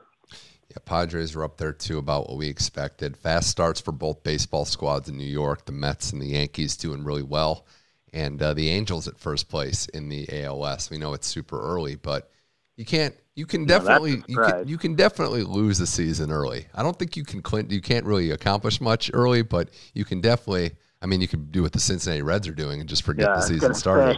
Yeah, 0.69 0.77
Padres 0.85 1.35
are 1.35 1.43
up 1.43 1.57
there 1.57 1.73
too, 1.73 1.97
about 1.97 2.29
what 2.29 2.38
we 2.38 2.47
expected. 2.47 3.17
Fast 3.17 3.49
starts 3.49 3.81
for 3.81 3.91
both 3.91 4.23
baseball 4.23 4.65
squads 4.65 5.09
in 5.09 5.17
New 5.17 5.23
York. 5.23 5.65
The 5.65 5.71
Mets 5.71 6.12
and 6.12 6.21
the 6.21 6.27
Yankees 6.27 6.77
doing 6.77 7.03
really 7.03 7.23
well, 7.23 7.65
and 8.13 8.41
uh, 8.41 8.53
the 8.53 8.69
Angels 8.69 9.07
at 9.07 9.17
first 9.17 9.49
place 9.49 9.88
in 9.88 10.09
the 10.09 10.27
ALS. 10.43 10.91
We 10.91 10.99
know 10.99 11.13
it's 11.13 11.27
super 11.27 11.59
early, 11.59 11.95
but 11.95 12.31
you 12.77 12.85
can't. 12.85 13.15
You 13.35 13.45
can 13.45 13.63
a 13.63 13.67
definitely 13.67 14.21
you 14.27 14.38
can, 14.38 14.67
you 14.67 14.77
can 14.77 14.95
definitely 14.95 15.43
lose 15.43 15.79
the 15.79 15.88
season 15.88 16.31
early. 16.31 16.67
I 16.75 16.83
don't 16.83 16.97
think 16.99 17.17
you 17.17 17.23
can 17.23 17.41
you 17.69 17.81
can't 17.81 18.05
really 18.05 18.31
accomplish 18.31 18.79
much 18.79 19.09
early, 19.13 19.41
but 19.41 19.69
you 19.93 20.05
can 20.05 20.21
definitely. 20.21 20.71
I 21.01 21.05
mean, 21.05 21.21
you 21.21 21.27
could 21.27 21.51
do 21.51 21.62
what 21.62 21.71
the 21.71 21.79
Cincinnati 21.79 22.21
Reds 22.21 22.47
are 22.47 22.53
doing 22.53 22.79
and 22.79 22.89
just 22.89 23.03
forget 23.03 23.29
Yeah, 23.29 23.35
the 23.35 23.41
season 23.41 23.73
started. 23.73 24.17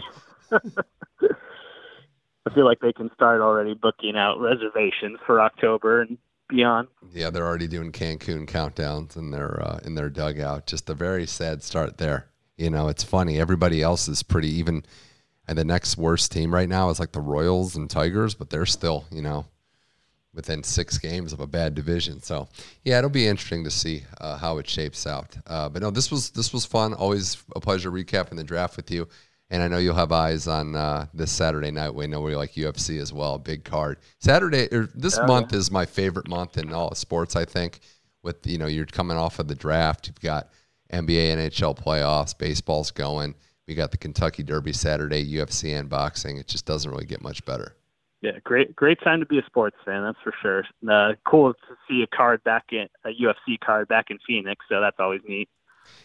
I 0.52 0.60
feel 2.56 2.66
like 2.66 2.80
they 2.80 2.94
can 2.94 3.12
start 3.14 3.42
already 3.42 3.76
booking 3.76 4.18
out 4.18 4.40
reservations 4.40 5.20
for 5.26 5.40
October 5.40 6.02
and 6.02 6.18
beyond. 6.50 6.88
Yeah, 7.14 7.30
they're 7.30 7.46
already 7.46 7.68
doing 7.68 7.92
Cancun 7.92 8.48
countdowns 8.48 9.16
in 9.16 9.32
their 9.32 9.62
uh, 9.62 9.80
in 9.84 9.96
their 9.96 10.10
dugout. 10.10 10.66
Just 10.66 10.90
a 10.90 10.96
very 10.96 11.28
sad 11.28 11.64
start 11.64 11.98
there. 11.98 12.28
You 12.58 12.70
know, 12.70 12.88
it's 12.88 13.04
funny. 13.04 13.40
Everybody 13.40 13.82
else 13.82 14.08
is 14.08 14.24
pretty 14.24 14.50
even. 14.50 14.84
And 15.48 15.58
the 15.58 15.66
next 15.66 15.98
worst 15.98 16.32
team 16.32 16.54
right 16.54 16.70
now 16.70 16.90
is 16.90 17.00
like 17.00 17.12
the 17.12 17.20
Royals 17.20 17.76
and 17.76 17.90
Tigers, 17.90 18.36
but 18.36 18.52
they're 18.52 18.66
still, 18.66 19.06
you 19.12 19.22
know, 19.22 19.46
within 20.34 20.64
six 20.64 20.98
games 20.98 21.34
of 21.34 21.40
a 21.42 21.48
bad 21.48 21.76
division. 21.76 22.22
So 22.22 22.48
yeah, 22.84 22.98
it'll 22.98 23.10
be 23.10 23.28
interesting 23.28 23.64
to 23.66 23.72
see 23.72 24.04
uh, 24.20 24.38
how 24.38 24.58
it 24.60 24.68
shapes 24.70 25.06
out. 25.06 25.36
Uh, 25.46 25.68
but 25.70 25.82
no, 25.82 25.92
this 25.92 26.10
was 26.12 26.30
this 26.32 26.54
was 26.54 26.66
fun. 26.66 26.94
Always 26.94 27.44
a 27.56 27.60
pleasure 27.60 27.92
recapping 27.92 28.38
the 28.38 28.44
draft 28.44 28.78
with 28.78 28.90
you. 28.92 29.08
And 29.50 29.62
I 29.62 29.68
know 29.68 29.80
you'll 29.80 29.96
have 29.96 30.14
eyes 30.14 30.48
on 30.48 30.78
uh, 30.78 31.08
this 31.14 31.30
Saturday 31.30 31.72
night. 31.72 31.94
We 31.94 32.08
know 32.08 32.22
we 32.22 32.38
like 32.38 32.54
UFC 32.54 33.02
as 33.02 33.12
well. 33.12 33.38
Big 33.38 33.66
card. 33.66 33.98
Saturday 34.20 34.70
or 34.74 34.88
this 34.96 35.18
Yeah. 35.18 35.26
month 35.26 35.52
is 35.54 35.70
my 35.70 35.86
favorite 35.86 36.30
month 36.30 36.58
in 36.58 36.72
all 36.74 36.96
sports. 36.96 37.36
I 37.36 37.46
think. 37.46 37.80
With 38.24 38.46
you 38.46 38.60
know 38.60 38.68
you're 38.68 38.86
coming 38.86 39.18
off 39.18 39.40
of 39.40 39.48
the 39.48 39.56
draft. 39.56 40.08
You've 40.08 40.22
got 40.22 40.50
NBA, 40.94 41.36
NHL 41.36 41.76
playoffs. 41.76 42.38
Baseball's 42.38 42.92
going. 42.92 43.34
We 43.68 43.74
got 43.76 43.90
the 43.92 43.98
Kentucky 43.98 44.44
Derby 44.44 44.74
Saturday. 44.74 45.26
UFC 45.34 45.78
and 45.78 45.90
boxing. 45.90 46.38
It 46.38 46.48
just 46.48 46.66
doesn't 46.66 46.90
really 46.90 47.06
get 47.06 47.22
much 47.22 47.44
better. 47.46 47.76
Yeah, 48.22 48.38
great 48.44 48.76
great 48.76 49.02
time 49.02 49.20
to 49.20 49.26
be 49.26 49.40
a 49.40 49.46
sports 49.46 49.78
fan. 49.84 50.04
That's 50.04 50.18
for 50.24 50.34
sure. 50.42 50.64
Uh, 50.88 51.14
cool 51.26 51.54
to 51.54 51.60
see 51.88 52.04
a 52.04 52.08
card 52.08 52.44
back 52.44 52.66
in 52.72 52.88
a 53.04 53.10
UFC 53.10 53.60
card 53.60 53.88
back 53.88 54.12
in 54.12 54.20
Phoenix. 54.26 54.64
So 54.70 54.80
that's 54.80 55.00
always 55.00 55.22
neat. 55.28 55.50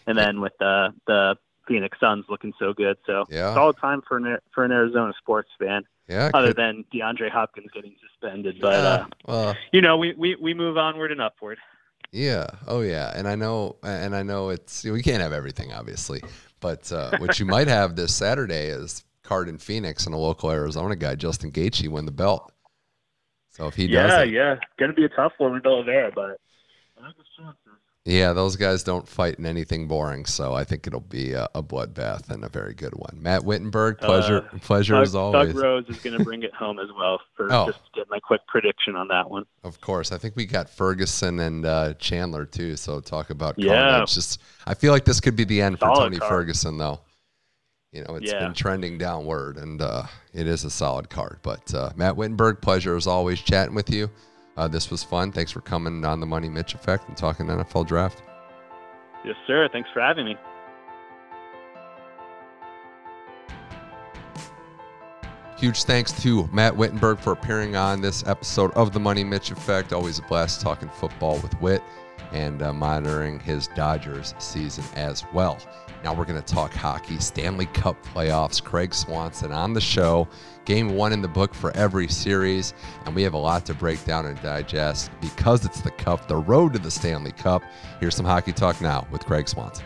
And 0.07 0.17
then 0.17 0.41
with 0.41 0.53
the 0.59 0.93
the 1.05 1.37
Phoenix 1.67 1.99
Suns 1.99 2.25
looking 2.29 2.53
so 2.57 2.73
good. 2.73 2.97
So 3.05 3.25
Yeah. 3.29 3.53
solid 3.53 3.77
time 3.77 4.01
for 4.07 4.17
an 4.17 4.37
for 4.51 4.63
an 4.63 4.71
Arizona 4.71 5.13
sports 5.19 5.49
fan. 5.59 5.83
Yeah. 6.07 6.31
Other 6.33 6.47
could- 6.47 6.57
than 6.57 6.85
DeAndre 6.93 7.29
Hopkins 7.29 7.69
getting 7.73 7.95
suspended, 8.01 8.59
but 8.61 8.71
yeah, 8.73 8.89
uh, 8.89 9.05
well, 9.27 9.55
you 9.73 9.81
know 9.81 9.97
we, 9.97 10.13
we 10.13 10.35
we 10.35 10.53
move 10.53 10.77
onward 10.77 11.11
and 11.11 11.21
upward. 11.21 11.59
Yeah. 12.11 12.47
Oh, 12.67 12.79
yeah. 12.81 13.11
And 13.13 13.27
I 13.27 13.35
know, 13.35 13.75
and 13.83 14.15
I 14.15 14.23
know 14.23 14.47
it's 14.49 14.85
we 14.85 15.03
can't 15.03 15.21
have 15.21 15.33
everything, 15.33 15.73
obviously, 15.73 16.21
but 16.61 16.89
uh, 16.91 17.17
what 17.17 17.37
you 17.37 17.45
might 17.45 17.67
have 17.67 17.97
this 17.97 18.15
Saturday 18.15 18.67
is 18.67 19.03
card 19.27 19.49
in 19.49 19.57
Phoenix 19.57 20.05
and 20.05 20.15
a 20.15 20.17
local 20.17 20.49
Arizona 20.51 20.95
guy, 20.95 21.15
Justin 21.15 21.51
Gaethje, 21.51 21.87
win 21.89 22.05
the 22.05 22.11
belt. 22.11 22.51
So 23.51 23.67
if 23.67 23.75
he 23.75 23.87
does, 23.87 24.11
yeah, 24.11 24.21
it, 24.21 24.29
yeah, 24.29 24.55
gonna 24.79 24.93
be 24.93 25.03
a 25.05 25.09
tough 25.09 25.33
one 25.37 25.53
with 25.53 25.65
Oliveira, 25.65 26.11
but 26.13 26.39
I 26.99 27.05
like 27.05 27.15
yeah, 28.07 28.31
those 28.31 28.55
guys 28.55 28.83
don't 28.83 29.05
fight 29.05 29.35
in 29.37 29.45
anything 29.45 29.85
boring. 29.89 30.25
So 30.25 30.53
I 30.53 30.63
think 30.63 30.87
it'll 30.87 31.01
be 31.01 31.33
a, 31.33 31.49
a 31.53 31.61
bloodbath 31.61 32.29
and 32.29 32.45
a 32.45 32.49
very 32.49 32.73
good 32.73 32.95
one. 32.95 33.17
Matt 33.21 33.43
Wittenberg, 33.43 33.97
pleasure, 33.97 34.43
pleasure 34.61 34.93
Doug, 34.93 35.03
as 35.03 35.13
always. 35.13 35.53
Doug 35.53 35.61
Rose 35.61 35.85
is 35.89 35.97
going 35.99 36.17
to 36.17 36.23
bring 36.23 36.43
it 36.43 36.53
home 36.57 36.79
as 36.79 36.87
well 36.97 37.19
for 37.35 37.51
Oh. 37.51 37.65
just 37.65 37.79
to 37.79 37.91
get 37.99 38.09
my 38.09 38.19
quick 38.21 38.39
prediction 38.47 38.95
on 38.95 39.09
that 39.09 39.29
one. 39.29 39.43
Of 39.65 39.81
course, 39.81 40.13
I 40.13 40.17
think 40.17 40.37
we 40.37 40.45
got 40.45 40.69
Ferguson 40.69 41.39
and 41.41 41.65
uh, 41.65 41.95
Chandler 41.95 42.45
too. 42.45 42.77
So 42.77 43.01
talk 43.01 43.29
about 43.29 43.55
Yeah. 43.59 43.73
carnage. 43.89 44.13
Just 44.13 44.39
I 44.65 44.73
feel 44.73 44.93
like 44.93 45.03
this 45.03 45.19
could 45.19 45.35
be 45.35 45.43
the 45.43 45.61
end 45.61 45.77
for 45.77 45.93
Tony 45.93 46.17
card. 46.17 46.29
Ferguson, 46.29 46.77
though. 46.77 47.01
You 47.91 48.03
know, 48.03 48.15
it's 48.15 48.31
Yeah. 48.31 48.39
been 48.39 48.53
trending 48.53 48.97
downward, 48.97 49.57
and 49.57 49.81
uh, 49.81 50.03
it 50.33 50.45
is 50.47 50.63
a 50.65 50.69
solid 50.69 51.09
card. 51.09 51.39
But 51.41 51.73
uh, 51.73 51.91
Matt 51.95 52.15
Wittenberg, 52.17 52.61
pleasure 52.61 52.95
as 52.95 53.07
always 53.07 53.39
chatting 53.41 53.75
with 53.75 53.89
you. 53.89 54.09
Uh, 54.57 54.67
this 54.67 54.91
was 54.91 55.03
fun. 55.03 55.31
Thanks 55.31 55.51
for 55.51 55.61
coming 55.61 56.03
on 56.03 56.19
the 56.19 56.25
Money 56.25 56.49
Mitch 56.49 56.73
Effect 56.73 57.07
and 57.07 57.15
talking 57.15 57.45
NFL 57.47 57.87
draft. 57.87 58.21
Yes, 59.23 59.35
sir. 59.45 59.69
Thanks 59.71 59.89
for 59.93 60.01
having 60.01 60.25
me. 60.25 60.35
Huge 65.57 65.83
thanks 65.85 66.11
to 66.21 66.47
Matt 66.53 66.75
Wittenberg 66.75 67.17
for 67.19 67.31
appearing 67.33 67.75
on 67.75 67.99
this 67.99 68.23
episode 68.27 68.71
of 68.73 68.93
the 68.93 68.99
Money 68.99 69.23
Mitch 69.23 69.49
Effect. 69.49 69.91
Always 69.91 70.19
a 70.19 70.21
blast 70.23 70.61
talking 70.61 70.89
football 70.89 71.39
with 71.39 71.59
Wit 71.61 71.81
and 72.31 72.61
uh, 72.61 72.73
monitoring 72.73 73.39
his 73.39 73.67
Dodgers 73.69 74.35
season 74.37 74.83
as 74.95 75.23
well. 75.33 75.57
Now 76.03 76.13
we're 76.13 76.25
going 76.25 76.41
to 76.41 76.53
talk 76.53 76.73
hockey, 76.73 77.19
Stanley 77.19 77.65
Cup 77.67 78.01
playoffs, 78.05 78.63
Craig 78.63 78.93
Swanson 78.93 79.51
on 79.51 79.73
the 79.73 79.81
show, 79.81 80.27
game 80.65 80.95
one 80.95 81.11
in 81.11 81.21
the 81.21 81.27
book 81.27 81.53
for 81.53 81.75
every 81.75 82.07
series, 82.07 82.73
and 83.05 83.15
we 83.15 83.23
have 83.23 83.33
a 83.33 83.37
lot 83.37 83.65
to 83.65 83.73
break 83.73 84.03
down 84.05 84.25
and 84.25 84.41
digest 84.41 85.11
because 85.21 85.65
it's 85.65 85.81
the 85.81 85.91
Cup, 85.91 86.27
the 86.27 86.35
road 86.35 86.73
to 86.73 86.79
the 86.79 86.91
Stanley 86.91 87.31
Cup. 87.31 87.63
Here's 87.99 88.15
some 88.15 88.25
hockey 88.25 88.53
talk 88.53 88.79
now 88.79 89.07
with 89.11 89.25
Craig 89.25 89.47
Swanson. 89.47 89.85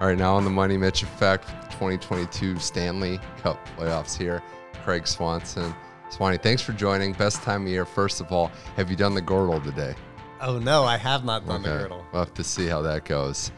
All 0.00 0.06
right, 0.06 0.16
now 0.16 0.34
on 0.34 0.44
the 0.44 0.50
Money 0.50 0.78
Mitch 0.78 1.02
Effect, 1.02 1.46
2022 1.72 2.58
Stanley 2.58 3.20
Cup 3.42 3.58
playoffs 3.76 4.16
here. 4.16 4.42
Craig 4.82 5.06
Swanson. 5.06 5.74
Swanee, 6.08 6.38
thanks 6.38 6.62
for 6.62 6.72
joining. 6.72 7.12
Best 7.12 7.42
time 7.42 7.62
of 7.62 7.68
year. 7.68 7.84
First 7.84 8.20
of 8.20 8.32
all, 8.32 8.50
have 8.76 8.90
you 8.90 8.96
done 8.96 9.14
the 9.14 9.20
girdle 9.20 9.60
today? 9.60 9.94
Oh 10.40 10.58
no, 10.58 10.84
I 10.84 10.96
have 10.96 11.24
not 11.24 11.46
done 11.46 11.62
the 11.62 11.68
girdle. 11.68 12.04
We'll 12.12 12.24
have 12.24 12.34
to 12.34 12.44
see 12.44 12.66
how 12.66 12.82
that 12.82 13.04
goes. 13.04 13.52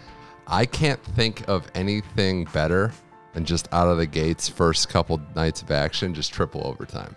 I 0.47 0.67
can't 0.67 1.03
think 1.03 1.49
of 1.49 1.71
anything 1.75 2.45
better 2.53 2.93
than 3.33 3.45
just 3.45 3.69
out 3.73 3.89
of 3.89 3.99
the 3.99 4.07
gates, 4.07 4.49
first 4.49 4.89
couple 4.89 5.21
nights 5.37 5.63
of 5.63 5.71
action, 5.71 6.13
just 6.15 6.33
triple 6.33 6.67
overtime. 6.67 7.15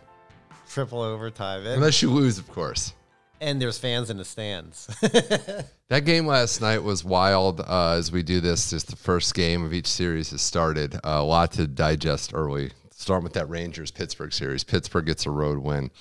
Triple 0.69 1.01
overtime. 1.01 1.59
And, 1.65 1.75
Unless 1.75 2.01
you 2.01 2.11
lose, 2.11 2.37
of 2.37 2.47
course. 2.51 2.93
and 3.41 3.61
there's 3.61 3.77
fans 3.77 4.09
in 4.09 4.17
the 4.17 4.25
stands. 4.25 4.87
That 5.87 6.03
game 6.03 6.25
last 6.25 6.61
night 6.61 6.81
was 6.81 7.05
wild. 7.05 7.61
Uh, 7.61 7.91
as 7.91 8.11
we 8.11 8.23
do 8.23 8.39
this, 8.41 8.71
just 8.71 8.87
the 8.87 8.95
first 8.95 9.35
game 9.35 9.63
of 9.63 9.71
each 9.71 9.85
series 9.85 10.31
has 10.31 10.41
started. 10.41 10.95
Uh, 10.95 10.99
a 11.03 11.23
lot 11.23 11.51
to 11.53 11.67
digest 11.67 12.31
early. 12.33 12.71
Starting 12.89 13.23
with 13.23 13.33
that 13.33 13.47
Rangers 13.49 13.91
Pittsburgh 13.91 14.33
series. 14.33 14.63
Pittsburgh 14.63 15.05
gets 15.05 15.27
a 15.27 15.29
road 15.29 15.59
win. 15.59 15.91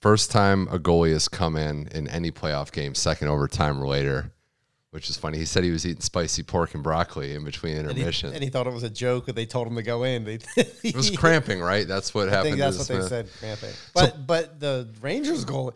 First 0.00 0.30
time 0.30 0.66
a 0.70 0.78
goalie 0.78 1.12
has 1.12 1.28
come 1.28 1.56
in 1.56 1.88
in 1.88 2.08
any 2.08 2.30
playoff 2.30 2.72
game, 2.72 2.94
second 2.94 3.28
overtime 3.28 3.82
or 3.82 3.86
later, 3.86 4.32
which 4.92 5.10
is 5.10 5.18
funny. 5.18 5.36
He 5.36 5.44
said 5.44 5.62
he 5.62 5.70
was 5.70 5.86
eating 5.86 6.00
spicy 6.00 6.42
pork 6.42 6.72
and 6.72 6.82
broccoli 6.82 7.34
in 7.34 7.44
between 7.44 7.76
and, 7.76 7.84
he, 7.86 7.90
intermission. 7.90 8.32
and 8.32 8.42
he 8.42 8.48
thought 8.48 8.66
it 8.66 8.72
was 8.72 8.82
a 8.82 8.90
joke 8.90 9.26
that 9.26 9.36
they 9.36 9.44
told 9.44 9.66
him 9.66 9.76
to 9.76 9.82
go 9.82 10.04
in. 10.04 10.24
They, 10.24 10.38
it 10.56 10.96
was 10.96 11.10
cramping, 11.10 11.60
right? 11.60 11.86
That's 11.86 12.14
what 12.14 12.30
I 12.30 12.32
happened. 12.32 12.58
that's 12.58 12.86
to 12.86 12.94
what 12.94 13.02
they 13.02 13.08
said. 13.08 13.28
Cramping. 13.38 13.70
But 13.94 14.26
but 14.26 14.58
the 14.58 14.88
Rangers 15.02 15.44
goal 15.44 15.74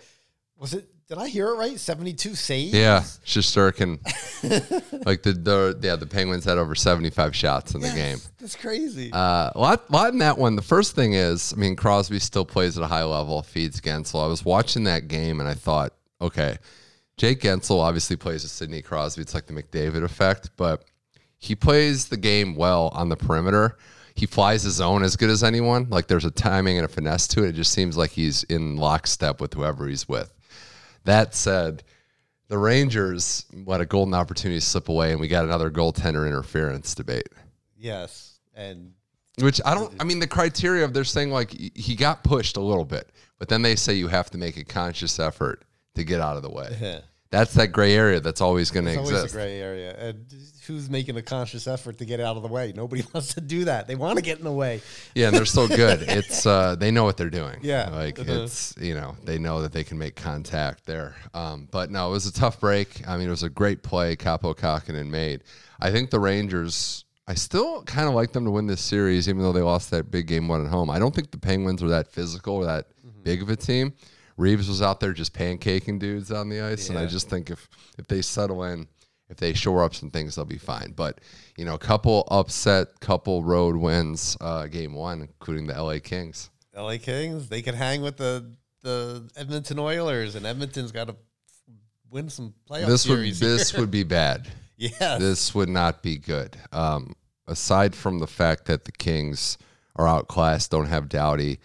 was 0.59 0.73
it? 0.73 0.89
Did 1.07 1.19
I 1.19 1.29
hear 1.29 1.49
it 1.49 1.57
right? 1.57 1.79
Seventy 1.79 2.15
two 2.15 2.35
saves. 2.35 2.73
Yeah, 2.73 3.01
Shesterkin. 3.27 3.99
like 5.07 5.23
the, 5.23 5.33
the 5.33 5.79
yeah 5.83 5.97
the 5.97 6.07
Penguins 6.07 6.47
had 6.47 6.57
over 6.57 6.75
seventy 6.75 7.11
five 7.11 7.37
shots 7.37 7.75
in 7.75 7.83
the 7.83 7.91
game. 7.91 8.19
That's 8.39 8.57
crazy. 8.57 9.13
Uh, 9.13 9.51
a 9.55 9.59
lot, 9.59 9.91
lot 9.91 10.13
in 10.13 10.19
that 10.21 10.39
one. 10.39 10.57
The 10.57 10.63
first 10.63 10.95
thing 10.95 11.13
is, 11.13 11.53
I 11.53 11.57
mean, 11.61 11.77
Crosby 11.77 12.19
still 12.19 12.47
plays 12.47 12.79
at 12.79 12.85
a 12.85 12.87
high 12.87 13.05
level, 13.05 13.43
feeds 13.43 13.81
Guentzel. 13.83 14.25
I 14.25 14.27
was 14.27 14.45
watching 14.45 14.85
that 14.85 15.09
game 15.09 15.41
and 15.41 15.49
I 15.49 15.55
thought, 15.55 15.93
okay, 16.23 16.57
Jake 17.17 17.41
Guentzel 17.41 17.81
obviously 17.81 18.17
plays 18.17 18.43
with 18.43 18.53
Sidney 18.53 18.83
Crosby. 18.83 19.23
It's 19.23 19.35
like 19.35 19.47
the 19.47 19.53
McDavid 19.53 20.03
effect, 20.03 20.51
but 20.57 20.85
he 21.39 21.55
plays 21.55 22.09
the 22.09 22.17
game 22.17 22.57
well 22.57 22.89
on 22.95 23.09
the 23.09 23.17
perimeter. 23.17 23.77
He 24.15 24.27
flies 24.27 24.63
his 24.63 24.81
own 24.81 25.03
as 25.03 25.17
good 25.17 25.31
as 25.31 25.45
anyone. 25.45 25.89
Like 25.91 26.07
there's 26.07 26.25
a 26.25 26.31
timing 26.31 26.79
and 26.79 26.85
a 26.85 26.89
finesse 26.89 27.29
to 27.29 27.45
it. 27.45 27.51
It 27.51 27.55
just 27.55 27.73
seems 27.73 27.97
like 27.97 28.11
he's 28.11 28.43
in 28.45 28.77
lockstep 28.77 29.41
with 29.41 29.55
whoever 29.55 29.87
he's 29.87 30.09
with. 30.09 30.34
That 31.05 31.35
said, 31.35 31.83
the 32.49 32.59
Rangers 32.59 33.47
let 33.53 33.81
a 33.81 33.87
golden 33.87 34.15
opportunity 34.15 34.61
slip 34.61 34.89
away, 34.89 35.13
and 35.13 35.21
we 35.21 35.29
got 35.29 35.45
another 35.45 35.71
goaltender 35.71 36.27
interference 36.27 36.95
debate. 36.95 37.29
yes, 37.79 38.39
and 38.55 38.93
Which 39.41 39.61
I 39.65 39.75
don't. 39.75 39.93
I 40.01 40.05
mean, 40.05 40.21
the 40.21 40.27
criteria 40.27 40.85
of 40.85 40.95
they're 40.95 41.05
saying 41.05 41.31
like 41.31 41.51
he- 41.51 41.97
got 41.97 42.23
pushed 42.23 42.57
a 42.57 42.61
little 42.61 42.85
bit, 42.85 43.11
but 43.39 43.49
then 43.49 43.63
they 43.63 43.75
say 43.77 43.95
you 43.95 44.09
have 44.09 44.31
to 44.31 44.39
make 44.39 44.57
a 44.57 44.65
conscious 44.65 45.19
effort 45.19 45.65
to 45.97 46.05
get 46.05 46.21
out 46.21 46.37
of 46.37 46.43
the 46.43 46.51
way. 46.51 47.03
That's 47.31 47.55
that 47.55 47.69
gray 47.73 47.95
area 47.97 48.21
that's 48.21 48.41
always 48.41 48.71
going 48.71 48.85
to 48.85 48.93
it's 48.93 48.99
always 48.99 49.13
a 49.13 49.17
exist. 49.23 49.35
gray 49.35 49.61
area. 49.61 49.97
And 49.99 50.25
who's 50.67 50.89
making 50.91 51.17
a 51.17 51.23
conscious 51.23 51.67
effort 51.67 51.99
to 51.99 52.05
get 52.05 52.21
out 52.21 52.37
of 52.37 52.43
the 52.43 52.49
way? 52.49 52.73
Nobody 52.75 53.03
wants 53.15 53.35
to 53.35 53.41
do 53.41 53.65
that. 53.67 53.87
They 53.87 53.95
want 53.95 54.17
to 54.17 54.23
get 54.23 54.39
in 54.39 54.45
the 54.45 54.53
way. 54.53 54.81
Yeah, 55.15 55.29
and 55.29 55.37
they're 55.37 55.45
so 55.45 55.67
good. 55.69 56.03
It's 56.09 56.47
uh, 56.47 56.75
they 56.77 56.91
know 56.91 57.05
what 57.05 57.17
they're 57.17 57.31
doing. 57.31 57.59
Yeah. 57.63 57.89
like 57.91 58.19
Uh-huh. 58.19 58.43
it's 58.43 58.75
you 58.81 58.95
know 58.95 59.17
they 59.25 59.39
know 59.39 59.63
that 59.63 59.73
they 59.73 59.85
can 59.85 59.99
make 59.99 60.17
contact 60.17 60.87
there. 60.87 61.17
Um, 61.35 61.69
but 61.71 61.91
no, 61.91 62.09
it 62.09 62.13
was 62.13 62.27
a 62.27 62.33
tough 62.33 62.61
break. 62.61 63.07
I 63.09 63.17
mean, 63.17 63.27
it 63.29 63.31
was 63.31 63.43
a 63.43 63.51
great 63.51 63.83
play 63.83 64.17
Capo 64.17 64.55
Kakinen 64.55 65.09
made. 65.09 65.43
I 65.81 65.91
think 65.91 66.11
the 66.11 66.21
Rangers. 66.21 67.05
I 67.27 67.33
still 67.35 67.83
kind 67.85 68.07
of 68.07 68.15
like 68.15 68.33
them 68.33 68.45
to 68.45 68.51
win 68.51 68.67
this 68.67 68.83
series, 68.83 69.31
even 69.31 69.41
though 69.43 69.53
they 69.53 69.63
lost 69.63 69.91
that 69.93 70.11
big 70.11 70.27
game 70.27 70.47
one 70.47 70.63
at 70.63 70.71
home. 70.71 70.91
I 70.91 70.99
don't 70.99 71.15
think 71.15 71.31
the 71.31 71.39
Penguins 71.39 71.83
are 71.83 71.89
that 71.89 72.09
physical 72.13 72.57
or 72.57 72.67
that 72.67 72.87
Mm-hmm. 73.07 73.23
big 73.23 73.43
of 73.43 73.49
a 73.49 73.57
team. 73.57 73.95
Reaves 74.37 74.69
was 74.69 74.83
out 74.83 74.99
there 75.01 75.13
just 75.13 75.33
pancaking 75.33 75.99
dudes 76.01 76.33
on 76.33 76.49
the 76.49 76.61
ice, 76.61 76.89
and 76.91 76.99
I 76.99 77.07
just 77.07 77.31
think 77.31 77.51
if 77.51 77.69
if 77.99 78.07
they 78.09 78.21
settle 78.21 78.65
in, 78.65 78.89
if 79.29 79.37
they 79.39 79.53
shore 79.55 79.83
up 79.83 79.95
some 79.95 80.11
things, 80.11 80.35
they'll 80.37 80.45
be 80.45 80.59
fine. 80.59 80.93
But 80.95 81.21
you 81.57 81.65
know, 81.65 81.75
a 81.75 81.79
couple 81.79 82.27
upset, 82.31 83.01
couple 83.01 83.43
road 83.43 83.77
wins, 83.77 84.37
uh, 84.41 84.67
game 84.67 84.95
one, 84.95 85.23
including 85.23 85.67
the 85.67 85.81
LA 85.83 85.99
Kings. 86.03 86.51
LA 86.77 86.97
Kings, 86.99 87.49
they 87.49 87.63
could 87.63 87.75
hang 87.75 88.03
with 88.03 88.17
the 88.17 88.55
the 88.83 89.29
Edmonton 89.37 89.79
Oilers, 89.79 90.35
and 90.35 90.45
Edmonton's 90.45 90.93
got 90.93 91.09
to 91.09 91.17
win 92.11 92.29
some 92.29 92.53
playoff 92.69 92.87
this 92.87 93.09
would 93.09 93.17
series. 93.17 93.41
this 93.41 93.73
would 93.75 93.91
be 93.91 94.03
bad. 94.05 94.49
yeah, 94.77 95.19
This 95.19 95.55
would 95.55 95.69
not 95.69 96.03
be 96.03 96.19
good. 96.19 96.57
Um, 96.73 97.15
aside 97.47 97.95
from 97.95 98.19
the 98.19 98.27
fact 98.27 98.67
that 98.67 98.85
the 98.85 98.93
Kings 98.93 99.57
are 99.97 100.07
outclassed, 100.07 100.71
don't 100.71 100.87
have 100.87 101.09
Doughty, 101.09 101.59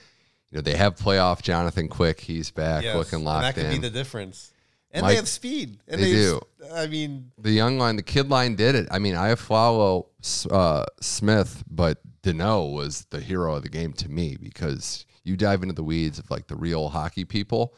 you 0.50 0.56
know 0.56 0.62
they 0.62 0.76
have 0.76 0.96
playoff 0.96 1.42
Jonathan 1.42 1.88
Quick. 1.88 2.20
He's 2.22 2.52
back, 2.52 2.84
Yes, 2.84 2.96
looking 2.96 3.24
locked 3.26 3.44
That 3.44 3.56
could 3.56 3.66
in. 3.66 3.72
be 3.82 3.88
the 3.88 3.90
difference. 3.94 4.54
And 4.92 5.06
they 5.06 5.16
have 5.16 5.28
speed. 5.28 5.80
And 5.88 6.02
They 6.02 6.10
have- 6.12 6.40
do. 6.40 6.42
I 6.74 6.88
mean, 6.88 7.32
the 7.38 7.52
young 7.52 7.78
line, 7.78 7.96
the 7.96 8.04
kid 8.04 8.30
line 8.30 8.56
did 8.56 8.76
it. 8.76 8.88
I 8.92 9.00
mean, 9.00 9.16
I 9.16 9.36
follow 9.36 10.08
uh, 10.50 10.86
Smith, 11.02 11.64
but 11.70 12.00
Danault 12.24 12.74
was 12.74 13.06
the 13.10 13.20
hero 13.20 13.56
of 13.56 13.64
the 13.64 13.70
game 13.70 13.94
to 13.94 14.10
me 14.10 14.36
because 14.42 15.06
you 15.24 15.38
dive 15.38 15.62
into 15.64 15.76
the 15.76 15.84
weeds 15.84 16.18
of 16.20 16.30
like 16.32 16.48
the 16.48 16.56
real 16.56 16.90
hockey 16.90 17.24
people. 17.26 17.76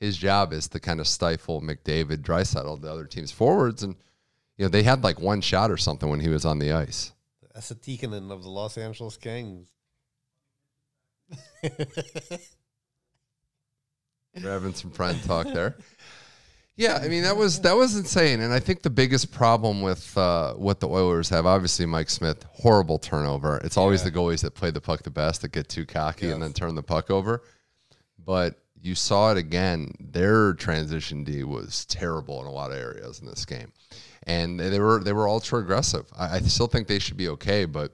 His 0.00 0.16
job 0.16 0.52
is 0.52 0.68
to 0.68 0.80
kind 0.80 1.00
of 1.00 1.06
stifle 1.06 1.60
McDavid, 1.62 2.18
Draisaitl, 2.22 2.80
the 2.80 2.90
other 2.90 3.04
team's 3.06 3.30
forwards, 3.32 3.82
and 3.82 3.94
you 4.56 4.64
know 4.64 4.68
they 4.68 4.82
had 4.82 5.04
like 5.04 5.20
one 5.20 5.40
shot 5.40 5.70
or 5.70 5.76
something 5.76 6.08
when 6.10 6.20
he 6.20 6.28
was 6.28 6.44
on 6.44 6.58
the 6.58 6.72
ice. 6.72 7.12
that's 7.54 7.70
a 7.70 7.74
Tikkanen 7.74 8.30
of 8.30 8.42
the 8.42 8.50
Los 8.50 8.76
Angeles 8.76 9.16
Kings. 9.16 9.68
We're 14.42 14.50
having 14.50 14.74
some 14.74 14.90
friend 14.90 15.22
talk 15.24 15.46
there. 15.46 15.76
Yeah, 16.76 16.98
I 17.00 17.06
mean 17.08 17.22
that 17.22 17.36
was 17.36 17.60
that 17.60 17.76
was 17.76 17.94
insane, 17.96 18.40
and 18.40 18.52
I 18.52 18.58
think 18.58 18.82
the 18.82 18.90
biggest 18.90 19.30
problem 19.32 19.80
with 19.80 20.16
uh, 20.18 20.54
what 20.54 20.80
the 20.80 20.88
Oilers 20.88 21.28
have, 21.28 21.46
obviously 21.46 21.86
Mike 21.86 22.10
Smith, 22.10 22.44
horrible 22.50 22.98
turnover. 22.98 23.58
It's 23.58 23.76
always 23.76 24.00
Yeah. 24.02 24.10
the 24.10 24.16
goalies 24.16 24.40
that 24.42 24.54
play 24.54 24.70
the 24.72 24.80
puck 24.80 25.02
the 25.04 25.10
best 25.10 25.42
that 25.42 25.52
get 25.52 25.68
too 25.68 25.86
cocky 25.86 26.30
and 26.30 26.42
then 26.42 26.52
turn 26.52 26.74
the 26.74 26.82
puck 26.82 27.10
over. 27.12 27.42
But 28.18 28.58
you 28.82 28.94
saw 28.96 29.30
it 29.30 29.38
again. 29.38 29.92
Their 30.00 30.54
transition 30.54 31.22
D 31.22 31.44
was 31.44 31.84
terrible 31.86 32.40
in 32.40 32.46
a 32.46 32.50
lot 32.50 32.72
of 32.72 32.76
areas 32.78 33.20
in 33.20 33.26
this 33.26 33.44
game, 33.44 33.70
and 34.24 34.58
they 34.58 34.80
were 34.80 34.98
they 35.02 35.12
were 35.12 35.28
ultra 35.28 35.60
aggressive. 35.60 36.06
I, 36.18 36.36
I 36.36 36.40
still 36.40 36.66
think 36.66 36.88
they 36.88 36.98
should 36.98 37.16
be 37.16 37.28
okay, 37.28 37.66
but 37.66 37.92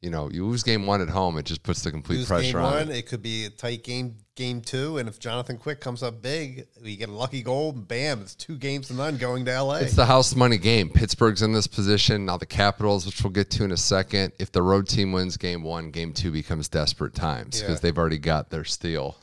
you 0.00 0.10
know, 0.10 0.28
you 0.28 0.44
lose 0.44 0.64
game 0.64 0.86
one 0.86 1.00
at 1.00 1.08
home, 1.08 1.38
it 1.38 1.44
just 1.44 1.62
puts 1.62 1.82
the 1.82 1.92
complete 1.92 2.16
Lose 2.16 2.26
pressure 2.26 2.54
game 2.58 2.64
on. 2.66 2.72
one, 2.72 2.90
it. 2.90 2.96
it 2.96 3.06
could 3.06 3.22
be 3.22 3.44
a 3.44 3.50
tight 3.50 3.84
game. 3.84 4.16
Game 4.34 4.62
two, 4.62 4.96
and 4.96 5.10
if 5.10 5.18
Jonathan 5.18 5.58
Quick 5.58 5.78
comes 5.78 6.02
up 6.02 6.22
big, 6.22 6.66
we 6.82 6.96
get 6.96 7.10
a 7.10 7.12
lucky 7.12 7.42
goal. 7.42 7.70
Bam! 7.72 8.22
It's 8.22 8.34
two 8.34 8.56
games 8.56 8.88
to 8.88 8.94
none 8.94 9.18
going 9.18 9.44
to 9.44 9.62
LA. 9.62 9.74
It's 9.80 9.94
the 9.94 10.06
house 10.06 10.34
money 10.34 10.56
game. 10.56 10.88
Pittsburgh's 10.88 11.42
in 11.42 11.52
this 11.52 11.66
position. 11.66 12.24
Now 12.24 12.38
the 12.38 12.46
Capitals, 12.46 13.04
which 13.04 13.22
we'll 13.22 13.30
get 13.30 13.50
to 13.50 13.64
in 13.64 13.72
a 13.72 13.76
second. 13.76 14.32
If 14.38 14.50
the 14.50 14.62
road 14.62 14.88
team 14.88 15.12
wins 15.12 15.36
game 15.36 15.62
one, 15.62 15.90
game 15.90 16.14
two 16.14 16.30
becomes 16.32 16.66
desperate 16.70 17.14
times 17.14 17.60
because 17.60 17.74
Yeah. 17.76 17.80
they've 17.82 17.98
already 17.98 18.16
got 18.16 18.48
their 18.48 18.64
steal. 18.64 19.18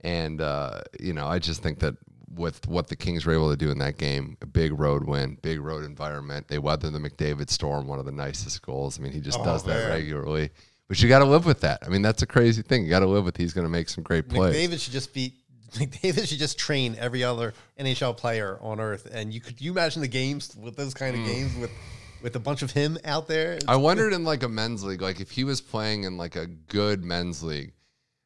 And, 0.00 0.40
uh, 0.40 0.80
you 0.98 1.12
know, 1.12 1.28
I 1.28 1.38
just 1.38 1.62
think 1.62 1.78
that 1.78 1.94
with 2.34 2.66
what 2.66 2.88
the 2.88 2.96
Kings 2.96 3.24
were 3.26 3.32
able 3.32 3.50
to 3.50 3.56
do 3.56 3.70
in 3.70 3.78
that 3.78 3.96
game, 3.96 4.36
a 4.42 4.46
big 4.46 4.76
road 4.76 5.04
win, 5.04 5.38
big 5.40 5.60
road 5.60 5.84
environment. 5.84 6.48
They 6.48 6.58
weathered 6.58 6.94
the 6.94 6.98
McDavid 6.98 7.48
storm, 7.48 7.86
one 7.86 8.00
of 8.00 8.06
the 8.06 8.12
nicest 8.12 8.60
goals. 8.62 8.98
I 8.98 9.02
mean, 9.02 9.12
he 9.12 9.20
just 9.20 9.38
Oh, 9.38 9.44
does 9.44 9.62
that 9.64 9.84
man. 9.84 9.90
regularly. 9.90 10.50
But 10.90 11.00
you 11.00 11.08
got 11.08 11.20
to 11.20 11.24
live 11.24 11.46
with 11.46 11.60
that. 11.60 11.84
I 11.86 11.88
mean, 11.88 12.02
that's 12.02 12.22
a 12.22 12.26
crazy 12.26 12.62
thing. 12.62 12.82
You 12.82 12.90
got 12.90 12.98
to 12.98 13.06
live 13.06 13.24
with 13.24 13.36
he's 13.36 13.52
going 13.52 13.64
to 13.64 13.70
make 13.70 13.88
some 13.88 14.02
great 14.02 14.28
plays. 14.28 14.56
McDavid 14.56 14.80
should 14.80 14.92
just 14.92 15.14
be 15.14 15.34
McDavid 15.74 16.26
should 16.26 16.40
just 16.40 16.58
train 16.58 16.96
every 16.98 17.22
other 17.22 17.54
NHL 17.78 18.16
player 18.16 18.58
on 18.60 18.80
earth. 18.80 19.06
And 19.12 19.32
you 19.32 19.40
could 19.40 19.60
you 19.60 19.70
imagine 19.70 20.02
the 20.02 20.08
games 20.08 20.56
with 20.56 20.74
those 20.74 20.92
kind 20.92 21.16
of 21.16 21.24
games 21.24 21.56
with 21.56 21.70
with 22.22 22.34
a 22.34 22.40
bunch 22.40 22.62
of 22.62 22.72
him 22.72 22.98
out 23.04 23.28
there? 23.28 23.58
Mm. 23.58 23.68
I 23.68 23.76
wondered 23.76 24.12
in 24.12 24.24
like 24.24 24.42
a 24.42 24.48
men's 24.48 24.82
league, 24.82 25.00
like 25.00 25.20
if 25.20 25.30
he 25.30 25.44
was 25.44 25.60
playing 25.60 26.02
in 26.02 26.16
like 26.16 26.34
a 26.34 26.46
good 26.46 27.04
men's 27.04 27.40
league, 27.40 27.72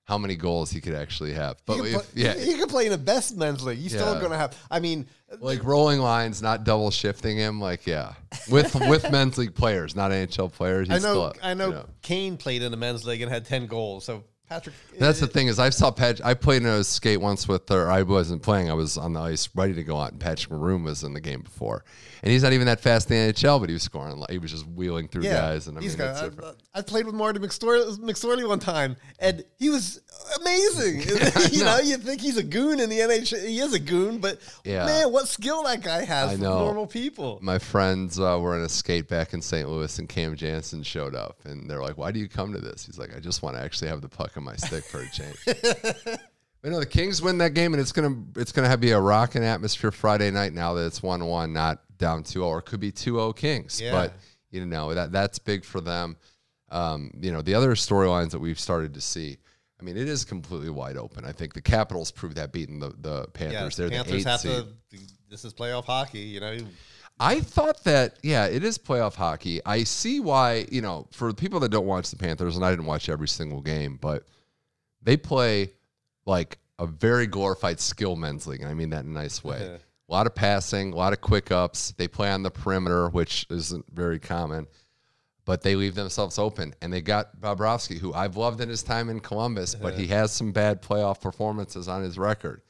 how 0.05 0.19
many 0.19 0.37
goals 0.37 0.71
he 0.71 0.81
could 0.81 0.95
actually 0.95 1.33
have. 1.33 1.57
But 1.67 1.77
He 1.83 1.93
if, 1.93 1.95
play, 1.95 2.05
yeah, 2.15 2.35
he 2.35 2.55
could 2.55 2.69
play 2.69 2.85
in 2.87 2.93
the 2.93 2.99
best 2.99 3.37
men's 3.37 3.63
league. 3.65 3.79
He's 3.79 3.93
still 3.93 4.13
Yeah. 4.15 4.19
going 4.21 4.33
to 4.33 4.37
have. 4.39 4.57
I 4.71 4.79
mean, 4.81 5.07
like 5.41 5.65
rolling 5.65 6.01
lines, 6.01 6.43
not 6.43 6.65
double 6.65 6.91
shifting 6.91 7.37
him. 7.37 7.61
Like 7.61 7.87
yeah, 7.87 8.13
with 8.51 8.75
with 8.89 9.11
men's 9.11 9.39
league 9.39 9.55
players, 9.55 9.97
not 9.97 10.11
NHL 10.11 10.53
players. 10.53 10.91
I 10.91 10.95
know. 10.95 10.99
still, 10.99 11.35
I 11.43 11.55
know. 11.55 11.67
you 11.69 11.75
know. 11.75 11.87
Kane 12.03 12.37
played 12.37 12.63
in 12.63 12.71
the 12.71 12.77
men's 12.77 13.05
league 13.07 13.23
and 13.23 13.31
had 13.33 13.45
ten 13.47 13.67
goals. 13.67 14.05
So 14.05 14.25
Patrick, 14.47 14.75
That's 14.99 15.21
the 15.21 15.27
eh, 15.27 15.31
thing 15.31 15.47
is 15.49 15.59
I 15.59 15.71
saw 15.71 15.91
Pat. 15.91 16.21
I 16.23 16.35
played 16.35 16.63
in 16.63 16.69
a 16.69 16.85
skate 16.85 17.21
once 17.21 17.49
with, 17.49 17.71
or 17.71 17.91
I 17.91 18.03
wasn't 18.03 18.43
playing. 18.43 18.71
I 18.71 18.75
was 18.75 18.99
on 18.99 19.15
the 19.15 19.21
ice 19.21 19.49
ready 19.55 19.73
to 19.73 19.83
go 19.83 19.97
out, 19.99 20.13
and 20.13 20.21
Patrick 20.21 20.53
Maroon 20.53 20.85
was 20.85 21.03
in 21.03 21.15
the 21.15 21.21
game 21.21 21.41
before, 21.41 21.83
and 22.25 22.33
he's 22.33 22.43
not 22.43 22.55
even 22.55 22.67
that 22.69 22.81
fast 22.81 23.11
in 23.11 23.27
the 23.27 23.33
NHL, 23.35 23.61
but 23.61 23.69
he 23.69 23.75
was 23.75 23.83
scoring. 23.83 24.17
Like, 24.17 24.31
he 24.31 24.39
was 24.39 24.51
just 24.51 24.67
wheeling 24.67 25.09
through 25.09 25.25
guys, 25.25 25.69
and 25.69 25.77
I 25.77 25.83
mean, 25.83 25.95
got, 25.95 26.25
different. 26.25 26.57
I, 26.73 26.79
I 26.79 26.83
played 26.83 27.05
with 27.05 27.15
Marty 27.15 27.39
McSorley, 27.39 27.99
McSorley 27.99 28.49
one 28.49 28.61
time, 28.61 28.97
and 29.19 29.45
he 29.59 29.69
was 29.69 30.01
amazing. 30.41 31.01
you 31.53 31.65
know, 31.65 31.77
know. 31.77 31.83
you 31.83 31.99
think 31.99 32.23
he's 32.23 32.39
a 32.39 32.43
goon 32.43 32.81
in 32.81 32.89
the 32.89 33.01
NHL. 33.01 33.47
He 33.47 33.59
is 33.59 33.75
a 33.75 33.79
goon, 33.79 34.21
but 34.21 34.39
Yeah. 34.65 34.87
man, 34.87 35.13
what 35.13 35.29
skill 35.29 35.65
that 35.65 35.83
guy 35.83 36.03
has 36.03 36.31
I 36.31 36.37
for 36.37 36.43
know. 36.43 36.61
normal 36.61 36.87
people. 36.87 37.41
my 37.43 37.59
friends 37.59 38.19
uh, 38.19 38.39
were 38.41 38.57
in 38.57 38.65
a 38.65 38.71
skate 38.71 39.07
back 39.07 39.35
in 39.35 39.43
St. 39.43 39.69
Louis, 39.69 39.99
and 39.99 40.09
Cam 40.09 40.35
Janssen 40.35 40.83
showed 40.83 41.15
up, 41.15 41.41
and 41.45 41.69
they're 41.69 41.83
like, 41.83 41.99
"Why 41.99 42.11
do 42.11 42.21
you 42.21 42.29
come 42.31 42.55
to 42.55 42.59
this?" 42.59 42.87
He's 42.87 42.99
like, 42.99 43.15
"I 43.15 43.21
just 43.21 43.43
want 43.43 43.57
to 43.57 43.63
actually 43.63 43.89
have 43.89 44.01
the 44.01 44.09
puck 44.09 44.35
in 44.39 44.45
my 44.45 44.57
stick 44.57 44.85
for 44.85 45.01
a 45.01 45.11
change." 45.11 45.37
but 45.45 46.71
no, 46.73 46.81
the 46.81 46.87
Kings 46.87 47.21
win 47.21 47.37
that 47.37 47.53
game, 47.53 47.75
and 47.75 47.83
it's 47.83 47.93
gonna 47.93 48.17
it's 48.37 48.53
gonna 48.53 48.69
have 48.69 48.81
be 48.81 48.93
a 48.93 49.01
rocking 49.01 49.45
atmosphere 49.45 49.91
Friday 49.91 50.31
night. 50.31 50.55
Now 50.55 50.73
that 50.73 50.87
it's 50.87 51.03
one 51.03 51.23
one, 51.27 51.53
not 51.53 51.84
down 51.99 52.23
2-0, 52.23 52.45
or 52.45 52.59
it 52.59 52.63
could 52.63 52.81
be 52.81 52.93
2-0 52.93 53.37
Kings. 53.37 53.81
Yeah. 53.81 53.93
But 53.93 54.15
you 54.51 54.65
know 54.65 54.95
that 54.95 55.11
that's 55.11 55.39
big 55.39 55.65
for 55.65 55.81
them. 55.81 56.17
Um, 56.71 57.11
you 57.21 57.33
know 57.33 57.43
the 57.43 57.55
other 57.55 57.75
storylines 57.75 58.31
that 58.31 58.41
we've 58.41 58.61
started 58.61 58.95
to 58.95 59.01
see. 59.01 59.39
I 59.81 59.85
mean, 59.85 59.97
it 59.97 60.09
is 60.09 60.25
completely 60.25 60.71
wide 60.71 60.97
open. 60.97 61.25
I 61.25 61.33
think 61.33 61.53
the 61.53 61.61
Capitals 61.61 62.11
proved 62.11 62.37
that 62.37 62.53
beating 62.53 62.79
the, 62.79 62.95
the 63.01 63.27
Panthers. 63.35 63.79
Yeah, 63.79 63.83
They're 63.83 63.89
the 63.91 63.97
Panthers 63.97 64.15
eighth 64.15 64.27
have 64.27 64.41
seed. 64.41 64.65
to. 64.91 64.99
This 65.29 65.45
is 65.45 65.53
playoff 65.53 65.85
hockey, 65.85 66.21
you 66.21 66.41
know. 66.41 66.57
I 67.21 67.41
thought 67.41 67.85
that, 67.85 68.17
yeah, 68.23 68.47
it 68.47 68.65
is 68.65 68.79
playoff 68.79 69.15
hockey. 69.15 69.61
I 69.65 69.85
see 69.85 70.21
why, 70.21 70.67
you 70.71 70.81
know, 70.81 71.07
for 71.13 71.33
people 71.33 71.61
that 71.61 71.71
don't 71.71 71.87
watch 71.87 72.11
the 72.11 72.17
Panthers, 72.17 72.57
and 72.57 72.65
I 72.65 72.71
didn't 72.71 72.87
watch 72.87 73.09
every 73.09 73.29
single 73.29 73.61
game, 73.61 73.99
but 74.01 74.25
they 75.03 75.17
play 75.17 75.71
like 76.27 76.59
a 76.79 76.87
very 76.87 77.27
glorified 77.27 77.79
skill 77.79 78.17
men's 78.17 78.47
league. 78.47 78.63
And 78.63 78.71
I 78.71 78.75
mean 78.75 78.91
that 78.91 79.05
in 79.05 79.11
a 79.11 79.15
nice 79.15 79.45
way. 79.45 79.79
A 80.09 80.13
lot 80.13 80.27
of 80.27 80.35
passing, 80.35 80.93
a 80.93 80.97
lot 80.97 81.13
of 81.13 81.21
quick 81.21 81.51
ups. 81.51 81.93
They 81.97 82.09
play 82.09 82.31
on 82.31 82.43
the 82.43 82.51
perimeter, 82.51 83.09
which 83.09 83.47
isn't 83.49 83.87
very 83.93 84.19
common, 84.19 84.67
but 85.45 85.63
they 85.63 85.77
leave 85.77 85.95
themselves 85.95 86.39
open. 86.39 86.75
And 86.83 86.93
they 86.93 87.01
got 87.01 87.41
Bobrovsky, 87.41 87.99
who 87.99 88.13
I've 88.13 88.37
loved 88.37 88.61
in 88.61 88.69
his 88.69 88.83
time 88.83 89.09
in 89.09 89.21
Columbus, 89.21 89.75
but 89.75 89.95
he 89.95 90.09
has 90.09 90.31
some 90.31 90.53
bad 90.53 90.83
playoff 90.83 91.21
performances 91.21 91.89
on 91.89 92.03
his 92.03 92.19
record. 92.19 92.61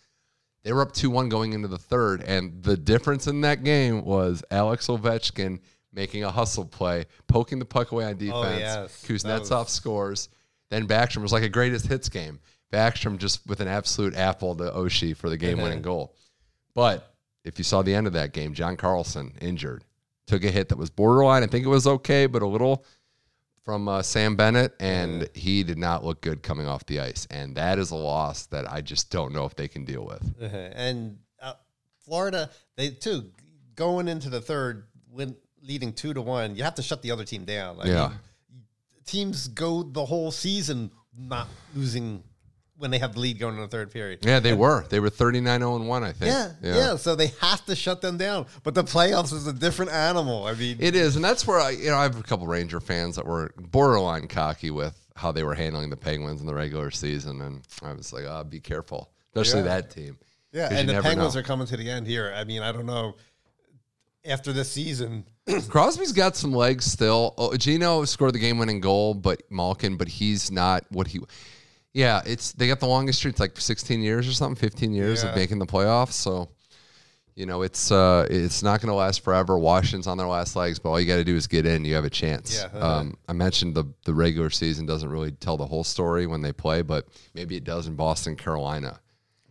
They 0.63 0.73
were 0.73 0.81
up 0.81 0.93
2 0.93 1.11
1 1.11 1.29
going 1.29 1.53
into 1.53 1.69
the 1.69 1.79
third. 1.79 2.23
And 2.23 2.63
the 2.63 2.77
difference 2.77 3.27
in 3.27 3.43
that 3.43 3.65
game 3.65 4.05
was 4.05 4.43
Alex 4.51 4.87
Ovechkin 4.87 5.61
making 5.93 6.25
a 6.25 6.31
hustle 6.31 6.65
play, 6.65 7.05
poking 7.29 7.59
the 7.59 7.65
puck 7.65 7.93
away 7.93 8.05
on 8.05 8.13
oh, 8.13 8.15
defense. 8.15 8.61
yes. 8.61 9.05
Kuznetsov 9.07 9.65
was- 9.65 9.69
scores. 9.71 10.29
Then 10.71 10.89
Backstrom 10.89 11.23
was 11.23 11.33
like 11.33 11.43
a 11.43 11.49
greatest 11.49 11.87
hits 11.87 12.09
game. 12.09 12.41
Backstrom 12.73 13.19
just 13.19 13.47
with 13.47 13.61
an 13.61 13.69
absolute 13.69 14.17
apple 14.17 14.57
to 14.57 14.65
Oshie 14.71 15.17
for 15.17 15.31
the 15.31 15.37
game 15.37 15.59
uh-huh. 15.59 15.65
winning 15.65 15.83
goal. 15.83 16.17
But 16.75 17.14
if 17.45 17.59
you 17.59 17.65
saw 17.65 17.83
the 17.83 17.95
end 17.95 18.07
of 18.07 18.13
that 18.15 18.33
game, 18.33 18.55
John 18.55 18.77
Carlson 18.77 19.35
injured, 19.41 19.85
took 20.27 20.45
a 20.45 20.51
hit 20.51 20.69
that 20.71 20.79
was 20.79 20.91
borderline. 20.91 21.43
I 21.43 21.47
think 21.47 21.65
it 21.65 21.69
was 21.69 21.87
okay, 21.87 22.27
but 22.27 22.43
a 22.43 22.47
little 22.47 22.85
from 23.65 23.89
uh, 23.89 24.03
Sam 24.03 24.37
Bennett, 24.37 24.75
and 24.79 25.29
he 25.35 25.63
did 25.63 25.79
not 25.79 26.05
look 26.05 26.21
good 26.21 26.43
coming 26.43 26.67
off 26.67 26.85
the 26.87 27.01
ice. 27.01 27.27
And 27.31 27.57
that 27.57 27.79
is 27.79 27.91
a 27.91 27.97
loss 27.97 28.47
that 28.47 28.71
I 28.71 28.81
just 28.83 29.11
don't 29.11 29.33
know 29.33 29.45
if 29.47 29.57
they 29.57 29.69
can 29.69 29.85
deal 29.85 30.05
with. 30.05 30.23
and 30.75 31.19
uh, 31.41 31.55
Florida, 32.05 32.51
they 32.77 32.91
too 32.91 33.31
going 33.75 34.07
into 34.09 34.29
the 34.31 34.41
third, 34.41 34.85
when 35.11 35.37
leading 35.63 35.93
two 35.93 36.13
to 36.15 36.21
one, 36.23 36.57
you 36.57 36.63
have 36.63 36.75
to 36.75 36.83
shut 36.83 37.03
the 37.03 37.11
other 37.11 37.25
team 37.25 37.45
down. 37.45 37.79
I 37.81 37.87
Yeah. 37.89 38.09
mean, 38.09 38.19
teams 39.07 39.49
go 39.49 39.83
the 39.83 40.05
whole 40.05 40.31
season 40.31 40.91
not 41.17 41.49
losing 41.75 42.23
when 42.79 42.91
they 42.91 42.99
have 42.99 43.15
the 43.15 43.21
lead 43.21 43.39
going 43.39 43.55
in 43.55 43.61
the 43.61 43.69
third 43.69 43.91
period. 43.93 44.21
Yeah, 44.25 44.41
they 44.41 44.53
were. 44.53 44.85
They 44.89 44.99
were 45.01 45.11
39 45.11 45.61
0 45.61 45.79
1, 45.85 46.05
I 46.05 46.13
think. 46.13 46.31
Yeah, 46.33 46.53
yeah, 46.63 46.97
So 46.97 47.15
they 47.15 47.29
have 47.41 47.65
to 47.67 47.77
shut 47.77 48.01
them 48.01 48.17
down. 48.17 48.47
But 48.63 48.75
the 48.75 48.83
playoffs 48.85 49.33
is 49.33 49.47
a 49.47 49.53
different 49.53 49.93
animal. 49.93 50.45
I 50.47 50.55
mean, 50.55 50.79
It 50.81 50.97
is, 50.97 51.17
and 51.17 51.25
that's 51.25 51.47
where 51.47 51.61
I, 51.61 51.71
you 51.71 51.87
know, 51.91 51.97
I 51.97 52.03
have 52.03 52.19
a 52.19 52.23
couple 52.23 52.47
Ranger 52.47 52.81
fans 52.81 53.17
that 53.17 53.27
were 53.27 53.53
borderline 53.57 54.27
cocky 54.29 54.71
with 54.71 54.99
how 55.17 55.31
they 55.31 55.45
were 55.45 55.55
handling 55.55 55.91
the 55.91 55.97
Penguins 55.97 56.41
in 56.41 56.47
the 56.47 56.55
regular 56.55 56.91
season, 56.91 57.41
and 57.43 57.63
I 57.83 57.93
was 57.93 58.13
like, 58.13 58.25
"Oh, 58.25 58.43
be 58.43 58.59
careful," 58.59 59.11
especially 59.33 59.61
Yeah. 59.61 59.81
that 59.81 59.91
team. 59.91 60.19
Yeah, 60.53 60.69
and 60.73 60.89
the 60.89 61.01
Penguins 61.03 61.35
know. 61.35 61.41
are 61.41 61.45
coming 61.45 61.67
to 61.69 61.77
the 61.77 61.89
end 61.89 62.07
here. 62.09 62.33
I 62.37 62.43
mean, 62.45 62.63
I 62.63 62.73
don't 62.73 62.87
know. 62.87 63.15
After 64.25 64.53
this 64.53 64.73
season, 64.73 65.25
Crosby's 65.69 66.13
got 66.13 66.35
some 66.35 66.53
legs 66.53 66.87
still. 66.87 67.35
Oh, 67.37 67.55
Geno 67.57 68.05
scored 68.07 68.33
the 68.35 68.39
game-winning 68.39 68.81
goal, 68.81 69.13
but 69.15 69.43
Malkin, 69.51 69.97
but 69.97 70.09
he's 70.09 70.51
not 70.51 70.85
what 70.91 71.09
he. 71.09 71.21
Yeah, 71.95 72.21
it's 72.27 72.53
they 72.53 72.67
got 72.67 72.81
the 72.81 72.87
longest 72.89 73.21
streak, 73.21 73.39
like 73.41 73.59
16 73.59 74.03
years 74.03 74.29
or 74.29 74.33
something, 74.33 74.57
15 74.61 74.93
years 74.93 75.23
Yeah. 75.23 75.31
of 75.31 75.37
making 75.37 75.61
the 75.61 75.67
playoffs. 75.67 76.13
So, 76.13 76.49
you 77.37 77.47
know, 77.47 77.63
it's 77.63 77.91
uh, 77.93 78.27
it's 78.29 78.63
not 78.65 78.81
going 78.81 78.89
to 78.89 78.95
last 78.95 79.23
forever. 79.23 79.57
Washington's 79.59 80.07
on 80.09 80.19
their 80.19 80.27
last 80.27 80.57
legs, 80.57 80.79
but 80.81 80.91
all 80.91 81.01
you 81.01 81.07
got 81.07 81.17
to 81.17 81.25
do 81.25 81.37
is 81.37 81.47
get 81.47 81.67
in. 81.67 81.85
You 81.85 81.95
have 81.95 82.05
a 82.05 82.11
chance. 82.11 82.65
Yeah. 82.75 82.79
Um, 82.81 83.17
I 83.29 83.33
mentioned 83.33 83.75
the 83.77 83.85
the 84.05 84.13
regular 84.15 84.51
season 84.51 84.87
doesn't 84.87 85.09
really 85.09 85.31
tell 85.33 85.57
the 85.57 85.67
whole 85.67 85.85
story 85.85 86.27
when 86.27 86.43
they 86.43 86.53
play, 86.53 86.83
but 86.83 87.07
maybe 87.33 87.57
it 87.57 87.65
does 87.65 87.87
in 87.87 87.95
Boston, 87.95 88.35
Carolina, 88.37 88.99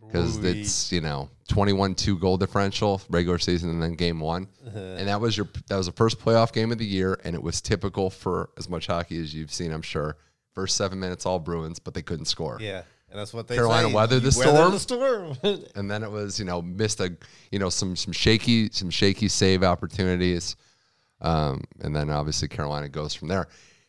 because 0.06 0.36
it's 0.44 0.92
you 0.92 1.00
know 1.00 1.30
21 1.48 1.94
two 1.94 2.18
goal 2.18 2.36
differential 2.36 3.00
regular 3.08 3.38
season 3.38 3.70
and 3.70 3.82
then 3.82 3.94
game 3.94 4.20
one, 4.20 4.48
and 4.74 5.08
that 5.08 5.18
was 5.20 5.34
your 5.36 5.48
that 5.68 5.76
was 5.76 5.86
the 5.86 5.92
first 5.92 6.18
playoff 6.20 6.52
game 6.52 6.72
of 6.72 6.76
the 6.78 6.86
year, 6.86 7.18
and 7.24 7.34
it 7.34 7.42
was 7.42 7.60
typical 7.62 8.10
for 8.10 8.50
as 8.58 8.68
much 8.68 8.86
hockey 8.86 9.18
as 9.20 9.34
you've 9.34 9.52
seen, 9.52 9.72
I'm 9.72 9.82
sure, 9.82 10.16
First 10.54 10.76
seven 10.76 11.00
minutes, 11.00 11.26
all 11.26 11.38
Bruins, 11.38 11.78
but 11.78 11.94
they 11.94 12.02
couldn't 12.02 12.26
score. 12.26 12.58
Yeah, 12.60 12.82
and 13.10 13.18
that's 13.18 13.34
what 13.34 13.48
they 13.48 13.56
Carolina 13.56 13.88
say. 13.88 13.94
weathered 13.94 14.22
the 14.22 14.34
weathered 14.38 14.80
storm. 14.80 15.32
the 15.32 15.36
storm. 15.42 15.64
and 15.74 15.90
then 15.90 16.02
it 16.04 16.10
was 16.10 16.38
you 16.38 16.44
know 16.44 16.62
missed 16.62 17.00
a 17.00 17.16
you 17.50 17.58
know 17.58 17.68
some 17.70 17.96
some 17.96 18.12
shaky 18.12 18.70
some 18.70 18.88
shaky 18.90 19.28
save 19.28 19.62
opportunities, 19.64 20.54
um, 21.20 21.62
and 21.80 21.94
then 21.94 22.08
obviously 22.10 22.48
Carolina 22.48 22.88
goes 22.88 23.14
from 23.14 23.28
there. 23.28 23.48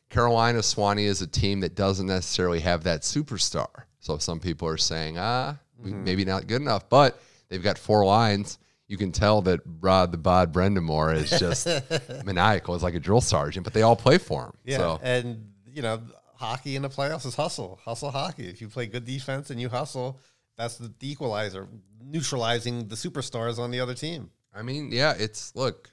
Carolina 0.10 0.62
Swanee 0.64 1.06
is 1.06 1.22
a 1.22 1.28
team 1.28 1.60
that 1.62 1.76
doesn't 1.76 2.08
necessarily 2.08 2.60
have 2.62 2.84
that 2.84 3.02
superstar, 3.02 3.68
so 4.00 4.18
some 4.18 4.40
people 4.40 4.68
are 4.68 4.78
saying 4.78 5.18
ah 5.20 5.56
we- 5.78 5.94
maybe 5.94 6.26
not 6.26 6.48
good 6.48 6.62
enough, 6.62 6.90
but 6.90 7.20
they've 7.50 7.64
got 7.64 7.78
four 7.78 8.06
lines. 8.06 8.58
You 8.88 8.98
can 8.98 9.12
tell 9.12 9.42
that 9.44 9.62
Rod 9.82 10.12
the 10.12 10.18
Bod 10.18 10.54
Brind'Amour 10.54 11.16
is 11.16 11.32
just 11.40 11.68
maniacal. 12.26 12.76
It's 12.76 12.84
like 12.84 12.94
a 12.94 13.00
drill 13.00 13.20
sergeant, 13.22 13.64
but 13.64 13.74
they 13.74 13.82
all 13.82 13.96
play 13.96 14.18
for 14.20 14.46
him. 14.46 14.54
yeah, 14.64 14.78
So 14.78 15.00
and 15.04 15.52
you 15.74 15.82
know, 15.82 16.00
hockey 16.38 16.76
in 16.76 16.82
the 16.82 16.90
playoffs 16.90 17.26
is 17.26 17.36
hustle, 17.36 17.80
hustle 17.84 18.12
hockey. 18.12 18.48
If 18.48 18.62
you 18.62 18.68
play 18.68 18.86
good 18.88 19.06
defense 19.06 19.50
and 19.50 19.60
you 19.60 19.70
hustle, 19.70 20.20
that's 20.58 20.78
the 20.78 20.92
equalizer, 21.02 21.68
neutralizing 22.04 22.88
the 22.88 22.96
superstars 22.96 23.60
on 23.60 23.72
the 23.72 23.80
other 23.80 23.94
team. 23.94 24.30
I 24.54 24.62
mean, 24.62 24.90
yeah, 24.92 25.14
it's 25.18 25.56
look, 25.56 25.92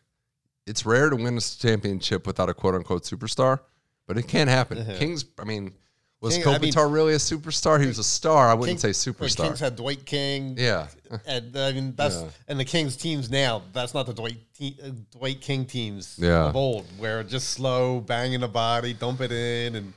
it's 0.67 0.87
rare 0.87 1.11
to 1.11 1.17
win 1.17 1.37
a 1.37 1.41
championship 1.41 2.27
without 2.27 2.49
a 2.49 2.55
quote 2.55 2.75
unquote 2.75 3.03
superstar, 3.03 3.61
but 4.07 4.17
it 4.19 4.29
can't 4.29 4.49
happen. 4.51 4.85
Kings, 4.99 5.25
I 5.39 5.45
mean, 5.45 5.73
was. 6.21 6.37
King- 6.37 6.47
I 6.47 6.59
mean- 6.59 6.73
Kopitar 6.73 6.93
really 6.93 7.15
a 7.15 7.17
superstar? 7.17 7.81
He 7.81 7.87
was 7.89 7.99
a 7.99 8.05
star. 8.05 8.49
I 8.49 8.55
wouldn't 8.55 8.81
King- 8.81 8.93
say 8.93 9.11
superstar. 9.11 9.47
Kings 9.47 9.59
had 9.61 9.75
Dwight 9.75 10.07
King. 10.07 10.55
yeah, 10.57 10.87
And 11.27 11.57
I 11.57 11.73
mean 11.73 11.95
that's 11.97 12.21
Yeah. 12.21 12.29
and 12.47 12.61
the 12.61 12.65
Kings 12.65 12.97
teams 12.97 13.29
now. 13.31 13.63
That's 13.73 13.95
not 13.95 14.07
the 14.07 14.15
Dwight 14.15 14.37
te- 14.57 14.79
uh, 14.85 14.91
Dwight 15.11 15.41
King 15.41 15.65
teams 15.67 16.17
Yeah. 16.21 16.47
of 16.51 16.55
old, 16.57 16.87
where 16.99 17.25
just 17.25 17.49
slow, 17.51 17.99
banging 18.01 18.41
the 18.41 18.49
body, 18.49 18.93
dump 18.95 19.21
it 19.21 19.33
in, 19.33 19.75
and 19.75 19.93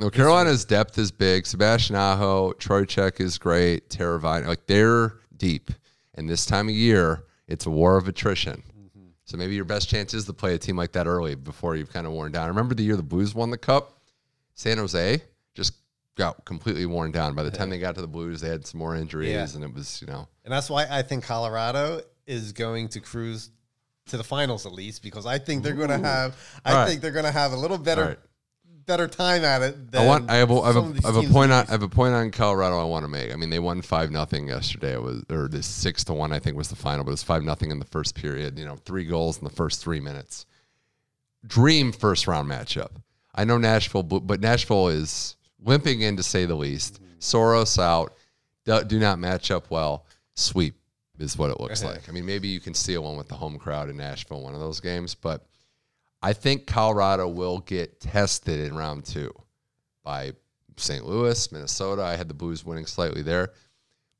no. 0.00 0.10
Carolina's 0.10 0.64
depth 0.64 0.98
is 0.98 1.10
big. 1.10 1.46
Sebastian 1.46 1.96
Aho, 1.96 2.52
Trocheck 2.54 3.20
is 3.20 3.38
great. 3.38 3.88
Teravainen, 3.90 4.46
like 4.46 4.66
they're 4.66 5.14
deep. 5.36 5.70
And 6.14 6.28
this 6.28 6.44
time 6.46 6.68
of 6.68 6.74
year, 6.74 7.24
it's 7.46 7.66
a 7.66 7.70
war 7.70 7.96
of 7.96 8.08
attrition. 8.08 8.62
Mm-hmm. 8.78 9.06
So 9.24 9.36
maybe 9.36 9.54
your 9.54 9.64
best 9.64 9.88
chance 9.88 10.12
is 10.14 10.24
to 10.26 10.32
play 10.32 10.54
a 10.54 10.58
team 10.58 10.76
like 10.76 10.92
that 10.92 11.06
early 11.06 11.34
before 11.34 11.76
you've 11.76 11.92
kind 11.92 12.06
of 12.06 12.12
worn 12.12 12.32
down. 12.32 12.48
Remember 12.48 12.74
the 12.74 12.82
year 12.82 12.96
the 12.96 13.02
Blues 13.02 13.34
won 13.34 13.50
the 13.50 13.58
cup? 13.58 13.98
San 14.54 14.78
Jose 14.78 15.22
just 15.54 15.74
got 16.16 16.44
completely 16.44 16.84
worn 16.86 17.12
down. 17.12 17.34
By 17.34 17.42
the 17.44 17.50
time 17.50 17.70
they 17.70 17.78
got 17.78 17.94
to 17.94 18.00
the 18.00 18.06
Blues, 18.08 18.40
they 18.40 18.48
had 18.48 18.66
some 18.66 18.78
more 18.78 18.94
injuries, 18.94 19.30
Yeah. 19.30 19.46
and 19.54 19.64
it 19.64 19.72
was 19.72 20.00
you 20.02 20.06
know 20.08 20.28
and 20.44 20.52
that's 20.52 20.68
why 20.68 20.86
I 20.90 21.02
think 21.02 21.24
Colorado 21.24 22.02
is 22.26 22.52
going 22.52 22.88
to 22.88 23.00
cruise 23.00 23.50
to 24.06 24.16
the 24.16 24.24
finals 24.24 24.66
at 24.66 24.72
least 24.72 25.02
because 25.02 25.24
I 25.26 25.38
think 25.38 25.62
they're 25.62 25.74
going 25.74 25.88
to 25.90 25.98
have. 25.98 26.36
I 26.64 26.70
All 26.72 26.76
right. 26.78 26.88
think 26.88 27.00
they're 27.00 27.10
going 27.12 27.24
to 27.24 27.30
have 27.30 27.52
a 27.52 27.56
little 27.56 27.78
better. 27.78 28.18
Better 28.86 29.08
time 29.08 29.44
at 29.44 29.62
it. 29.62 29.92
Than 29.92 30.02
I 30.02 30.06
want. 30.06 30.30
I 30.30 30.36
have. 30.36 30.50
A, 30.50 30.54
I 30.60 30.66
have, 30.72 30.76
a, 30.76 31.00
I 31.04 31.12
have 31.12 31.16
a 31.16 31.32
point 31.32 31.52
on. 31.52 31.66
I 31.68 31.70
have 31.70 31.82
a 31.82 31.88
point 31.88 32.14
on 32.14 32.30
Colorado. 32.30 32.80
I 32.80 32.84
want 32.84 33.04
to 33.04 33.08
make. 33.08 33.32
I 33.32 33.36
mean, 33.36 33.50
they 33.50 33.58
won 33.58 33.82
five 33.82 34.10
nothing 34.10 34.48
yesterday. 34.48 34.94
It 34.94 35.02
was 35.02 35.22
or 35.30 35.48
this 35.48 35.66
six 35.66 36.04
to 36.04 36.12
one. 36.12 36.32
I 36.32 36.38
think 36.38 36.56
was 36.56 36.68
the 36.68 36.76
final, 36.76 37.04
but 37.04 37.10
it 37.10 37.12
was 37.12 37.22
five 37.22 37.42
nothing 37.42 37.70
in 37.70 37.78
the 37.78 37.84
first 37.86 38.14
period. 38.14 38.58
You 38.58 38.64
know, 38.64 38.76
three 38.76 39.04
goals 39.04 39.38
in 39.38 39.44
the 39.44 39.50
first 39.50 39.82
three 39.82 40.00
minutes. 40.00 40.46
Dream 41.46 41.92
first 41.92 42.26
round 42.26 42.50
matchup. 42.50 42.90
I 43.34 43.44
know 43.44 43.58
Nashville, 43.58 44.02
but 44.02 44.20
but 44.20 44.40
Nashville 44.40 44.88
is 44.88 45.36
limping 45.62 46.00
in 46.00 46.16
to 46.16 46.22
say 46.22 46.44
the 46.44 46.54
least. 46.54 46.94
Mm-hmm. 46.94 47.14
Saros 47.18 47.78
out. 47.78 48.14
Do, 48.64 48.82
do 48.84 48.98
not 48.98 49.18
match 49.18 49.50
up 49.50 49.70
well. 49.70 50.06
Sweep 50.34 50.74
is 51.18 51.36
what 51.36 51.50
it 51.50 51.60
looks 51.60 51.84
like. 51.84 52.08
I 52.08 52.12
mean, 52.12 52.26
maybe 52.26 52.48
you 52.48 52.60
can 52.60 52.74
steal 52.74 53.04
one 53.04 53.16
with 53.16 53.28
the 53.28 53.34
home 53.34 53.58
crowd 53.58 53.88
in 53.90 53.96
Nashville, 53.96 54.42
one 54.42 54.54
of 54.54 54.60
those 54.60 54.80
games, 54.80 55.14
but 55.14 55.46
I 56.22 56.32
think 56.32 56.66
Colorado 56.66 57.28
will 57.28 57.58
get 57.60 58.00
tested 58.00 58.60
in 58.60 58.76
round 58.76 59.04
two 59.04 59.32
by 60.04 60.32
St. 60.76 61.04
Louis, 61.04 61.50
Minnesota. 61.52 62.02
I 62.02 62.16
had 62.16 62.28
the 62.28 62.34
Blues 62.34 62.64
winning 62.64 62.86
slightly 62.86 63.22
there. 63.22 63.52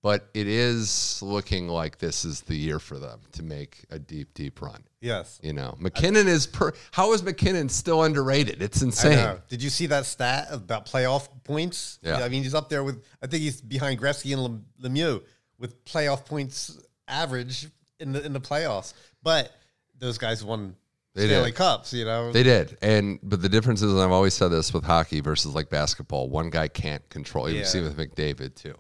But 0.03 0.31
it 0.33 0.49
is 0.49 1.21
looking 1.21 1.69
like 1.69 1.99
this 1.99 2.25
is 2.25 2.41
the 2.41 2.55
year 2.57 2.79
for 2.79 2.99
them 2.99 3.21
to 3.33 3.43
make 3.43 3.85
a 3.91 3.99
deep, 3.99 4.33
deep 4.33 4.63
run. 4.63 4.83
Yes. 5.03 5.39
You 5.43 5.53
know, 5.53 5.77
MacKinnon 5.79 6.27
is 6.27 6.47
per. 6.47 6.73
How 6.91 7.13
is 7.13 7.23
MacKinnon 7.23 7.69
still 7.69 8.03
underrated? 8.03 8.63
It's 8.63 8.81
insane. 8.81 9.37
Did 9.49 9.63
you 9.63 9.69
see 9.69 9.87
that 9.89 10.07
stat 10.07 10.49
about 10.51 10.87
playoff 10.87 11.29
points? 11.45 11.99
Yeah. 12.03 12.25
I 12.25 12.31
mean, 12.31 12.43
he's 12.43 12.55
up 12.55 12.71
there 12.71 12.83
with. 12.83 13.05
I 13.23 13.27
think 13.27 13.43
he's 13.43 13.61
behind 13.61 14.01
Gretzky 14.01 14.33
and 14.33 14.65
Lemieux 14.83 15.23
with 15.59 15.85
playoff 15.85 16.25
points 16.25 16.79
average 17.07 17.69
in 17.99 18.13
the 18.13 18.25
in 18.25 18.33
the 18.33 18.41
playoffs. 18.41 18.95
But 19.23 19.53
those 19.99 20.17
guys 20.17 20.43
won 20.43 20.77
They 21.15 21.27
Stanley 21.27 21.51
did. 21.51 21.57
Cups. 21.57 21.93
You 21.93 22.05
know, 22.05 22.31
They 22.33 22.43
did, 22.45 22.79
and 22.83 23.19
but 23.23 23.43
the 23.43 23.49
difference 23.49 23.83
is, 23.83 23.93
and 23.93 24.01
I've 24.01 24.13
always 24.13 24.35
said 24.35 24.49
this 24.49 24.73
with 24.73 24.85
hockey 24.85 25.21
versus 25.21 25.55
like 25.55 25.69
basketball. 25.69 26.29
One 26.31 26.51
guy 26.51 26.69
can't 26.69 27.07
control. 27.09 27.51
You 27.51 27.59
Yeah. 27.59 27.65
see 27.65 27.81
with 27.81 27.97
McDavid 27.97 28.55
too. 28.55 28.77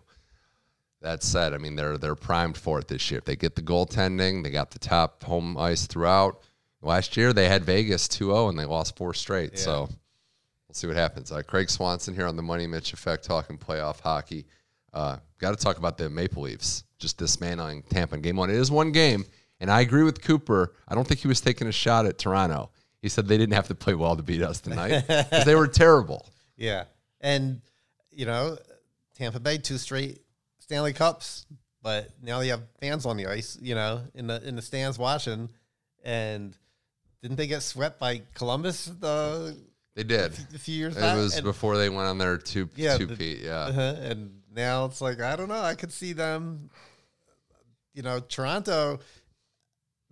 That 1.03 1.23
said, 1.23 1.55
I 1.55 1.59
mean 1.59 1.77
they're 1.77 1.97
they're 1.99 2.15
primed 2.15 2.57
for 2.57 2.79
it 2.79 2.87
this 2.89 3.11
year. 3.11 3.21
They 3.25 3.35
get 3.37 3.57
the 3.57 3.63
goaltending. 3.63 4.45
They 4.45 4.51
got 4.51 4.71
the 4.71 4.79
top 4.79 5.23
home 5.25 5.57
ice 5.57 5.87
throughout. 5.87 6.43
Last 6.83 7.17
year 7.17 7.33
they 7.33 7.49
had 7.49 7.65
Vegas 7.65 8.07
2-0 8.07 8.51
and 8.51 8.59
they 8.59 8.65
lost 8.65 8.97
four 8.97 9.13
straight. 9.15 9.59
So 9.59 9.89
we'll 9.89 10.75
see 10.75 10.87
what 10.87 10.97
happens. 10.97 11.33
Uh, 11.33 11.43
Craig 11.43 11.69
Swanson 11.71 12.15
here 12.15 12.27
on 12.27 12.37
the 12.37 12.43
Money 12.43 12.67
Mitch 12.67 12.93
Effect 12.93 13.25
talking 13.25 13.59
playoff 13.59 14.01
hockey. 14.01 14.47
Uh, 14.93 15.17
got 15.39 15.51
to 15.51 15.57
talk 15.63 15.79
about 15.79 15.97
the 15.99 16.09
Maple 16.11 16.43
Leafs 16.43 16.85
just 16.99 17.17
dismantling 17.19 17.83
Tampa 17.91 18.15
in 18.17 18.21
game 18.23 18.37
one. 18.37 18.51
It 18.51 18.57
is 18.57 18.71
one 18.71 18.93
game, 18.93 19.25
and 19.61 19.71
I 19.71 19.81
agree 19.81 20.03
with 20.03 20.23
Cooper. 20.23 20.75
I 20.89 20.95
don't 20.95 21.07
think 21.07 21.21
he 21.21 21.29
was 21.29 21.41
taking 21.41 21.67
a 21.69 21.73
shot 21.73 22.07
at 22.07 22.19
Toronto. 22.19 22.71
He 23.03 23.09
said 23.09 23.29
they 23.29 23.39
didn't 23.39 23.55
have 23.55 23.69
to 23.69 23.75
play 23.75 23.95
well 23.95 24.17
to 24.17 24.23
beat 24.23 24.43
us 24.43 24.61
tonight 24.61 25.05
because 25.07 25.45
they 25.45 25.55
were 25.55 25.69
terrible. 25.83 26.27
yeah, 26.57 26.85
and 27.21 27.61
you 28.11 28.27
know, 28.27 28.59
Tampa 29.17 29.41
Bay 29.41 29.59
two 29.59 29.79
straight 29.79 30.21
Stanley 30.59 30.93
Cups, 30.93 31.47
but 31.83 32.11
now 32.23 32.41
they 32.41 32.49
have 32.49 32.63
fans 32.81 33.07
on 33.07 33.17
the 33.17 33.27
ice. 33.27 33.57
You 33.61 33.75
know, 33.75 34.03
in 34.15 34.27
the 34.27 34.47
in 34.47 34.57
the 34.57 34.63
stands 34.63 34.99
watching, 34.99 35.49
and 36.05 36.57
didn't 37.23 37.37
they 37.37 37.47
get 37.47 37.63
swept 37.63 37.99
by 38.01 38.23
Columbus 38.35 38.87
the, 38.87 39.57
They 39.95 40.05
did. 40.05 40.33
a 40.55 40.59
few 40.59 40.75
years 40.75 40.97
ago. 40.97 41.05
It 41.07 41.09
back? 41.11 41.17
was 41.17 41.37
And- 41.37 41.45
before 41.45 41.77
they 41.77 41.89
went 41.91 42.09
on 42.09 42.17
their 42.19 42.37
two 42.39 42.69
Yeah, 42.77 42.97
two 42.99 43.07
the- 43.07 43.17
peat. 43.17 43.41
Yeah. 43.41 43.57
Uh-huh. 43.61 43.81
And 44.01 44.41
now 44.55 44.85
it's 44.87 45.01
like 45.01 45.21
I 45.21 45.37
don't 45.37 45.49
know. 45.49 45.61
I 45.61 45.75
could 45.75 45.93
see 45.93 46.13
them. 46.13 46.71
You 47.95 48.03
know, 48.03 48.21
Toronto. 48.21 49.01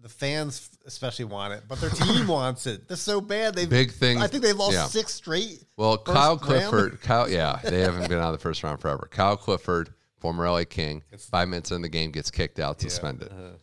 The 0.01 0.09
fans 0.09 0.70
especially 0.86 1.24
want 1.24 1.55
it, 1.55 1.64
but 1.68 1.80
their 1.80 1.90
team 1.90 2.26
wants 2.28 2.66
it. 2.66 2.86
They're 2.86 2.96
so 2.96 3.20
bad. 3.20 3.55
They 3.55 3.66
Big 3.66 3.90
thing- 3.92 4.18
I 4.22 4.28
think 4.28 4.44
they 4.44 4.53
lost 4.53 4.74
yeah. 4.74 4.86
six 4.86 5.12
straight. 5.14 5.64
Well, 5.76 5.99
Kyle 5.99 6.28
round. 6.36 6.40
Clifford, 6.40 7.01
Kyle, 7.03 7.28
yeah, 7.28 7.59
they 7.64 7.80
haven't 7.80 8.09
been 8.09 8.18
out 8.18 8.32
of 8.32 8.38
the 8.38 8.42
first 8.42 8.62
round 8.62 8.80
forever. 8.80 9.09
Kyle 9.11 9.36
Clifford, 9.36 9.92
former 10.20 10.49
LA 10.49 10.62
King, 10.68 11.03
five 11.18 11.49
minutes 11.49 11.72
in 11.72 11.82
the 11.82 11.88
game 11.88 12.12
gets 12.12 12.30
kicked 12.30 12.61
out, 12.61 12.80
suspended. 12.80 13.28
uh-huh. 13.32 13.57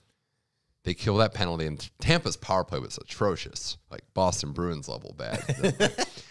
They 0.83 0.93
kill 0.93 1.17
that 1.17 1.33
penalty, 1.33 1.65
and 1.65 1.89
Tampa's 1.99 2.37
power 2.37 2.63
play 2.63 2.77
was 2.79 2.97
atrocious, 2.99 3.77
like 3.89 4.01
Boston 4.13 4.51
Bruins 4.51 4.87
level 4.87 5.15
bad. 5.17 5.41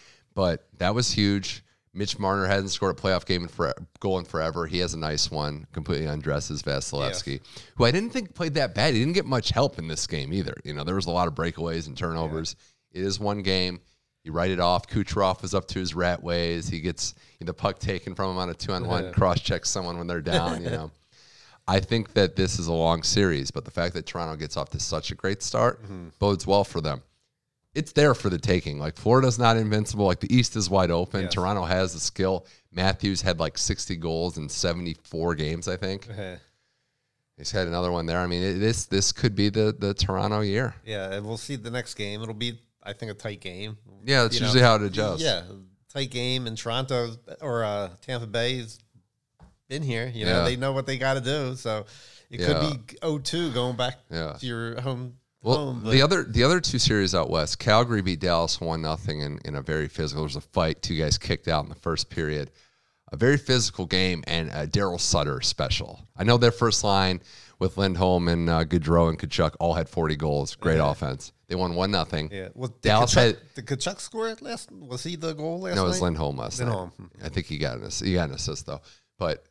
but 0.35 0.69
that 0.79 0.95
was 0.95 1.11
huge. 1.11 1.64
Mitch 1.95 2.19
Marner 2.19 2.47
hasn't 2.47 2.73
scored 2.73 2.99
a 2.99 3.01
playoff 3.01 3.25
game 3.25 3.43
in 3.43 3.49
for, 3.49 3.73
goal 4.01 4.19
in 4.19 4.25
forever. 4.25 4.67
He 4.67 4.79
has 4.79 4.95
a 4.95 4.99
nice 4.99 5.31
one, 5.31 5.67
completely 5.73 6.07
undresses 6.07 6.63
Vasilevskiy, 6.63 7.41
who 7.77 7.85
I 7.85 7.93
didn't 7.93 8.11
think 8.11 8.35
played 8.35 8.55
that 8.55 8.75
bad. 8.75 8.95
He 8.95 9.01
didn't 9.01 9.15
get 9.15 9.27
much 9.27 9.51
help 9.51 9.79
in 9.79 9.87
this 9.87 10.07
game 10.07 10.33
either. 10.33 10.57
You 10.65 10.75
know, 10.75 10.83
there 10.83 10.97
was 10.97 11.07
a 11.07 11.11
lot 11.11 11.29
of 11.29 11.35
breakaways 11.35 11.87
and 11.87 11.97
turnovers. 11.97 12.57
It 12.93 13.03
is 13.03 13.21
one 13.21 13.43
game. 13.43 13.81
You 14.25 14.33
write 14.33 14.51
it 14.51 14.61
off. 14.61 14.89
Kucherov 14.89 15.43
was 15.43 15.55
up 15.55 15.69
to 15.69 15.79
his 15.79 15.95
rat 15.95 16.23
ways. 16.23 16.69
He 16.69 16.81
gets 16.81 17.15
the 17.41 17.55
puck 17.55 17.79
taken 17.79 18.15
from 18.15 18.31
him 18.31 18.39
on 18.39 18.51
a 18.51 18.55
two 18.55 18.73
on 18.73 18.87
one, 18.87 19.13
cross 19.13 19.41
checks 19.41 19.69
someone 19.71 19.99
when 19.99 20.07
they're 20.07 20.21
down, 20.21 20.65
you 20.65 20.71
know. 20.79 20.91
I 21.67 21.81
think 21.81 22.13
that 22.15 22.37
this 22.37 22.59
is 22.59 22.67
a 22.67 22.73
long 22.73 23.03
series, 23.03 23.51
but 23.51 23.65
the 23.65 23.71
fact 23.71 23.95
that 23.95 24.07
Toronto 24.07 24.37
gets 24.37 24.57
off 24.57 24.71
to 24.71 24.81
such 24.81 25.11
a 25.11 25.15
great 25.15 25.43
start 25.43 25.83
mm-hmm. 25.83 26.09
bodes 26.19 26.47
well 26.47 26.65
for 26.65 26.81
them. 26.81 27.03
It's 27.75 27.93
there 27.93 28.15
for 28.15 28.31
the 28.31 28.39
taking. 28.39 28.79
Like 28.79 28.97
Florida's 28.97 29.39
not 29.39 29.57
invincible. 29.57 30.07
Like 30.07 30.21
the 30.21 30.33
East 30.35 30.55
is 30.57 30.71
wide 30.71 30.91
open. 30.91 31.23
Yes. 31.23 31.35
Toronto 31.35 31.65
has 31.65 31.93
the 31.93 32.01
skill. 32.01 32.47
Matthews 32.71 33.21
had 33.23 33.41
like 33.41 33.59
60 33.59 33.97
goals 33.97 34.39
in 34.39 34.49
74 34.49 35.35
games, 35.35 35.67
I 35.69 35.77
think. 35.77 36.09
Uh-huh. 36.11 36.37
He's 37.37 37.51
had 37.51 37.67
another 37.67 37.91
one 37.91 38.07
there. 38.07 38.21
I 38.21 38.29
mean, 38.29 38.43
it, 38.45 38.53
this 38.59 38.87
this 38.87 39.11
could 39.11 39.35
be 39.35 39.49
the 39.49 39.75
the 39.77 39.93
Toronto 39.93 40.41
year. 40.41 40.75
Yeah, 40.85 41.13
and 41.13 41.27
we'll 41.27 41.37
see 41.37 41.57
the 41.57 41.71
next 41.71 41.95
game. 41.95 42.23
It'll 42.23 42.33
be, 42.33 42.61
I 42.81 42.93
think, 42.93 43.11
a 43.11 43.15
tight 43.15 43.41
game. 43.41 43.77
Yeah, 44.05 44.23
that's 44.23 44.37
You 44.37 44.43
know, 44.43 44.47
usually 44.47 44.63
how 44.63 44.77
it 44.77 44.83
adjusts. 44.83 45.21
Yeah, 45.23 45.43
tight 45.93 46.11
game, 46.13 46.47
in 46.47 46.55
Toronto 46.55 47.17
or 47.41 47.65
uh, 47.65 47.89
Tampa 48.03 48.29
Bay 48.29 48.59
has 48.59 48.79
been 49.69 49.83
here. 49.83 50.07
You 50.15 50.27
know, 50.27 50.39
Yeah. 50.39 50.45
they 50.45 50.55
know 50.55 50.73
what 50.73 50.87
they 50.87 50.97
got 50.97 51.15
to 51.15 51.21
do. 51.21 51.57
So 51.57 51.87
it 52.31 52.39
Yeah. 52.39 52.47
could 52.47 52.61
be 52.61 52.97
0-2 53.03 53.53
going 53.53 53.77
back 53.77 53.99
Yeah. 54.13 54.35
to 54.39 54.47
your 54.47 54.81
home. 54.81 55.15
Well, 55.45 55.75
home, 55.75 55.85
the 55.85 56.03
other 56.03 56.25
the 56.25 56.43
other 56.43 56.59
two 56.61 56.79
series 56.79 57.15
out 57.15 57.29
west, 57.31 57.59
Calgary 57.59 58.01
beat 58.03 58.19
Dallas 58.21 58.61
one 58.61 58.81
nothing 58.83 59.21
in, 59.21 59.39
in 59.45 59.55
a 59.55 59.63
very 59.63 59.89
physical. 59.89 60.23
There 60.23 60.27
was 60.27 60.37
a 60.37 60.41
fight. 60.41 60.83
Two 60.83 60.97
guys 60.99 61.19
kicked 61.19 61.47
out 61.49 61.63
in 61.65 61.69
the 61.69 61.75
first 61.77 62.09
period. 62.11 62.51
a 63.13 63.17
very 63.17 63.37
physical 63.37 63.87
game 63.87 64.25
and 64.27 64.49
a 64.51 64.67
Daryl 64.67 64.99
Sutter 64.99 65.41
special. 65.43 66.01
I 66.17 66.25
know 66.25 66.39
their 66.39 66.51
first 66.51 66.83
line 66.83 67.21
with 67.59 67.77
Lindholm 67.77 68.27
and 68.29 68.49
uh, 68.49 68.65
Gaudreau 68.65 69.09
and 69.11 69.19
Tkachuk 69.19 69.55
all 69.61 69.75
had 69.75 69.89
40 69.89 70.17
goals. 70.17 70.57
Great 70.57 70.79
offense. 70.81 71.33
They 71.47 71.55
won 71.55 71.75
one 71.75 71.91
nothing. 71.91 72.31
Yeah. 72.33 72.49
Well, 72.55 72.69
did 72.69 72.81
Dallas 72.89 73.15
Tkachuk, 73.15 73.17
had 73.17 73.37
did 73.55 73.67
Tkachuk 73.67 74.01
score 74.01 74.29
it 74.29 74.41
last? 74.43 74.73
Was 74.73 75.05
he 75.05 75.15
the 75.17 75.35
goal 75.35 75.61
last 75.61 75.77
night? 75.77 75.77
no, 75.77 75.83
it 75.83 75.85
night? 75.85 75.89
was 75.89 76.01
Lindholm 76.01 76.37
last 76.39 76.59
Lindholm. 76.59 76.93
night. 76.99 77.11
I 77.23 77.29
think 77.29 77.47
he 77.47 77.59
got 77.59 77.77
an 77.77 77.85
assist. 77.85 78.05
He 78.05 78.15
got 78.15 78.31
an 78.31 78.35
assist 78.35 78.67
though. 78.67 78.81
But 79.19 79.45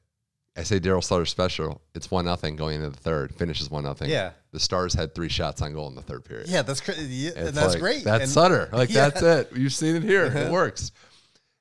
I 0.55 0.63
say 0.63 0.79
Daryl 0.79 1.03
Sutter 1.03 1.25
special. 1.25 1.81
It's 1.95 2.11
one 2.11 2.25
nothing 2.25 2.55
going 2.55 2.75
into 2.75 2.89
the 2.89 2.97
third. 2.97 3.33
Finishes 3.33 3.71
one 3.71 3.83
nothing. 3.83 4.09
Yeah. 4.09 4.31
The 4.51 4.59
Stars 4.59 4.93
had 4.93 5.15
three 5.15 5.29
shots 5.29 5.61
on 5.63 5.73
goal 5.73 5.87
in 5.87 5.95
the 5.95 6.01
third 6.03 6.25
period. 6.25 6.47
Yeah, 6.47 6.61
that's 6.61 6.79
cra- 6.79 6.95
yeah, 6.99 7.31
that's 7.35 7.73
like, 7.73 7.79
great. 7.79 8.03
That's 8.03 8.23
and, 8.23 8.31
Sutter. 8.31 8.69
Like 8.71 8.89
Yeah. 8.91 9.09
that's 9.09 9.21
it. 9.23 9.57
You've 9.57 9.73
seen 9.73 9.95
it 9.95 10.03
here. 10.03 10.25
Uh-huh. 10.25 10.39
It 10.39 10.51
works. 10.51 10.91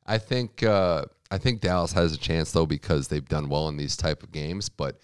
I 0.05 0.19
think 0.19 0.63
uh, 0.63 1.07
I 1.31 1.39
think 1.39 1.61
Dallas 1.63 1.93
has 1.93 2.13
a 2.13 2.19
chance 2.19 2.53
though 2.53 2.67
because 2.67 3.09
they've 3.09 3.27
done 3.27 3.49
well 3.49 3.69
in 3.69 3.79
these 3.79 3.97
type 3.97 4.23
of 4.23 4.31
games. 4.31 4.69
But 4.69 4.99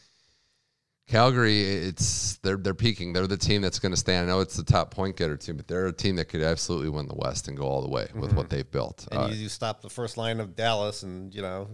Calgary, 1.07 1.63
it's 1.63 2.37
they're 2.43 2.59
they're 2.59 2.75
peaking. 2.75 3.15
They're 3.15 3.27
the 3.27 3.39
team 3.39 3.63
that's 3.63 3.79
going 3.79 3.93
to 3.93 3.97
stand. 3.97 4.29
I 4.29 4.35
know 4.35 4.41
it's 4.41 4.57
the 4.57 4.65
top 4.65 4.91
point 4.91 5.17
getter 5.17 5.39
team, 5.39 5.57
but 5.57 5.67
they're 5.67 5.87
a 5.87 5.93
team 5.93 6.17
that 6.17 6.27
could 6.27 6.43
absolutely 6.43 6.91
win 6.91 7.09
the 7.09 7.15
West 7.15 7.49
and 7.49 7.57
go 7.57 7.65
all 7.65 7.81
the 7.81 7.89
way 7.89 8.09
with 8.15 8.35
what 8.35 8.51
they've 8.51 8.71
built. 8.71 9.07
Mm-hmm. 9.11 9.15
And 9.17 9.33
Uh, 9.33 9.35
you, 9.35 9.45
you 9.45 9.49
stop 9.49 9.81
the 9.81 9.89
first 9.89 10.19
line 10.19 10.41
of 10.41 10.55
Dallas, 10.55 11.03
and 11.03 11.35
you 11.35 11.41
know 11.41 11.69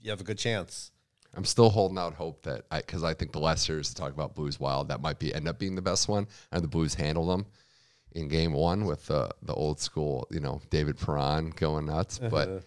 you 0.00 0.10
have 0.10 0.22
a 0.22 0.24
good 0.24 0.38
chance. 0.38 0.90
I'm 1.34 1.44
still 1.44 1.70
holding 1.70 1.98
out 1.98 2.14
hope 2.14 2.42
that 2.42 2.68
because 2.70 3.04
I, 3.04 3.14
think 3.14 3.32
the 3.32 3.38
last 3.38 3.64
series 3.64 3.88
to 3.90 3.94
talk 3.94 4.12
about 4.12 4.34
Blues 4.34 4.58
Wild 4.58 4.88
that 4.88 5.00
might 5.00 5.18
be 5.18 5.32
end 5.32 5.48
up 5.48 5.58
being 5.58 5.76
the 5.76 5.82
best 5.82 6.08
one, 6.08 6.26
and 6.50 6.62
the 6.62 6.68
Blues 6.68 6.94
handle 6.94 7.26
them 7.26 7.46
in 8.12 8.28
Game 8.28 8.52
One 8.52 8.84
with 8.84 9.06
the 9.06 9.30
the 9.42 9.54
old 9.54 9.80
school, 9.80 10.26
you 10.30 10.40
know, 10.40 10.60
David 10.70 10.98
Perron 10.98 11.50
going 11.50 11.86
nuts. 11.86 12.18
Uh-huh. 12.18 12.28
But 12.30 12.64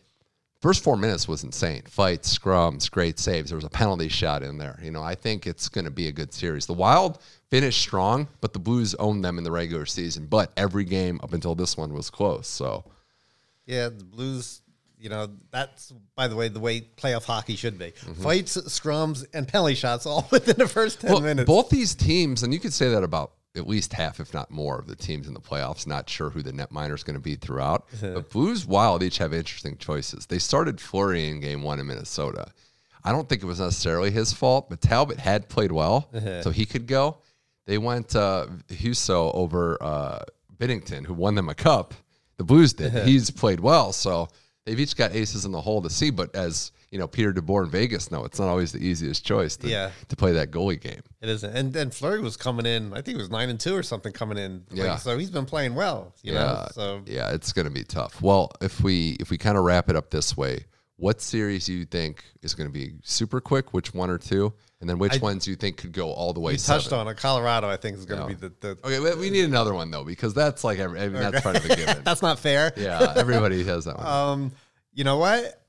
first 0.61 0.83
four 0.83 0.95
minutes 0.95 1.27
was 1.27 1.43
insane. 1.43 1.83
Fights, 1.87 2.37
scrums, 2.37 2.89
great 2.89 3.19
saves. 3.19 3.49
There 3.49 3.57
was 3.57 3.65
a 3.65 3.69
penalty 3.69 4.07
shot 4.07 4.43
in 4.43 4.57
there. 4.57 4.79
You 4.81 4.91
know, 4.91 5.03
I 5.03 5.15
think 5.15 5.45
it's 5.45 5.67
going 5.67 5.85
to 5.85 5.91
be 5.91 6.07
a 6.07 6.11
good 6.11 6.33
series. 6.33 6.65
The 6.65 6.73
Wild 6.73 7.19
finished 7.49 7.81
strong, 7.81 8.29
but 8.39 8.53
the 8.53 8.59
Blues 8.59 8.95
owned 8.95 9.25
them 9.25 9.37
in 9.37 9.43
the 9.43 9.51
regular 9.51 9.85
season. 9.85 10.25
But 10.25 10.53
every 10.55 10.85
game 10.85 11.19
up 11.21 11.33
until 11.33 11.53
this 11.53 11.75
one 11.75 11.93
was 11.93 12.09
close. 12.09 12.47
So 12.47 12.85
Yeah, 13.65 13.89
the 13.89 14.05
Blues. 14.05 14.61
You 15.03 15.09
know 15.09 15.27
that's 15.51 15.91
by 16.15 16.29
the 16.29 16.35
way 16.37 16.47
the 16.47 16.61
way 16.61 16.79
playoff 16.79 17.25
hockey 17.25 17.57
should 17.57 17.77
be: 17.77 17.91
Mm-hmm. 17.91 18.23
fights, 18.23 18.55
scrums, 18.55 19.25
and 19.33 19.45
penalty 19.45 19.75
shots 19.75 20.05
all 20.05 20.25
within 20.31 20.55
the 20.57 20.67
first 20.67 21.01
ten 21.01 21.11
Well, 21.11 21.19
minutes. 21.21 21.45
Both 21.45 21.69
these 21.69 21.93
teams, 21.93 22.41
and 22.41 22.53
you 22.53 22.59
could 22.61 22.71
say 22.71 22.87
that 22.89 23.03
about 23.03 23.33
at 23.55 23.67
least 23.67 23.91
half, 23.91 24.21
if 24.21 24.33
not 24.33 24.49
more, 24.49 24.79
of 24.79 24.87
the 24.87 24.95
teams 24.95 25.27
in 25.27 25.33
the 25.33 25.41
playoffs. 25.41 25.85
Not 25.85 26.09
sure 26.09 26.29
who 26.29 26.41
the 26.41 26.53
netminder 26.53 26.95
is 26.95 27.03
going 27.03 27.15
to 27.15 27.19
be 27.21 27.35
throughout. 27.35 27.85
but 28.01 28.29
Blues 28.29 28.65
Wild 28.65 29.03
each 29.03 29.17
have 29.17 29.33
interesting 29.33 29.75
choices. 29.77 30.25
They 30.25 30.39
started 30.39 30.79
Fleury 30.79 31.27
in 31.27 31.41
game 31.41 31.63
one 31.63 31.81
in 31.81 31.87
Minnesota. 31.87 32.47
I 33.03 33.11
don't 33.11 33.27
think 33.27 33.43
it 33.43 33.45
was 33.45 33.59
necessarily 33.59 34.09
his 34.09 34.31
fault, 34.31 34.69
but 34.69 34.79
Talbot 34.79 35.19
had 35.19 35.49
played 35.49 35.73
well, 35.73 36.09
so 36.43 36.49
he 36.49 36.65
could 36.65 36.87
go. 36.87 37.17
They 37.65 37.77
went 37.77 38.15
uh, 38.15 38.47
Husso 38.69 39.35
over 39.35 39.77
uh, 39.83 40.19
Binnington, 40.57 41.05
who 41.05 41.13
won 41.13 41.35
them 41.35 41.49
a 41.49 41.55
cup. 41.55 41.93
The 42.37 42.45
Blues 42.45 42.71
did. 42.71 42.93
He's 43.05 43.29
played 43.29 43.59
well, 43.59 43.91
so 43.91 44.29
they've 44.65 44.79
each 44.79 44.95
got 44.95 45.13
aces 45.15 45.45
in 45.45 45.51
the 45.51 45.61
hole 45.61 45.81
to 45.81 45.89
see. 45.89 46.09
But 46.09 46.35
as 46.35 46.71
you 46.91 46.99
know, 46.99 47.07
Peter 47.07 47.33
DeBoer 47.33 47.65
in 47.65 47.71
Vegas 47.71 48.11
know 48.11 48.23
it's 48.23 48.39
not 48.39 48.47
always 48.49 48.71
the 48.71 48.77
easiest 48.79 49.25
choice 49.25 49.57
to, 49.57 49.67
Yeah. 49.67 49.89
to 50.09 50.15
play 50.15 50.31
that 50.33 50.51
goalie 50.51 50.79
game. 50.79 51.01
it 51.21 51.29
isn't, 51.29 51.55
and 51.57 51.73
then 51.73 51.89
Fleury 51.89 52.21
was 52.21 52.37
coming 52.37 52.65
in. 52.65 52.91
I 52.93 53.01
think 53.01 53.15
it 53.15 53.21
was 53.21 53.29
nine 53.31 53.49
and 53.49 53.59
two 53.59 53.75
or 53.75 53.81
something 53.83 54.11
coming 54.13 54.37
in. 54.37 54.63
Like, 54.69 54.77
Yeah. 54.77 54.95
so 54.97 55.17
he's 55.17 55.31
been 55.31 55.45
playing 55.45 55.73
well. 55.73 56.13
You 56.21 56.33
yeah, 56.33 56.39
know, 56.43 56.67
so 56.73 57.01
yeah, 57.07 57.31
it's 57.31 57.51
going 57.51 57.65
to 57.65 57.71
be 57.71 57.83
tough. 57.83 58.21
Well, 58.21 58.51
if 58.61 58.81
we 58.81 59.17
if 59.19 59.29
we 59.31 59.37
kind 59.37 59.57
of 59.57 59.63
wrap 59.63 59.89
it 59.89 59.95
up 59.95 60.11
this 60.11 60.37
way, 60.37 60.65
what 60.97 61.19
series 61.19 61.65
do 61.65 61.73
you 61.73 61.85
think 61.85 62.23
is 62.43 62.53
going 62.53 62.69
to 62.69 62.73
be 62.73 62.93
super 63.03 63.41
quick? 63.41 63.73
Which 63.73 63.93
one 63.93 64.09
or 64.11 64.17
two, 64.19 64.53
and 64.83 64.89
then 64.89 64.99
which 64.99 65.13
I- 65.13 65.17
ones 65.19 65.47
you 65.47 65.55
think 65.55 65.77
could 65.77 65.93
go 65.93 66.11
all 66.11 66.33
the 66.33 66.41
way? 66.41 66.51
you 66.51 66.57
touched 66.57 66.89
seven? 66.89 66.99
on 66.99 67.07
it. 67.07 67.15
Colorado, 67.15 67.69
I 67.69 67.77
think, 67.77 67.97
is 67.97 68.05
going 68.05 68.19
to 68.19 68.27
be 68.27 68.33
the. 68.33 68.51
the 68.59 68.69
Okay, 68.83 68.99
we, 68.99 69.15
we 69.15 69.29
need 69.29 69.45
another 69.45 69.73
one 69.73 69.89
though 69.91 70.03
because 70.03 70.33
that's 70.33 70.65
like 70.65 70.77
every, 70.77 70.99
I 70.99 71.07
mean, 71.07 71.21
that's 71.21 71.39
part 71.39 71.55
of 71.55 71.63
the 71.63 71.73
given. 71.73 71.97
that's 72.03 72.21
not 72.21 72.37
fair. 72.37 72.73
yeah, 72.75 73.13
everybody 73.15 73.63
has 73.63 73.85
that 73.85 73.97
one. 73.97 74.05
Um, 74.05 74.51
you 74.93 75.05
know 75.05 75.19
what? 75.19 75.65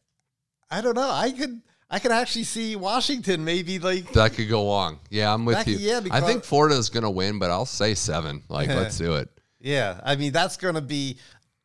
I 0.69 0.81
don't 0.81 0.97
know. 0.97 1.09
I 1.09 1.31
could. 1.31 1.63
I 1.89 2.01
could 2.01 2.11
actually 2.11 2.43
see 2.43 2.75
Washington 2.75 3.45
maybe 3.45 3.79
like 3.79 4.11
that 4.15 4.35
could 4.35 4.49
go 4.49 4.65
long. 4.65 4.99
Yeah, 5.11 5.33
I'm 5.33 5.45
with 5.45 5.59
That 5.59 5.69
you. 5.69 5.77
yeah, 5.77 6.01
I 6.11 6.21
think 6.21 6.43
Florida 6.43 6.75
is 6.75 6.89
going 6.91 7.05
to 7.05 7.11
win, 7.11 7.39
but 7.39 7.53
I'll 7.53 7.67
say 7.67 7.95
seven. 7.95 8.43
Like, 8.49 8.69
let's 8.69 8.99
do 8.99 9.15
it. 9.15 9.29
Yeah, 9.61 10.01
I 10.03 10.17
mean 10.17 10.33
that's 10.33 10.57
going 10.57 10.75
to 10.75 10.81
be. 10.81 11.19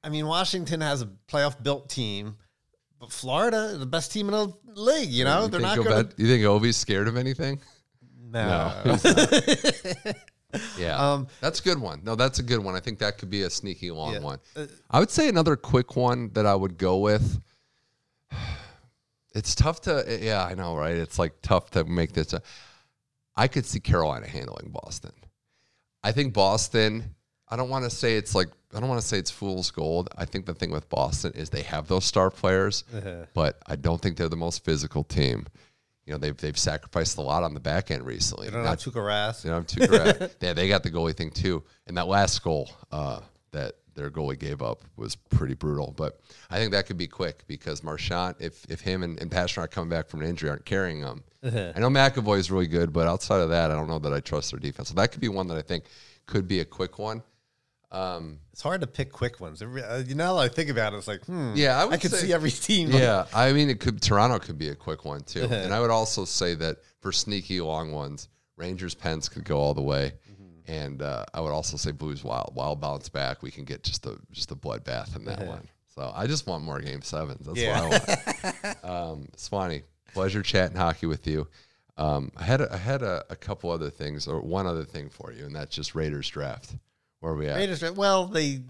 I 0.04 0.10
mean 0.10 0.28
Washington 0.28 0.82
has 0.82 1.02
a 1.02 1.10
playoff 1.28 1.62
built 1.64 1.90
team, 1.90 2.36
Florida, 3.08 3.78
the 3.78 3.86
best 3.86 4.12
team 4.12 4.28
in 4.28 4.34
the 4.34 4.54
league. 4.74 5.10
You 5.10 5.24
know 5.24 5.44
You 5.44 5.48
they're 5.50 5.62
not 5.62 5.78
going 5.78 6.12
You 6.18 6.28
think 6.28 6.44
Ovi's 6.44 6.76
scared 6.78 7.08
of 7.08 7.16
anything? 7.18 7.60
No. 8.32 8.72
Yeah, 10.78 10.98
Um, 11.14 11.28
that's 11.42 11.60
a 11.60 11.64
good 11.64 11.80
one. 11.80 12.02
No, 12.04 12.16
that's 12.16 12.40
a 12.40 12.44
good 12.44 12.60
one. 12.60 12.76
I 12.76 12.80
think 12.80 12.98
that 13.00 13.18
could 13.20 13.30
be 13.30 13.44
a 13.44 13.50
sneaky 13.50 13.92
long 13.92 14.14
Yeah. 14.14 14.20
one. 14.20 14.40
Uh, 14.56 14.66
I 14.90 15.00
would 15.00 15.12
say 15.12 15.30
another 15.30 15.56
quick 15.56 15.96
one 15.96 16.32
that 16.34 16.46
I 16.48 16.56
would 16.56 16.78
go 16.78 16.98
with. 16.98 17.40
It's 19.36 19.54
tough 19.54 19.82
to, 19.82 20.18
yeah, 20.22 20.44
I 20.44 20.56
know, 20.56 20.76
right? 20.76 20.96
It's 20.96 21.20
like 21.20 21.34
tough 21.44 21.70
to 21.72 21.84
make 21.86 22.14
this. 22.14 22.34
A, 22.34 22.42
I 23.36 23.48
could 23.48 23.64
see 23.64 23.80
Carolina 23.80 24.28
handling 24.28 24.72
Boston. 24.72 25.12
I 26.04 26.12
think 26.12 26.34
Boston. 26.34 27.16
I 27.48 27.56
don't 27.56 27.70
want 27.70 27.86
to 27.86 27.92
say 27.92 28.16
it's 28.18 28.34
like 28.34 28.48
I 28.74 28.80
don't 28.80 28.90
want 28.90 29.02
to 29.02 29.08
say 29.08 29.18
it's 29.18 29.32
fool's 29.32 29.72
gold. 29.72 30.10
I 30.18 30.26
think 30.26 30.46
the 30.46 30.54
thing 30.54 30.70
with 30.72 30.88
Boston 30.90 31.32
is 31.34 31.50
they 31.50 31.64
have 31.64 31.88
those 31.88 32.06
star 32.06 32.30
players, 32.30 32.84
but 33.34 33.58
I 33.68 33.76
don't 33.76 34.00
think 34.02 34.18
they're 34.18 34.30
the 34.30 34.36
most 34.38 34.64
physical 34.64 35.04
team. 35.04 35.48
You 36.06 36.14
know, 36.14 36.18
they've 36.20 36.38
they've 36.38 36.58
sacrificed 36.58 37.18
a 37.18 37.22
lot 37.22 37.44
on 37.44 37.54
the 37.54 37.60
back 37.60 37.92
end 37.92 38.04
recently. 38.06 38.48
They 38.48 38.54
don't 38.54 38.64
Not 38.64 38.82
have 38.84 38.94
Tuukka 38.94 39.00
Rask. 39.02 39.44
you 39.44 39.52
know, 39.52 39.58
I'm 39.58 39.66
too 39.66 39.88
correct. 39.88 40.38
yeah, 40.42 40.54
they 40.54 40.68
got 40.68 40.84
the 40.84 40.90
goalie 40.92 41.16
thing 41.16 41.30
too. 41.32 41.64
And 41.88 41.98
that 41.98 42.08
last 42.08 42.44
goal 42.44 42.70
uh, 42.92 43.22
that 43.52 43.74
their 43.96 44.10
goalie 44.10 44.40
gave 44.40 44.62
up 44.62 44.82
was 44.98 45.16
pretty 45.16 45.54
brutal. 45.54 45.94
But 45.96 46.20
I 46.50 46.58
think 46.58 46.72
that 46.72 46.88
could 46.88 46.98
be 46.98 47.08
quick 47.08 47.44
because 47.48 47.84
Marchand, 47.84 48.36
if 48.40 48.66
if 48.70 48.82
him 48.82 49.04
and, 49.04 49.20
and 49.22 49.30
Pastrnak 49.30 49.72
coming 49.72 49.90
back 49.90 50.08
from 50.10 50.22
an 50.22 50.28
injury 50.28 50.50
aren't 50.50 50.66
carrying 50.66 51.02
them. 51.02 51.24
I 51.44 51.80
know 51.80 51.90
McAvoy 51.90 52.38
is 52.38 52.52
really 52.52 52.68
good, 52.68 52.92
but 52.92 53.08
outside 53.08 53.40
of 53.40 53.50
that, 53.50 53.72
I 53.72 53.76
don't 53.76 53.88
know 53.88 54.00
that 54.00 54.14
I 54.14 54.20
trust 54.20 54.52
their 54.52 54.60
defense. 54.60 54.90
So 54.90 54.96
that 54.96 55.12
could 55.12 55.22
be 55.22 55.30
one 55.30 55.48
that 55.48 55.58
I 55.58 55.62
think 55.62 55.86
could 56.26 56.48
be 56.48 56.60
a 56.60 56.66
quick 56.66 57.00
one. 57.00 57.24
It's 57.92 58.62
hard 58.62 58.82
to 58.82 58.88
pick 58.88 59.12
quick 59.12 59.40
ones. 59.40 59.62
Uh, 59.62 60.04
You 60.06 60.16
know, 60.16 60.38
I 60.38 60.48
think 60.48 60.70
about 60.70 60.94
it. 60.94 60.98
It's 60.98 61.08
like, 61.08 61.26
hmm. 61.26 61.54
Yeah, 61.56 61.80
I 61.82 61.86
would 61.86 62.00
could 62.02 62.12
say- 62.12 62.28
see 62.28 62.34
every 62.34 62.52
team. 62.68 62.92
Yeah, 62.92 63.26
I 63.34 63.52
mean, 63.54 63.70
it 63.70 63.80
could 63.80 64.02
Toronto 64.02 64.40
could 64.40 64.58
be 64.58 64.70
a 64.70 64.76
quick 64.76 65.06
one 65.06 65.22
too, 65.22 65.44
and 65.52 65.74
I 65.74 65.80
would 65.80 65.92
also 65.92 66.26
say 66.26 66.54
that 66.56 66.78
for 67.02 67.12
sneaky 67.12 67.62
long 67.62 67.92
ones, 67.92 68.30
Rangers 68.58 68.94
Pens 68.96 69.30
could 69.30 69.46
go 69.46 69.58
all 69.58 69.74
the 69.74 69.82
way, 69.82 70.14
and 70.68 71.02
uh, 71.02 71.26
I 71.34 71.40
would 71.42 71.52
also 71.52 71.78
say 71.78 71.92
Blues 71.92 72.24
Wild 72.24 72.54
Wild 72.56 72.80
bounce 72.82 73.10
back. 73.10 73.42
We 73.42 73.52
can 73.52 73.64
get 73.64 73.84
just 73.84 74.06
a 74.06 74.18
just 74.32 74.52
a 74.52 74.56
bloodbath 74.56 75.16
in 75.16 75.26
that 75.26 75.46
one. 75.48 75.68
So 75.96 76.12
I 76.16 76.28
just 76.28 76.46
want 76.48 76.64
more 76.64 76.80
game 76.80 77.02
sevens. 77.02 77.46
That's 77.46 77.58
Yeah. 77.60 77.88
what 77.88 78.10
I 78.44 78.74
want. 78.74 78.84
um, 78.86 79.28
Swanee, 79.36 79.82
pleasure 80.14 80.42
chatting 80.44 80.78
hockey 80.78 81.08
with 81.08 81.26
you. 81.28 81.48
Um, 81.98 82.32
I 82.38 82.44
had 82.44 82.62
a, 82.62 82.74
I 82.74 82.78
had 82.78 83.02
a, 83.02 83.26
a 83.30 83.36
couple 83.36 83.70
other 83.72 83.90
things 83.90 84.26
or 84.28 84.40
one 84.40 84.66
other 84.68 84.86
thing 84.86 85.10
for 85.10 85.34
you, 85.34 85.46
and 85.46 85.54
that's 85.56 85.76
just 85.76 85.96
Raiders 85.96 86.30
draft. 86.30 86.76
Where 87.20 87.34
are 87.34 87.36
we 87.36 87.48
at? 87.48 87.58
Raiders. 87.58 87.84
Well, 87.92 88.26
they 88.28 88.62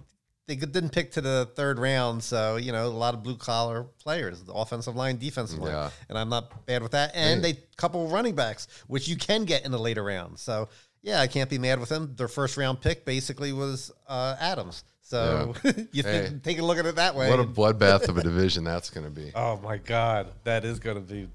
they 0.47 0.55
didn't 0.55 0.89
pick 0.89 1.11
to 1.11 1.21
the 1.21 1.47
third 1.55 1.77
round, 1.77 2.23
so 2.23 2.55
you 2.55 2.71
know 2.71 2.87
a 2.87 2.89
lot 2.89 3.13
of 3.13 3.21
blue 3.23 3.37
collar 3.37 3.83
players, 4.03 4.41
the 4.43 4.53
offensive 4.53 4.95
line, 4.95 5.17
defensive 5.17 5.59
line, 5.59 5.71
Yeah. 5.73 5.89
and 6.09 6.17
I'm 6.17 6.29
not 6.29 6.65
bad 6.65 6.81
with 6.81 6.93
that. 6.93 7.11
And 7.13 7.43
Hey. 7.45 7.53
they 7.53 7.59
couple 7.77 8.07
running 8.07 8.35
backs, 8.35 8.67
which 8.87 9.07
you 9.07 9.15
can 9.15 9.45
get 9.45 9.63
in 9.65 9.71
the 9.71 9.79
later 9.79 10.03
round. 10.03 10.39
So 10.39 10.69
yeah, 11.01 11.21
I 11.21 11.27
can't 11.27 11.49
be 11.49 11.57
mad 11.59 11.79
with 11.79 11.89
them. 11.89 12.15
Their 12.17 12.27
first 12.27 12.57
round 12.57 12.81
pick 12.81 13.05
basically 13.05 13.53
was 13.53 13.91
uh, 14.07 14.35
Adams. 14.39 14.83
So 15.01 15.53
you 15.91 16.03
Hey. 16.03 16.27
think, 16.27 16.43
take 16.43 16.59
a 16.59 16.63
look 16.63 16.77
at 16.77 16.85
it 16.85 16.95
that 16.95 17.15
way. 17.15 17.29
What 17.29 17.39
a 17.39 17.43
bloodbath 17.43 18.09
of 18.09 18.17
a 18.17 18.23
division 18.23 18.63
that's 18.63 18.89
going 18.89 19.05
to 19.05 19.09
be. 19.11 19.31
oh 19.35 19.57
my 19.63 19.77
God, 19.77 20.27
that 20.43 20.65
is 20.65 20.77
going 20.79 20.97
to 20.97 21.01
be 21.01 21.27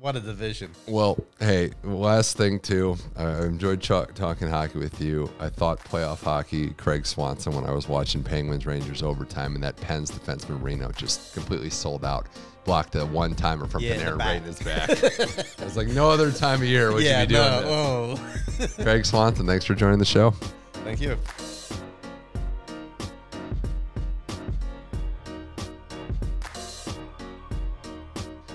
what 0.00 0.14
a 0.16 0.20
division. 0.20 0.70
Well, 0.86 1.18
hey, 1.40 1.72
last 1.82 2.36
thing 2.36 2.60
too. 2.60 2.96
I 3.16 3.42
enjoyed 3.44 3.80
ch- 3.80 4.14
talking 4.14 4.48
hockey 4.48 4.78
with 4.78 5.00
you. 5.00 5.30
I 5.40 5.48
thought 5.48 5.80
playoff 5.80 6.22
hockey, 6.22 6.70
Craig 6.70 7.04
Swanson, 7.06 7.52
when 7.54 7.64
I 7.64 7.72
was 7.72 7.88
watching 7.88 8.22
Penguins 8.22 8.64
Rangers 8.66 9.02
overtime, 9.02 9.54
and 9.54 9.64
that 9.64 9.76
Pens 9.76 10.10
defenseman 10.10 10.62
Reno 10.62 10.90
just 10.92 11.34
completely 11.34 11.70
sold 11.70 12.04
out. 12.04 12.26
Blocked 12.64 12.94
a 12.96 13.06
one 13.06 13.34
timer 13.34 13.66
from 13.66 13.82
Yeah, 13.82 13.94
in 13.94 13.98
the 13.98 14.04
Panarin 14.04 14.18
back. 14.18 14.26
right 14.26 14.36
in 14.36 14.42
his 14.44 14.58
back. 14.60 14.90
I 15.60 15.64
was 15.64 15.76
like, 15.76 15.88
no 15.88 16.10
other 16.10 16.30
time 16.30 16.60
of 16.60 16.68
year 16.68 16.92
would 16.92 17.02
yeah, 17.02 17.22
you 17.22 17.28
be 17.28 17.34
doing 17.34 17.46
no, 17.46 18.14
this. 18.14 18.78
oh. 18.78 18.82
Craig 18.84 19.06
Swanson, 19.06 19.46
thanks 19.46 19.64
for 19.64 19.74
joining 19.74 19.98
the 19.98 20.04
show. 20.04 20.30
Thank 20.84 21.00
you. 21.00 21.16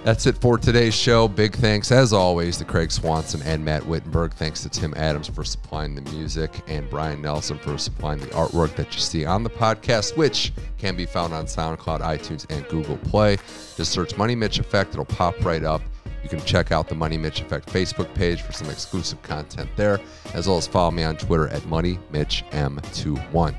That's 0.03 0.25
it 0.25 0.37
for 0.37 0.57
today's 0.57 0.93
show. 0.93 1.29
Big 1.29 1.55
thanks, 1.55 1.89
as 1.89 2.11
always, 2.11 2.57
to 2.57 2.65
Craig 2.65 2.91
Swanson 2.91 3.41
and 3.43 3.63
Matt 3.63 3.85
Wittenberg. 3.85 4.33
Thanks 4.33 4.61
to 4.63 4.69
Tim 4.69 4.93
Adams 4.97 5.29
for 5.29 5.45
supplying 5.45 5.95
the 5.95 6.01
music 6.11 6.51
and 6.67 6.89
Brian 6.89 7.21
Nelson 7.21 7.57
for 7.57 7.77
supplying 7.77 8.19
the 8.19 8.25
artwork 8.27 8.75
that 8.75 8.93
you 8.93 8.99
see 8.99 9.23
on 9.23 9.43
the 9.43 9.49
podcast, 9.49 10.17
which 10.17 10.51
can 10.77 10.97
be 10.97 11.05
found 11.05 11.33
on 11.33 11.45
SoundCloud, 11.45 12.01
iTunes, 12.01 12.45
and 12.49 12.67
Google 12.67 12.97
Play. 12.97 13.37
Just 13.77 13.93
search 13.93 14.17
Money 14.17 14.35
Mitch 14.35 14.59
Effect, 14.59 14.91
it'll 14.91 15.05
pop 15.05 15.41
right 15.45 15.63
up. 15.63 15.81
You 16.21 16.27
can 16.27 16.41
check 16.41 16.73
out 16.73 16.89
the 16.89 16.95
Money 16.95 17.17
Mitch 17.17 17.39
Effect 17.39 17.69
Facebook 17.69 18.13
page 18.13 18.41
for 18.41 18.51
some 18.51 18.69
exclusive 18.69 19.21
content 19.21 19.69
there, 19.77 20.01
as 20.33 20.49
well 20.49 20.57
as 20.57 20.67
follow 20.67 20.91
me 20.91 21.03
on 21.03 21.15
Twitter 21.15 21.47
at 21.47 21.61
MoneyMitchM21. 21.61 23.55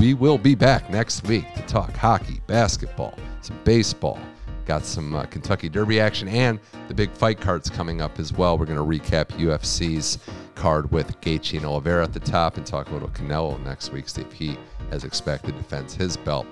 We 0.00 0.14
will 0.14 0.38
be 0.38 0.56
back 0.56 0.90
next 0.90 1.28
week 1.28 1.44
to 1.54 1.62
talk 1.62 1.92
hockey, 1.92 2.40
basketball, 2.48 3.16
some 3.40 3.56
baseball 3.62 4.18
Got 4.66 4.84
some 4.84 5.14
uh, 5.14 5.24
Kentucky 5.26 5.68
Derby 5.68 6.00
action 6.00 6.26
and 6.26 6.58
the 6.88 6.94
big 6.94 7.10
fight 7.12 7.40
cards 7.40 7.70
coming 7.70 8.00
up 8.00 8.18
as 8.18 8.32
well. 8.32 8.58
We're 8.58 8.66
going 8.66 8.78
to 8.78 8.84
recap 8.84 9.26
UFC's 9.38 10.18
card 10.56 10.90
with 10.90 11.20
Gaethje 11.20 11.56
and 11.56 11.64
Oliveira 11.64 12.02
at 12.02 12.12
the 12.12 12.20
top 12.20 12.56
and 12.56 12.66
talk 12.66 12.90
a 12.90 12.92
little 12.92 13.10
Canelo 13.10 13.62
next 13.64 13.92
week. 13.92 14.06
If 14.16 14.32
he, 14.32 14.58
as 14.90 15.04
expected, 15.04 15.56
defends 15.56 15.94
his 15.94 16.16
belt. 16.16 16.46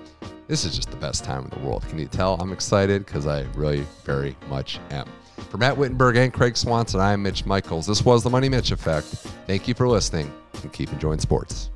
This 0.47 0.63
is 0.63 0.75
just 0.75 0.91
the 0.91 0.97
best 0.97 1.25
time 1.25 1.43
in 1.43 1.49
the 1.49 1.59
world. 1.59 1.85
Can 1.89 1.99
you 1.99 2.05
tell 2.05 2.35
I'm 2.39 2.53
excited? 2.53 3.05
Because 3.05 3.27
I 3.27 3.41
really 3.55 3.85
very 4.05 4.37
much 4.47 4.79
am. 4.91 5.07
For 5.49 5.57
Matt 5.57 5.75
Wittenberg 5.75 6.15
and 6.15 6.31
Craig 6.31 6.55
Swanson, 6.55 7.01
I'm 7.01 7.21
Mitch 7.21 7.45
Michaels. 7.45 7.85
This 7.85 8.05
was 8.05 8.23
the 8.23 8.29
Money 8.29 8.47
Mitch 8.47 8.71
Effect. 8.71 9.07
Thank 9.47 9.67
you 9.67 9.73
for 9.73 9.87
listening 9.87 10.31
and 10.61 10.71
keep 10.71 10.93
enjoying 10.93 11.19
sports. 11.19 11.71